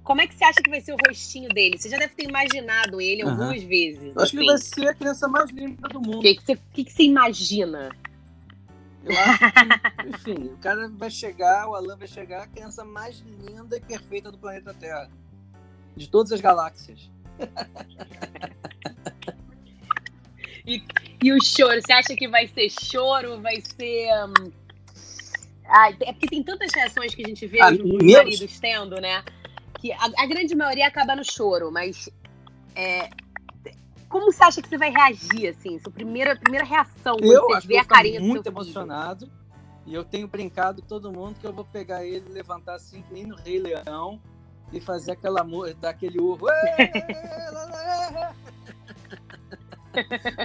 Como 0.03 0.22
é 0.22 0.28
que 0.28 0.36
você 0.36 0.43
acha 0.43 0.61
que 0.61 0.70
vai 0.70 0.82
ser 0.82 0.93
o 0.93 0.97
rostinho 1.07 1.49
dele? 1.49 1.78
Você 1.80 1.89
já 1.89 1.97
deve 1.97 2.13
ter 2.13 2.28
imaginado 2.28 3.01
ele 3.01 3.24
uhum. 3.24 3.32
algumas 3.32 3.63
vezes. 3.63 4.13
Eu 4.16 4.22
acho 4.22 4.32
que 4.32 4.38
ele 4.38 4.45
vai 4.45 4.57
ser 4.59 4.88
a 4.88 4.93
criança 4.93 5.28
mais 5.28 5.49
linda 5.49 5.88
do 5.89 5.99
mundo. 5.99 6.20
O 6.20 6.22
que, 6.22 6.36
que, 6.36 6.45
você, 6.45 6.59
que, 6.74 6.84
que 6.84 6.91
você 6.91 7.03
imagina? 7.03 7.89
Eu 9.03 9.18
acho 9.18 9.39
que, 9.39 10.09
enfim, 10.09 10.45
o 10.45 10.57
cara 10.57 10.88
vai 10.89 11.09
chegar, 11.09 11.68
o 11.68 11.76
Alan 11.76 11.97
vai 11.97 12.07
chegar, 12.07 12.43
a 12.43 12.47
criança 12.47 12.84
mais 12.84 13.20
linda 13.20 13.78
e 13.78 13.82
perfeita 13.82 14.32
do 14.32 14.38
planeta 14.38 14.74
Terra. 14.76 15.09
De 15.95 16.09
todas 16.09 16.31
as 16.31 16.41
galáxias. 16.41 17.09
e, 20.65 20.83
e 21.23 21.33
o 21.33 21.43
choro, 21.43 21.81
você 21.81 21.93
acha 21.93 22.15
que 22.15 22.27
vai 22.27 22.47
ser 22.47 22.69
choro? 22.69 23.41
Vai 23.41 23.61
ser. 23.61 24.09
Um 24.25 24.65
ah, 25.67 25.89
é 25.89 26.13
porque 26.13 26.27
tem 26.27 26.43
tantas 26.43 26.71
reações 26.73 27.13
que 27.13 27.23
a 27.23 27.27
gente 27.27 27.45
vê 27.47 27.59
ah, 27.59 27.71
os 27.71 28.13
maridos 28.13 28.59
tendo, 28.59 28.99
né? 29.01 29.23
Que 29.79 29.91
a, 29.91 30.05
a, 30.17 30.25
grande 30.27 30.55
maioria 30.55 30.87
acaba 30.87 31.15
no 31.15 31.23
choro, 31.23 31.71
mas 31.71 32.09
é, 32.75 33.09
como 34.07 34.31
você 34.31 34.43
acha 34.43 34.61
que 34.61 34.69
você 34.69 34.77
vai 34.77 34.91
reagir, 34.91 35.47
assim? 35.47 35.79
Sua 35.79 35.91
primeira, 35.91 36.35
primeira 36.35 36.65
reação 36.65 37.17
quando 37.17 37.31
eu 37.31 37.47
você 37.47 37.67
vê 37.67 37.77
a 37.77 37.85
carinha 37.85 38.19
do 38.19 38.25
muito 38.25 38.47
emocionado. 38.47 39.29
E 39.85 39.93
eu 39.93 40.03
tenho 40.03 40.27
brincado 40.27 40.81
com 40.81 40.87
todo 40.87 41.11
mundo 41.11 41.39
que 41.39 41.45
eu 41.45 41.53
vou 41.53 41.65
pegar 41.65 42.03
ele, 42.03 42.27
levantar 42.29 42.75
assim, 42.75 43.03
nem 43.11 43.25
no 43.25 43.35
Rei 43.35 43.59
Leão, 43.59 44.19
e 44.72 44.80
fazer 44.80 45.11
aquela 45.11 45.45
dar 45.80 45.89
aquele 45.89 46.20
urro. 46.20 46.47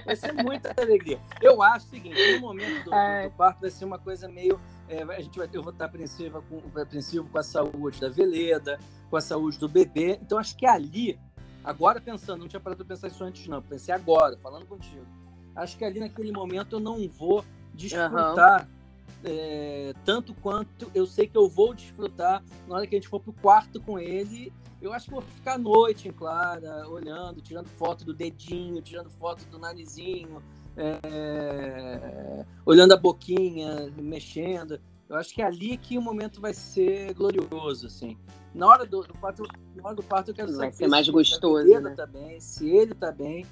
vai 0.07 0.17
ser 0.17 0.33
muita 0.33 0.73
alegria. 0.81 1.19
Eu 1.41 1.61
acho 1.63 1.87
o 1.87 1.91
seguinte, 1.91 2.35
no 2.35 2.41
momento 2.41 2.85
do, 2.85 2.91
do 2.91 3.31
parto 3.37 3.61
vai 3.61 3.71
ser 3.71 3.85
uma 3.85 3.99
coisa 3.99 4.29
meio 4.29 4.61
é, 4.91 5.03
a 5.05 5.21
gente 5.21 5.39
vai, 5.39 5.49
eu 5.53 5.63
vou 5.63 5.73
estar 5.73 5.85
apreensivo 5.85 6.43
com, 6.43 6.61
apreensivo 6.81 7.29
com 7.29 7.39
a 7.39 7.45
saúde 7.45 8.01
da 8.01 8.09
Veleda, 8.09 8.77
com 9.09 9.17
a 9.17 9.21
saúde 9.21 9.57
do 9.57 9.69
bebê. 9.69 10.19
Então, 10.21 10.37
acho 10.37 10.57
que 10.57 10.67
ali, 10.67 11.17
agora 11.63 12.01
pensando, 12.01 12.41
não 12.41 12.49
tinha 12.49 12.59
parado 12.59 12.85
para 12.85 12.97
pensar 12.97 13.07
isso 13.07 13.23
antes, 13.23 13.47
não, 13.47 13.63
pensei 13.63 13.95
agora, 13.95 14.37
falando 14.39 14.67
contigo. 14.67 15.07
Acho 15.55 15.79
que 15.79 15.85
ali 15.85 16.01
naquele 16.01 16.33
momento 16.33 16.77
eu 16.77 16.81
não 16.81 17.09
vou 17.09 17.45
desfrutar 17.73 18.63
uhum. 18.63 18.80
É, 19.25 19.95
tanto 20.05 20.35
quanto 20.35 20.91
eu 20.95 21.07
sei 21.07 21.27
que 21.27 21.37
eu 21.37 21.49
vou 21.49 21.75
desfrutar 21.75 22.43
na 22.67 22.77
hora 22.77 22.87
que 22.87 22.95
a 22.95 22.99
gente 22.99 23.09
for 23.09 23.21
pro 23.21 23.33
quarto 23.33 23.81
com 23.81 23.99
ele. 23.99 24.53
Eu 24.81 24.93
acho 24.93 25.07
que 25.07 25.13
vou 25.13 25.21
ficar 25.23 25.55
à 25.55 25.59
noite 25.59 26.09
em 26.09 26.13
Clara, 26.13 26.89
olhando, 26.89 27.41
tirando 27.41 27.69
foto 27.69 28.05
do 28.05 28.15
dedinho, 28.15 28.81
tirando 28.81 29.11
foto 29.11 29.45
do 29.47 29.59
narizinho, 29.59 30.43
é, 30.77 32.45
olhando 32.65 32.93
a 32.93 32.97
boquinha, 32.97 33.93
mexendo. 33.99 34.81
Eu 35.09 35.17
acho 35.17 35.35
que 35.35 35.43
é 35.43 35.45
ali 35.45 35.77
que 35.77 35.99
o 35.99 36.03
momento 36.03 36.41
vai 36.41 36.55
ser 36.55 37.13
glorioso, 37.15 37.89
assim. 37.89 38.17
Na 38.55 38.67
hora 38.69 38.87
do, 38.87 39.03
do 39.03 39.15
parto, 39.15 39.43
na 39.75 39.85
hora 39.85 39.95
do 39.95 40.03
parto 40.03 40.31
eu 40.31 40.35
quero 40.35 40.49
vai 40.49 40.71
saber 40.71 40.73
ser 40.73 40.89
mais 40.89 41.07
se 41.07 41.13
gostoso, 41.13 41.67
ele 41.67 41.81
né? 41.81 41.95
tá 41.95 42.07
bem, 42.07 42.41
se 42.41 42.69
ele 42.69 42.95
tá 42.95 43.13
bem. 43.13 43.47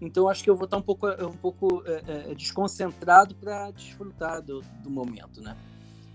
Então 0.00 0.28
acho 0.28 0.42
que 0.42 0.50
eu 0.50 0.56
vou 0.56 0.64
estar 0.64 0.76
um 0.76 0.82
pouco, 0.82 1.06
um 1.08 1.36
pouco 1.36 1.82
é, 1.86 2.30
é, 2.30 2.34
desconcentrado 2.34 3.34
para 3.34 3.70
desfrutar 3.70 4.42
do, 4.42 4.60
do 4.82 4.90
momento, 4.90 5.40
né? 5.40 5.56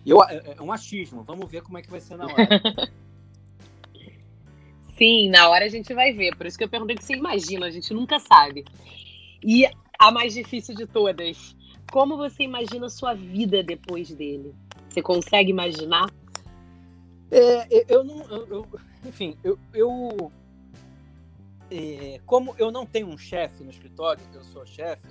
Eu, 0.05 0.23
é, 0.23 0.55
é 0.57 0.61
um 0.61 0.71
achismo. 0.71 1.23
Vamos 1.23 1.49
ver 1.49 1.61
como 1.61 1.77
é 1.77 1.81
que 1.81 1.89
vai 1.89 1.99
ser 1.99 2.17
na 2.17 2.25
hora. 2.25 2.47
Sim, 4.97 5.29
na 5.29 5.49
hora 5.49 5.65
a 5.65 5.69
gente 5.69 5.93
vai 5.93 6.11
ver. 6.11 6.35
Por 6.35 6.45
isso 6.45 6.57
que 6.57 6.63
eu 6.63 6.69
perguntei 6.69 6.95
o 6.95 6.99
que 6.99 7.05
você 7.05 7.13
imagina, 7.13 7.65
a 7.65 7.71
gente 7.71 7.93
nunca 7.93 8.19
sabe. 8.19 8.65
E 9.43 9.65
a 9.97 10.11
mais 10.11 10.33
difícil 10.33 10.75
de 10.75 10.85
todas. 10.85 11.55
Como 11.91 12.17
você 12.17 12.43
imagina 12.43 12.85
a 12.85 12.89
sua 12.89 13.13
vida 13.13 13.63
depois 13.63 14.11
dele? 14.11 14.53
Você 14.89 15.01
consegue 15.01 15.49
imaginar? 15.49 16.09
É, 17.31 17.85
eu 17.93 18.03
não. 18.03 18.21
Eu, 18.29 18.47
eu, 18.47 18.67
enfim, 19.05 19.37
eu. 19.43 19.57
eu 19.73 20.31
é, 21.71 22.19
como 22.25 22.55
eu 22.57 22.71
não 22.71 22.85
tenho 22.85 23.07
um 23.07 23.17
chefe 23.17 23.63
no 23.63 23.69
escritório, 23.69 24.21
eu 24.33 24.43
sou 24.43 24.65
chefe, 24.65 25.07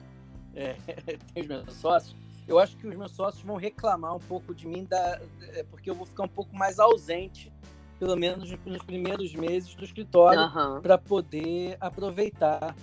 é, 0.55 0.75
tenho 1.35 1.45
os 1.45 1.47
meus 1.47 1.75
sócios, 1.75 2.17
eu 2.47 2.59
acho 2.59 2.77
que 2.77 2.87
os 2.87 2.97
meus 2.97 3.13
sócios 3.13 3.43
vão 3.43 3.57
reclamar 3.57 4.17
um 4.17 4.21
pouco 4.21 4.55
de 4.55 4.67
mim, 4.67 4.85
da, 4.85 5.21
é, 5.53 5.63
porque 5.65 5.91
eu 5.91 5.95
vou 5.95 6.07
ficar 6.07 6.25
um 6.25 6.29
pouco 6.29 6.57
mais 6.57 6.79
ausente, 6.79 7.53
pelo 7.99 8.17
menos 8.17 8.51
nos 8.65 8.83
primeiros 8.83 9.35
meses 9.35 9.75
do 9.75 9.85
escritório, 9.85 10.41
uhum. 10.41 10.81
para 10.81 10.97
poder 10.97 11.77
aproveitar 11.81 12.75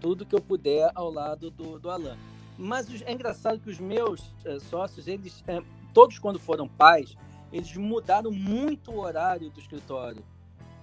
tudo 0.00 0.24
que 0.24 0.34
eu 0.34 0.40
puder 0.40 0.90
ao 0.94 1.10
lado 1.10 1.50
do, 1.50 1.78
do 1.78 1.90
Alan. 1.90 2.16
Mas 2.56 3.02
é 3.02 3.12
engraçado 3.12 3.60
que 3.60 3.70
os 3.70 3.78
meus 3.78 4.34
é, 4.44 4.58
sócios, 4.58 5.08
eles, 5.08 5.42
é, 5.46 5.62
todos 5.92 6.18
quando 6.18 6.38
foram 6.38 6.68
pais, 6.68 7.16
eles 7.52 7.74
mudaram 7.76 8.30
muito 8.30 8.90
o 8.90 9.00
horário 9.00 9.50
do 9.50 9.58
escritório. 9.58 10.22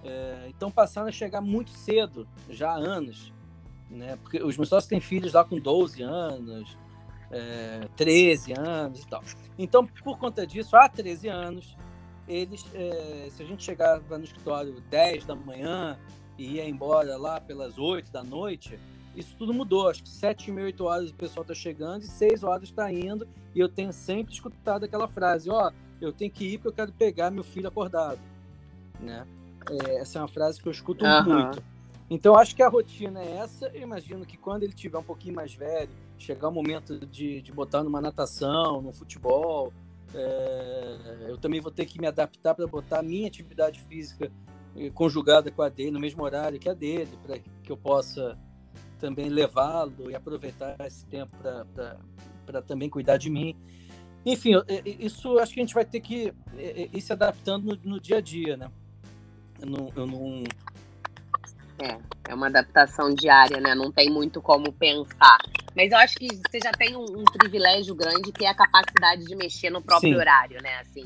É, 0.06 0.46
então 0.48 0.70
passaram 0.70 1.08
a 1.08 1.12
chegar 1.12 1.40
muito 1.40 1.70
cedo, 1.70 2.28
já 2.48 2.70
há 2.70 2.76
anos. 2.76 3.32
Né? 3.90 4.16
Porque 4.22 4.42
os 4.42 4.56
meus 4.56 4.68
sócios 4.68 4.88
têm 4.88 5.00
filhos 5.00 5.32
lá 5.32 5.44
com 5.44 5.58
12 5.58 6.02
anos, 6.02 6.78
é, 7.30 7.88
13 7.96 8.52
anos 8.56 9.02
e 9.02 9.06
tal. 9.06 9.22
Então, 9.58 9.84
por 9.86 10.18
conta 10.18 10.46
disso, 10.46 10.76
há 10.76 10.88
13 10.88 11.28
anos, 11.28 11.76
eles, 12.28 12.64
é, 12.74 13.28
se 13.30 13.42
a 13.42 13.46
gente 13.46 13.64
chegava 13.64 14.16
no 14.16 14.24
escritório 14.24 14.80
10 14.80 15.24
da 15.24 15.34
manhã 15.34 15.98
e 16.38 16.54
ia 16.54 16.68
embora 16.68 17.16
lá 17.16 17.40
pelas 17.40 17.78
8 17.78 18.12
da 18.12 18.22
noite, 18.22 18.78
isso 19.14 19.34
tudo 19.36 19.54
mudou. 19.54 19.88
Acho 19.88 20.02
que 20.02 20.08
7 20.08 20.52
mil, 20.52 20.64
8 20.64 20.84
horas 20.84 21.10
o 21.10 21.14
pessoal 21.14 21.42
está 21.42 21.54
chegando 21.54 22.02
e 22.02 22.06
6 22.06 22.44
horas 22.44 22.64
está 22.64 22.92
indo. 22.92 23.26
E 23.54 23.60
eu 23.60 23.68
tenho 23.68 23.92
sempre 23.92 24.34
escutado 24.34 24.84
aquela 24.84 25.08
frase: 25.08 25.48
Ó, 25.48 25.68
oh, 25.68 25.72
eu 26.00 26.12
tenho 26.12 26.30
que 26.30 26.44
ir 26.44 26.58
porque 26.58 26.68
eu 26.68 26.72
quero 26.72 26.92
pegar 26.92 27.30
meu 27.30 27.42
filho 27.42 27.68
acordado. 27.68 28.20
Né? 29.00 29.26
É, 29.70 29.96
essa 29.96 30.18
é 30.18 30.22
uma 30.22 30.28
frase 30.28 30.60
que 30.60 30.68
eu 30.68 30.72
escuto 30.72 31.04
uhum. 31.04 31.24
muito. 31.24 31.62
Então, 32.08 32.36
acho 32.36 32.54
que 32.54 32.62
a 32.62 32.68
rotina 32.68 33.20
é 33.20 33.38
essa. 33.38 33.66
Eu 33.74 33.82
imagino 33.82 34.24
que 34.24 34.36
quando 34.36 34.62
ele 34.62 34.72
tiver 34.72 34.98
um 34.98 35.02
pouquinho 35.02 35.34
mais 35.34 35.54
velho, 35.54 35.90
chegar 36.18 36.48
o 36.48 36.52
momento 36.52 37.04
de, 37.06 37.42
de 37.42 37.52
botar 37.52 37.82
numa 37.82 38.00
natação, 38.00 38.80
no 38.80 38.92
futebol, 38.92 39.72
é, 40.14 41.26
eu 41.28 41.36
também 41.36 41.60
vou 41.60 41.72
ter 41.72 41.84
que 41.84 42.00
me 42.00 42.06
adaptar 42.06 42.54
para 42.54 42.66
botar 42.66 43.00
a 43.00 43.02
minha 43.02 43.26
atividade 43.26 43.80
física 43.80 44.30
eh, 44.76 44.90
conjugada 44.90 45.50
com 45.50 45.62
a 45.62 45.68
dele, 45.68 45.90
no 45.90 45.98
mesmo 45.98 46.22
horário 46.22 46.60
que 46.60 46.68
a 46.68 46.74
dele, 46.74 47.18
para 47.24 47.38
que 47.38 47.70
eu 47.70 47.76
possa 47.76 48.38
também 48.98 49.28
levá-lo 49.28 50.10
e 50.10 50.14
aproveitar 50.14 50.76
esse 50.86 51.04
tempo 51.06 51.36
para 52.46 52.62
também 52.62 52.88
cuidar 52.88 53.16
de 53.16 53.28
mim. 53.28 53.56
Enfim, 54.24 54.52
isso 54.98 55.38
acho 55.38 55.52
que 55.54 55.60
a 55.60 55.62
gente 55.62 55.74
vai 55.74 55.84
ter 55.84 56.00
que 56.00 56.32
ir 56.92 57.00
se 57.00 57.12
adaptando 57.12 57.64
no, 57.64 57.92
no 57.92 58.00
dia 58.00 58.16
a 58.16 58.20
dia, 58.20 58.56
né? 58.56 58.70
Eu 59.60 59.66
não, 59.66 59.92
eu 59.96 60.06
não... 60.06 60.44
É, 61.78 61.98
é 62.28 62.34
uma 62.34 62.46
adaptação 62.46 63.14
diária, 63.14 63.60
né? 63.60 63.74
Não 63.74 63.92
tem 63.92 64.10
muito 64.10 64.40
como 64.40 64.72
pensar. 64.72 65.38
Mas 65.74 65.92
eu 65.92 65.98
acho 65.98 66.16
que 66.16 66.28
você 66.28 66.58
já 66.62 66.72
tem 66.72 66.96
um, 66.96 67.04
um 67.04 67.24
privilégio 67.24 67.94
grande 67.94 68.32
que 68.32 68.46
é 68.46 68.48
a 68.48 68.54
capacidade 68.54 69.24
de 69.24 69.34
mexer 69.34 69.70
no 69.70 69.82
próprio 69.82 70.14
Sim. 70.14 70.18
horário, 70.18 70.62
né? 70.62 70.80
Assim, 70.80 71.04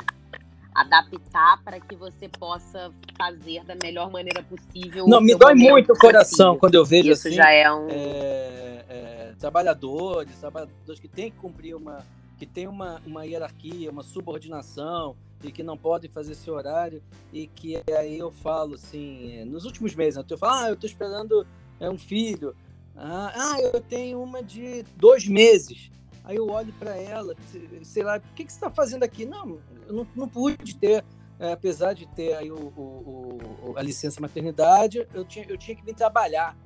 adaptar 0.74 1.62
para 1.64 1.80
que 1.80 1.94
você 1.96 2.28
possa 2.28 2.92
fazer 3.18 3.64
da 3.64 3.74
melhor 3.82 4.10
maneira 4.10 4.42
possível. 4.42 5.06
Não, 5.06 5.20
me 5.20 5.34
dói 5.34 5.54
muito 5.54 5.92
o 5.92 5.98
coração 5.98 6.56
quando 6.56 6.74
eu 6.74 6.84
vejo 6.84 7.10
Isso 7.10 7.28
assim, 7.28 7.36
já 7.36 7.50
é 7.50 7.70
um 7.72 7.88
é, 7.90 8.84
é, 8.88 9.32
trabalhadores, 9.38 10.38
trabalhadores 10.38 11.00
que 11.00 11.08
têm 11.08 11.30
que 11.30 11.36
cumprir 11.38 11.74
uma 11.74 12.04
que 12.40 12.46
tem 12.46 12.66
uma, 12.66 13.02
uma 13.06 13.26
hierarquia, 13.26 13.90
uma 13.90 14.02
subordinação, 14.02 15.14
e 15.42 15.52
que 15.52 15.62
não 15.62 15.76
podem 15.76 16.10
fazer 16.10 16.32
esse 16.32 16.50
horário 16.50 17.02
e 17.32 17.46
que 17.46 17.82
aí 17.96 18.18
eu 18.18 18.30
falo 18.30 18.74
assim, 18.74 19.44
nos 19.44 19.64
últimos 19.64 19.94
meses, 19.94 20.16
né, 20.16 20.24
eu 20.28 20.38
falo, 20.38 20.52
ah, 20.54 20.68
eu 20.68 20.74
estou 20.74 20.88
esperando 20.88 21.46
é, 21.78 21.88
um 21.88 21.98
filho, 21.98 22.54
ah, 22.96 23.32
ah, 23.34 23.60
eu 23.60 23.80
tenho 23.80 24.22
uma 24.22 24.42
de 24.42 24.82
dois 24.96 25.26
meses. 25.26 25.90
Aí 26.24 26.36
eu 26.36 26.48
olho 26.48 26.72
para 26.78 26.96
ela, 26.96 27.34
sei 27.82 28.02
lá, 28.02 28.18
o 28.18 28.34
que, 28.34 28.44
que 28.44 28.52
você 28.52 28.58
está 28.58 28.70
fazendo 28.70 29.02
aqui? 29.02 29.24
Não, 29.26 29.58
eu 29.86 29.94
não, 29.94 30.06
não 30.14 30.28
pude 30.28 30.76
ter, 30.76 31.04
é, 31.38 31.52
apesar 31.52 31.94
de 31.94 32.06
ter 32.06 32.34
aí 32.34 32.50
o, 32.50 32.56
o, 32.76 33.38
o, 33.62 33.74
a 33.76 33.82
licença 33.82 34.20
maternidade, 34.20 35.06
eu 35.12 35.24
tinha, 35.24 35.44
eu 35.46 35.58
tinha 35.58 35.76
que 35.76 35.84
vir 35.84 35.94
trabalhar, 35.94 36.56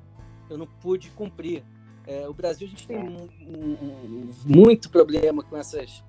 eu 0.49 0.57
não 0.57 0.67
pude 0.67 1.09
cumprir. 1.11 1.63
É, 2.07 2.27
o 2.27 2.33
Brasil, 2.33 2.67
a 2.67 2.69
gente 2.69 2.87
tem 2.87 2.97
um, 2.97 3.27
um, 3.41 4.31
muito 4.45 4.89
problema 4.89 5.43
com 5.43 5.57
essas 5.57 6.03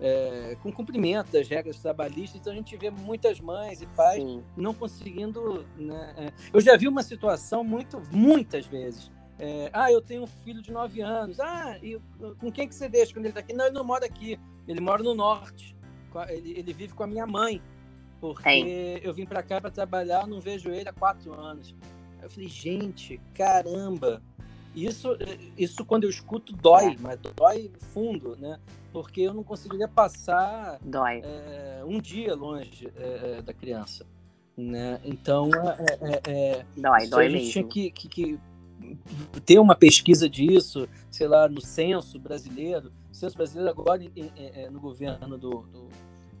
é, 0.00 0.56
com 0.62 0.72
cumprimento 0.72 1.30
das 1.30 1.46
regras 1.46 1.78
trabalhistas, 1.78 2.40
então 2.40 2.52
a 2.52 2.56
gente 2.56 2.74
vê 2.76 2.90
muitas 2.90 3.38
mães 3.38 3.82
e 3.82 3.86
pais 3.88 4.22
Sim. 4.22 4.42
não 4.56 4.72
conseguindo. 4.72 5.64
Né? 5.76 6.14
É, 6.16 6.32
eu 6.52 6.60
já 6.60 6.76
vi 6.76 6.88
uma 6.88 7.02
situação 7.02 7.62
muito, 7.62 8.00
muitas 8.10 8.66
vezes. 8.66 9.10
É, 9.38 9.70
ah, 9.72 9.90
eu 9.90 10.02
tenho 10.02 10.24
um 10.24 10.26
filho 10.26 10.60
de 10.60 10.70
9 10.70 11.00
anos. 11.00 11.40
Ah, 11.40 11.78
e 11.82 11.98
com 12.38 12.50
quem 12.50 12.68
que 12.68 12.74
você 12.74 12.88
deixa 12.88 13.12
quando 13.12 13.24
ele 13.24 13.28
está 13.30 13.40
aqui? 13.40 13.52
Não, 13.54 13.66
ele 13.66 13.74
não 13.74 13.84
mora 13.84 14.04
aqui. 14.04 14.38
Ele 14.68 14.80
mora 14.80 15.02
no 15.02 15.14
norte. 15.14 15.76
Ele, 16.28 16.58
ele 16.58 16.72
vive 16.72 16.92
com 16.92 17.02
a 17.02 17.06
minha 17.06 17.26
mãe. 17.26 17.62
Porque 18.20 19.00
eu 19.02 19.14
vim 19.14 19.24
para 19.24 19.42
cá 19.42 19.58
para 19.60 19.70
trabalhar, 19.70 20.26
não 20.26 20.40
vejo 20.40 20.70
ele 20.70 20.88
há 20.88 20.92
quatro 20.92 21.32
anos. 21.32 21.74
Eu 22.22 22.28
falei, 22.28 22.50
gente, 22.50 23.18
caramba, 23.34 24.22
isso, 24.74 25.16
isso 25.58 25.84
quando 25.84 26.04
eu 26.04 26.10
escuto 26.10 26.52
dói, 26.52 26.92
é. 26.92 26.96
mas 27.00 27.18
dói 27.36 27.70
fundo, 27.92 28.36
né? 28.36 28.58
Porque 28.92 29.20
eu 29.20 29.34
não 29.34 29.42
conseguiria 29.42 29.88
passar 29.88 30.80
é, 31.22 31.82
um 31.84 32.00
dia 32.00 32.34
longe 32.34 32.90
é, 32.96 33.42
da 33.42 33.52
criança, 33.52 34.06
né? 34.56 35.00
Então, 35.04 35.50
é, 36.00 36.30
é, 36.30 36.66
dói, 36.76 37.06
dói 37.08 37.26
a 37.26 37.30
gente 37.30 37.42
mesmo. 37.42 37.52
tinha 37.52 37.64
que, 37.64 37.90
que, 37.90 38.08
que, 38.08 38.38
ter 39.44 39.58
uma 39.58 39.74
pesquisa 39.74 40.28
disso, 40.28 40.88
sei 41.10 41.26
lá, 41.26 41.48
no 41.48 41.60
censo 41.60 42.18
brasileiro. 42.18 42.92
O 43.10 43.14
censo 43.14 43.36
brasileiro 43.36 43.70
agora 43.70 44.00
no 44.70 44.80
governo 44.80 45.36
do, 45.36 45.62
do, 45.62 45.88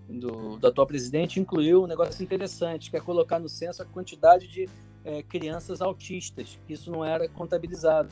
do, 0.08 0.56
do 0.56 0.66
atual 0.66 0.86
presidente 0.86 1.38
incluiu 1.38 1.84
um 1.84 1.86
negócio 1.86 2.22
interessante, 2.22 2.90
que 2.90 2.96
é 2.96 3.00
colocar 3.00 3.38
no 3.38 3.48
censo 3.48 3.82
a 3.82 3.84
quantidade 3.84 4.48
de 4.48 4.68
é, 5.04 5.22
crianças 5.22 5.80
autistas, 5.80 6.58
que 6.66 6.72
isso 6.72 6.90
não 6.90 7.04
era 7.04 7.28
contabilizado, 7.28 8.10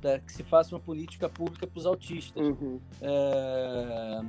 para 0.00 0.18
que 0.18 0.32
se 0.32 0.42
faça 0.42 0.74
uma 0.74 0.80
política 0.80 1.28
pública 1.28 1.66
para 1.66 1.78
os 1.78 1.86
autistas. 1.86 2.42
Uhum. 2.42 2.80
É, 3.00 4.20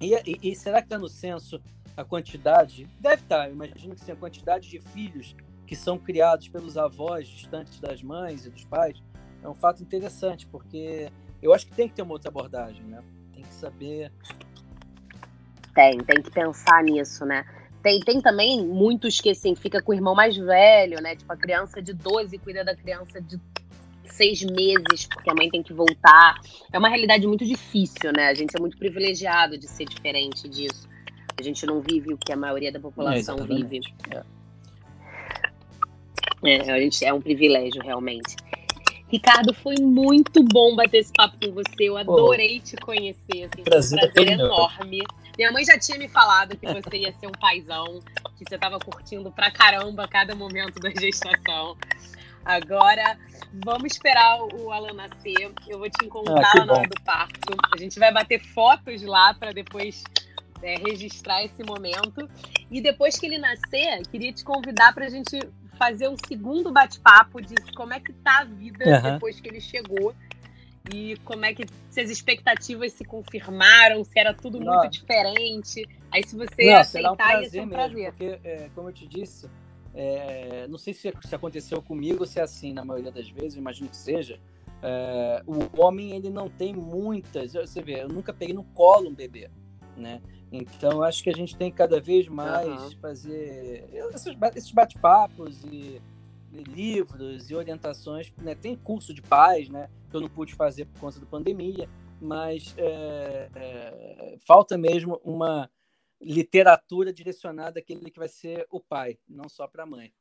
e, 0.00 0.14
e, 0.14 0.52
e, 0.52 0.56
será 0.56 0.80
que 0.80 0.86
está 0.86 0.98
no 0.98 1.08
censo 1.08 1.60
a 1.96 2.04
quantidade? 2.04 2.86
Deve 3.00 3.22
estar, 3.22 3.38
tá, 3.38 3.48
eu 3.48 3.54
imagino 3.54 3.94
que 3.94 4.04
sim, 4.04 4.12
a 4.12 4.16
quantidade 4.16 4.68
de 4.68 4.78
filhos 4.78 5.34
que 5.66 5.74
são 5.74 5.98
criados 5.98 6.48
pelos 6.48 6.78
avós 6.78 7.26
distantes 7.26 7.80
das 7.80 8.02
mães 8.02 8.46
e 8.46 8.50
dos 8.50 8.64
pais 8.64 9.02
é 9.42 9.48
um 9.48 9.54
fato 9.54 9.82
interessante, 9.82 10.46
porque 10.46 11.10
eu 11.42 11.52
acho 11.52 11.66
que 11.66 11.74
tem 11.74 11.88
que 11.88 11.94
ter 11.94 12.02
uma 12.02 12.12
outra 12.12 12.30
abordagem, 12.30 12.84
né? 12.84 13.02
Tem 13.32 13.42
que 13.42 13.54
saber. 13.54 14.12
Tem, 15.74 15.98
tem 15.98 16.22
que 16.22 16.30
pensar 16.30 16.82
nisso, 16.82 17.24
né? 17.24 17.44
Tem, 17.88 18.00
tem 18.00 18.20
também 18.20 18.62
muitos 18.62 19.18
que, 19.18 19.30
assim, 19.30 19.54
fica 19.54 19.80
com 19.80 19.92
o 19.92 19.94
irmão 19.94 20.14
mais 20.14 20.36
velho, 20.36 21.00
né? 21.00 21.16
Tipo, 21.16 21.32
a 21.32 21.36
criança 21.38 21.80
de 21.80 21.94
12 21.94 22.36
cuida 22.36 22.62
da 22.62 22.76
criança 22.76 23.18
de 23.18 23.40
seis 24.04 24.42
meses, 24.42 25.06
porque 25.06 25.30
a 25.30 25.34
mãe 25.34 25.48
tem 25.48 25.62
que 25.62 25.72
voltar. 25.72 26.34
É 26.70 26.78
uma 26.78 26.90
realidade 26.90 27.26
muito 27.26 27.46
difícil, 27.46 28.12
né? 28.14 28.28
A 28.28 28.34
gente 28.34 28.54
é 28.54 28.60
muito 28.60 28.76
privilegiado 28.76 29.56
de 29.56 29.66
ser 29.66 29.86
diferente 29.86 30.46
disso. 30.50 30.86
A 31.38 31.42
gente 31.42 31.64
não 31.64 31.80
vive 31.80 32.12
o 32.12 32.18
que 32.18 32.30
a 32.30 32.36
maioria 32.36 32.70
da 32.70 32.78
população 32.78 33.38
é, 33.38 33.44
vive. 33.44 33.80
É. 34.10 34.22
É, 36.44 36.70
a 36.70 36.78
gente, 36.78 37.02
é 37.06 37.14
um 37.14 37.22
privilégio, 37.22 37.82
realmente. 37.82 38.36
Ricardo, 39.10 39.54
foi 39.54 39.76
muito 39.80 40.44
bom 40.44 40.76
bater 40.76 40.98
esse 40.98 41.12
papo 41.14 41.38
com 41.42 41.52
você. 41.52 41.84
Eu 41.84 41.96
adorei 41.96 42.60
Pô, 42.60 42.66
te 42.66 42.76
conhecer. 42.76 43.48
Assim, 43.50 43.62
prazer, 43.64 43.98
um 43.98 44.12
prazer 44.12 44.32
enorme. 44.32 44.98
Meu. 44.98 45.27
Minha 45.38 45.52
mãe 45.52 45.64
já 45.64 45.78
tinha 45.78 45.96
me 45.96 46.08
falado 46.08 46.56
que 46.56 46.66
você 46.66 46.96
ia 46.96 47.12
ser 47.12 47.28
um 47.28 47.32
paizão, 47.32 48.00
que 48.36 48.44
você 48.44 48.56
estava 48.56 48.76
curtindo 48.80 49.30
pra 49.30 49.52
caramba 49.52 50.08
cada 50.08 50.34
momento 50.34 50.80
da 50.80 50.90
gestação. 50.90 51.76
Agora, 52.44 53.16
vamos 53.64 53.92
esperar 53.92 54.42
o 54.42 54.72
Alan 54.72 54.94
nascer. 54.94 55.52
Eu 55.68 55.78
vou 55.78 55.88
te 55.88 56.04
encontrar 56.04 56.50
ah, 56.56 56.58
lá 56.58 56.66
na 56.66 56.72
hora 56.72 56.88
do 56.88 57.00
parto. 57.04 57.56
A 57.72 57.78
gente 57.78 58.00
vai 58.00 58.12
bater 58.12 58.42
fotos 58.52 59.00
lá 59.02 59.32
para 59.32 59.52
depois 59.52 60.02
é, 60.60 60.74
registrar 60.76 61.44
esse 61.44 61.62
momento. 61.62 62.28
E 62.68 62.80
depois 62.80 63.16
que 63.16 63.26
ele 63.26 63.38
nascer, 63.38 64.02
queria 64.10 64.32
te 64.32 64.42
convidar 64.42 64.92
para 64.92 65.06
a 65.06 65.08
gente 65.08 65.38
fazer 65.78 66.08
um 66.08 66.16
segundo 66.26 66.72
bate-papo 66.72 67.40
de 67.40 67.54
como 67.76 67.94
é 67.94 68.00
que 68.00 68.12
tá 68.12 68.40
a 68.40 68.44
vida 68.44 68.84
uhum. 68.84 69.12
depois 69.12 69.40
que 69.40 69.48
ele 69.48 69.60
chegou 69.60 70.12
e 70.92 71.16
como 71.24 71.44
é 71.44 71.52
que 71.52 71.66
se 71.90 72.00
as 72.00 72.10
expectativas 72.10 72.92
se 72.92 73.04
confirmaram, 73.04 74.02
se 74.04 74.18
era 74.18 74.32
tudo 74.34 74.60
muito 74.60 74.88
diferente. 74.90 75.86
Aí 76.10 76.22
se 76.26 76.36
você 76.36 76.70
Não, 76.70 76.76
aceitar, 76.76 77.12
um 77.12 77.16
prazer 77.16 77.62
um 77.62 77.68
prazer. 77.68 77.96
Mesmo, 77.96 78.12
porque, 78.12 78.48
é, 78.48 78.70
como 78.74 78.88
eu 78.88 78.92
te 78.92 79.06
disse, 79.06 79.48
é, 79.94 80.66
não 80.68 80.78
sei 80.78 80.94
se, 80.94 81.12
se, 81.22 81.34
aconteceu 81.34 81.82
comigo 81.82 82.26
se 82.26 82.38
é 82.38 82.42
assim 82.42 82.72
na 82.72 82.84
maioria 82.84 83.10
das 83.10 83.28
vezes, 83.28 83.56
imagino 83.56 83.88
que 83.88 83.96
seja. 83.96 84.38
É, 84.82 85.42
o 85.46 85.80
homem 85.82 86.12
ele 86.16 86.30
não 86.30 86.48
tem 86.48 86.72
muitas. 86.72 87.52
Você 87.54 87.82
vê, 87.82 88.02
eu 88.02 88.08
nunca 88.08 88.32
peguei 88.32 88.54
no 88.54 88.64
colo 88.64 89.10
um 89.10 89.14
bebê, 89.14 89.50
né? 89.96 90.20
Então 90.50 91.02
acho 91.02 91.22
que 91.22 91.30
a 91.30 91.34
gente 91.34 91.56
tem 91.56 91.70
cada 91.70 92.00
vez 92.00 92.26
mais 92.28 92.66
uhum. 92.66 93.00
fazer 93.00 93.88
esses 94.54 94.72
bate-papos 94.72 95.62
e 95.64 96.00
livros 96.52 97.50
e 97.50 97.54
orientações. 97.54 98.32
Né? 98.38 98.54
Tem 98.54 98.76
curso 98.76 99.12
de 99.12 99.22
paz, 99.22 99.68
né? 99.68 99.90
Que 100.10 100.16
eu 100.16 100.20
não 100.20 100.28
pude 100.28 100.54
fazer 100.54 100.86
por 100.86 101.00
conta 101.00 101.20
da 101.20 101.26
pandemia, 101.26 101.88
mas 102.20 102.74
é, 102.76 103.50
é, 103.54 104.38
falta 104.46 104.76
mesmo 104.76 105.20
uma 105.24 105.70
literatura 106.20 107.12
direcionada 107.12 107.78
àquele 107.78 108.10
que 108.10 108.18
vai 108.18 108.28
ser 108.28 108.66
o 108.70 108.80
pai, 108.80 109.18
não 109.28 109.48
só 109.48 109.68
para 109.68 109.84
a 109.84 109.86
mãe. 109.86 110.12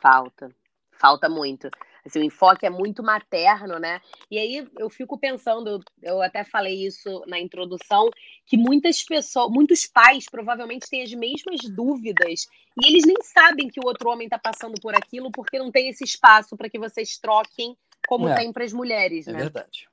Falta, 0.00 0.48
falta 0.92 1.28
muito. 1.28 1.70
Assim, 2.04 2.20
o 2.20 2.24
enfoque 2.24 2.66
é 2.66 2.70
muito 2.70 3.02
materno, 3.02 3.78
né? 3.78 4.00
E 4.30 4.38
aí 4.38 4.68
eu 4.78 4.90
fico 4.90 5.18
pensando, 5.18 5.80
eu 6.02 6.20
até 6.20 6.44
falei 6.44 6.86
isso 6.86 7.24
na 7.26 7.40
introdução, 7.40 8.10
que 8.46 8.56
muitas 8.56 9.02
pessoas, 9.02 9.50
muitos 9.50 9.86
pais 9.86 10.26
provavelmente 10.30 10.88
têm 10.88 11.02
as 11.02 11.12
mesmas 11.12 11.60
dúvidas 11.74 12.46
e 12.82 12.86
eles 12.86 13.04
nem 13.06 13.16
sabem 13.22 13.68
que 13.68 13.80
o 13.80 13.86
outro 13.86 14.10
homem 14.10 14.26
está 14.26 14.38
passando 14.38 14.74
por 14.80 14.94
aquilo 14.94 15.30
porque 15.30 15.58
não 15.58 15.70
tem 15.70 15.88
esse 15.88 16.04
espaço 16.04 16.56
para 16.56 16.68
que 16.68 16.78
vocês 16.78 17.16
troquem 17.18 17.76
como 18.06 18.28
é, 18.28 18.34
tem 18.34 18.52
para 18.52 18.64
as 18.64 18.72
mulheres, 18.72 19.26
é 19.26 19.32
né? 19.32 19.38
É 19.38 19.42
verdade. 19.42 19.88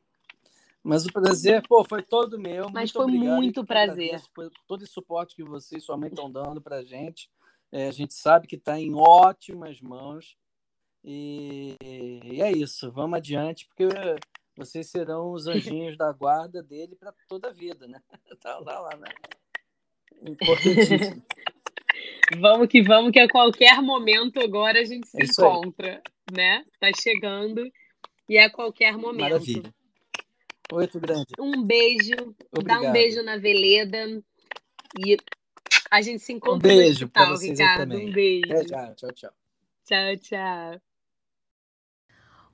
Mas 0.84 1.06
o 1.06 1.14
prazer, 1.14 1.66
pô, 1.68 1.84
foi 1.84 2.02
todo 2.02 2.40
meu. 2.40 2.70
Mas 2.72 2.92
muito 2.92 2.94
foi 2.94 3.04
obrigado, 3.04 3.36
muito 3.38 3.66
prazer. 3.66 4.22
Por 4.34 4.52
todo 4.68 4.84
esse 4.84 4.92
suporte 4.92 5.36
que 5.36 5.44
você 5.44 5.78
e 5.78 5.82
sua 5.82 5.96
mãe 5.96 6.10
estão 6.10 6.30
dando 6.30 6.60
para 6.60 6.84
gente. 6.84 7.30
É, 7.72 7.88
a 7.88 7.92
gente 7.92 8.14
sabe 8.14 8.48
que 8.48 8.56
está 8.56 8.80
em 8.80 8.94
ótimas 8.94 9.80
mãos. 9.80 10.36
E, 11.04 11.76
e, 11.84 12.42
é 12.42 12.52
isso, 12.52 12.92
vamos 12.92 13.18
adiante, 13.18 13.68
porque 13.68 13.88
vocês 14.56 14.90
serão 14.90 15.32
os 15.32 15.48
anjinhos 15.48 15.98
da 15.98 16.12
guarda 16.12 16.62
dele 16.62 16.96
para 16.96 17.14
toda 17.28 17.50
a 17.50 17.54
vida, 17.54 17.88
né? 17.88 18.00
Tá 18.42 18.60
lá, 18.60 18.80
lá, 18.80 18.98
né? 18.98 19.10
Importantíssimo. 20.28 21.24
vamos 22.40 22.68
que 22.68 22.82
vamos, 22.82 23.12
que 23.12 23.20
a 23.20 23.28
qualquer 23.28 23.82
momento 23.82 24.40
agora 24.40 24.80
a 24.80 24.86
gente 24.86 25.08
se 25.08 25.22
é 25.22 25.26
encontra, 25.26 26.02
aí. 26.30 26.36
né? 26.36 26.64
Tá 26.80 26.92
chegando 26.94 27.72
e 28.30 28.38
é 28.38 28.46
a 28.46 28.50
qualquer 28.50 28.98
momento. 28.98 29.32
Maravilha. 29.32 29.74
Muito 30.72 31.00
grande. 31.00 31.28
Um 31.40 31.64
beijo. 31.64 32.36
Obrigado. 32.52 32.82
Dá 32.82 32.90
um 32.90 32.92
beijo 32.94 33.22
na 33.24 33.38
Veleda. 33.38 34.24
E 34.98 35.18
a 35.90 36.02
gente 36.02 36.20
se 36.20 36.32
encontra 36.32 36.72
um 36.72 36.78
beijo 36.78 37.12
no 37.14 37.34
hospital, 37.34 37.38
Ricardo. 37.38 37.98
Um 37.98 38.12
beijo. 38.12 38.66
tchau, 38.66 38.96
tchau, 38.96 39.12
tchau. 39.12 39.34
Tchau, 39.86 40.18
tchau. 40.18 40.91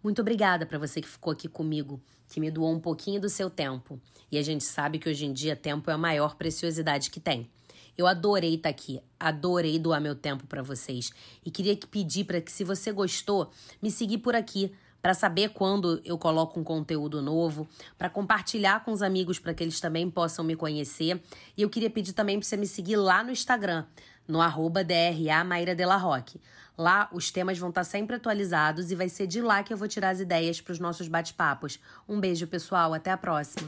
Muito 0.08 0.22
obrigada 0.22 0.66
para 0.66 0.80
você 0.80 1.02
que 1.02 1.08
ficou 1.10 1.34
aqui 1.34 1.50
comigo, 1.50 2.02
que 2.30 2.40
me 2.40 2.50
doou 2.50 2.72
um 2.72 2.80
pouquinho 2.80 3.20
do 3.20 3.28
seu 3.28 3.50
tempo. 3.50 4.00
E 4.32 4.38
a 4.38 4.42
gente 4.42 4.64
sabe 4.64 5.00
que 5.00 5.10
hoje 5.10 5.26
em 5.26 5.34
dia 5.34 5.54
tempo 5.54 5.92
é 5.92 5.94
a 5.94 5.98
maior 5.98 6.36
preciosidade 6.38 7.10
que 7.10 7.20
tem. 7.20 7.52
Eu 7.98 8.08
adorei 8.08 8.56
estar 8.56 8.70
tá 8.70 8.70
aqui, 8.70 9.02
adorei 9.20 9.78
doar 9.78 10.00
meu 10.00 10.16
tempo 10.16 10.48
para 10.48 10.64
vocês 10.64 11.12
e 11.46 11.52
queria 11.52 11.78
pedir 11.92 12.24
para 12.24 12.40
que 12.40 12.50
se 12.50 12.64
você 12.64 12.90
gostou, 12.94 13.52
me 13.82 13.92
seguir 13.92 14.20
por 14.20 14.34
aqui 14.34 14.72
para 15.02 15.14
saber 15.14 15.50
quando 15.50 16.02
eu 16.06 16.18
coloco 16.18 16.58
um 16.58 16.64
conteúdo 16.64 17.22
novo, 17.22 17.68
para 17.98 18.10
compartilhar 18.10 18.86
com 18.86 18.92
os 18.94 19.02
amigos 19.02 19.40
para 19.40 19.54
que 19.54 19.64
eles 19.64 19.80
também 19.80 20.10
possam 20.10 20.44
me 20.44 20.56
conhecer. 20.56 21.22
E 21.58 21.62
eu 21.62 21.70
queria 21.70 21.90
pedir 21.90 22.14
também 22.14 22.40
para 22.40 22.48
você 22.48 22.56
me 22.58 22.66
seguir 22.66 22.96
lá 22.96 23.24
no 23.24 23.32
Instagram, 23.32 23.86
no 24.28 24.42
arroba 24.42 24.84
DRA 24.84 25.44
Maíra 25.44 25.76
Roque. 25.98 26.40
Lá 26.78 27.10
os 27.12 27.32
temas 27.32 27.58
vão 27.58 27.70
estar 27.70 27.84
sempre 27.84 28.16
atualizados 28.16 28.92
e 28.92 28.96
vai 28.96 29.10
ser 29.10 29.26
de 29.26 29.42
lá 29.42 29.64
que 29.64 29.74
eu 29.74 29.78
vou 29.78 29.88
tirar 29.88 30.10
as 30.10 30.20
ideias 30.20 30.62
para 30.62 30.74
os 30.74 30.80
nossos 30.80 31.08
bate-papos. 31.08 31.80
Um 32.08 32.20
beijo, 32.20 32.46
pessoal, 32.46 32.94
até 32.94 33.12
a 33.12 33.18
próxima. 33.18 33.68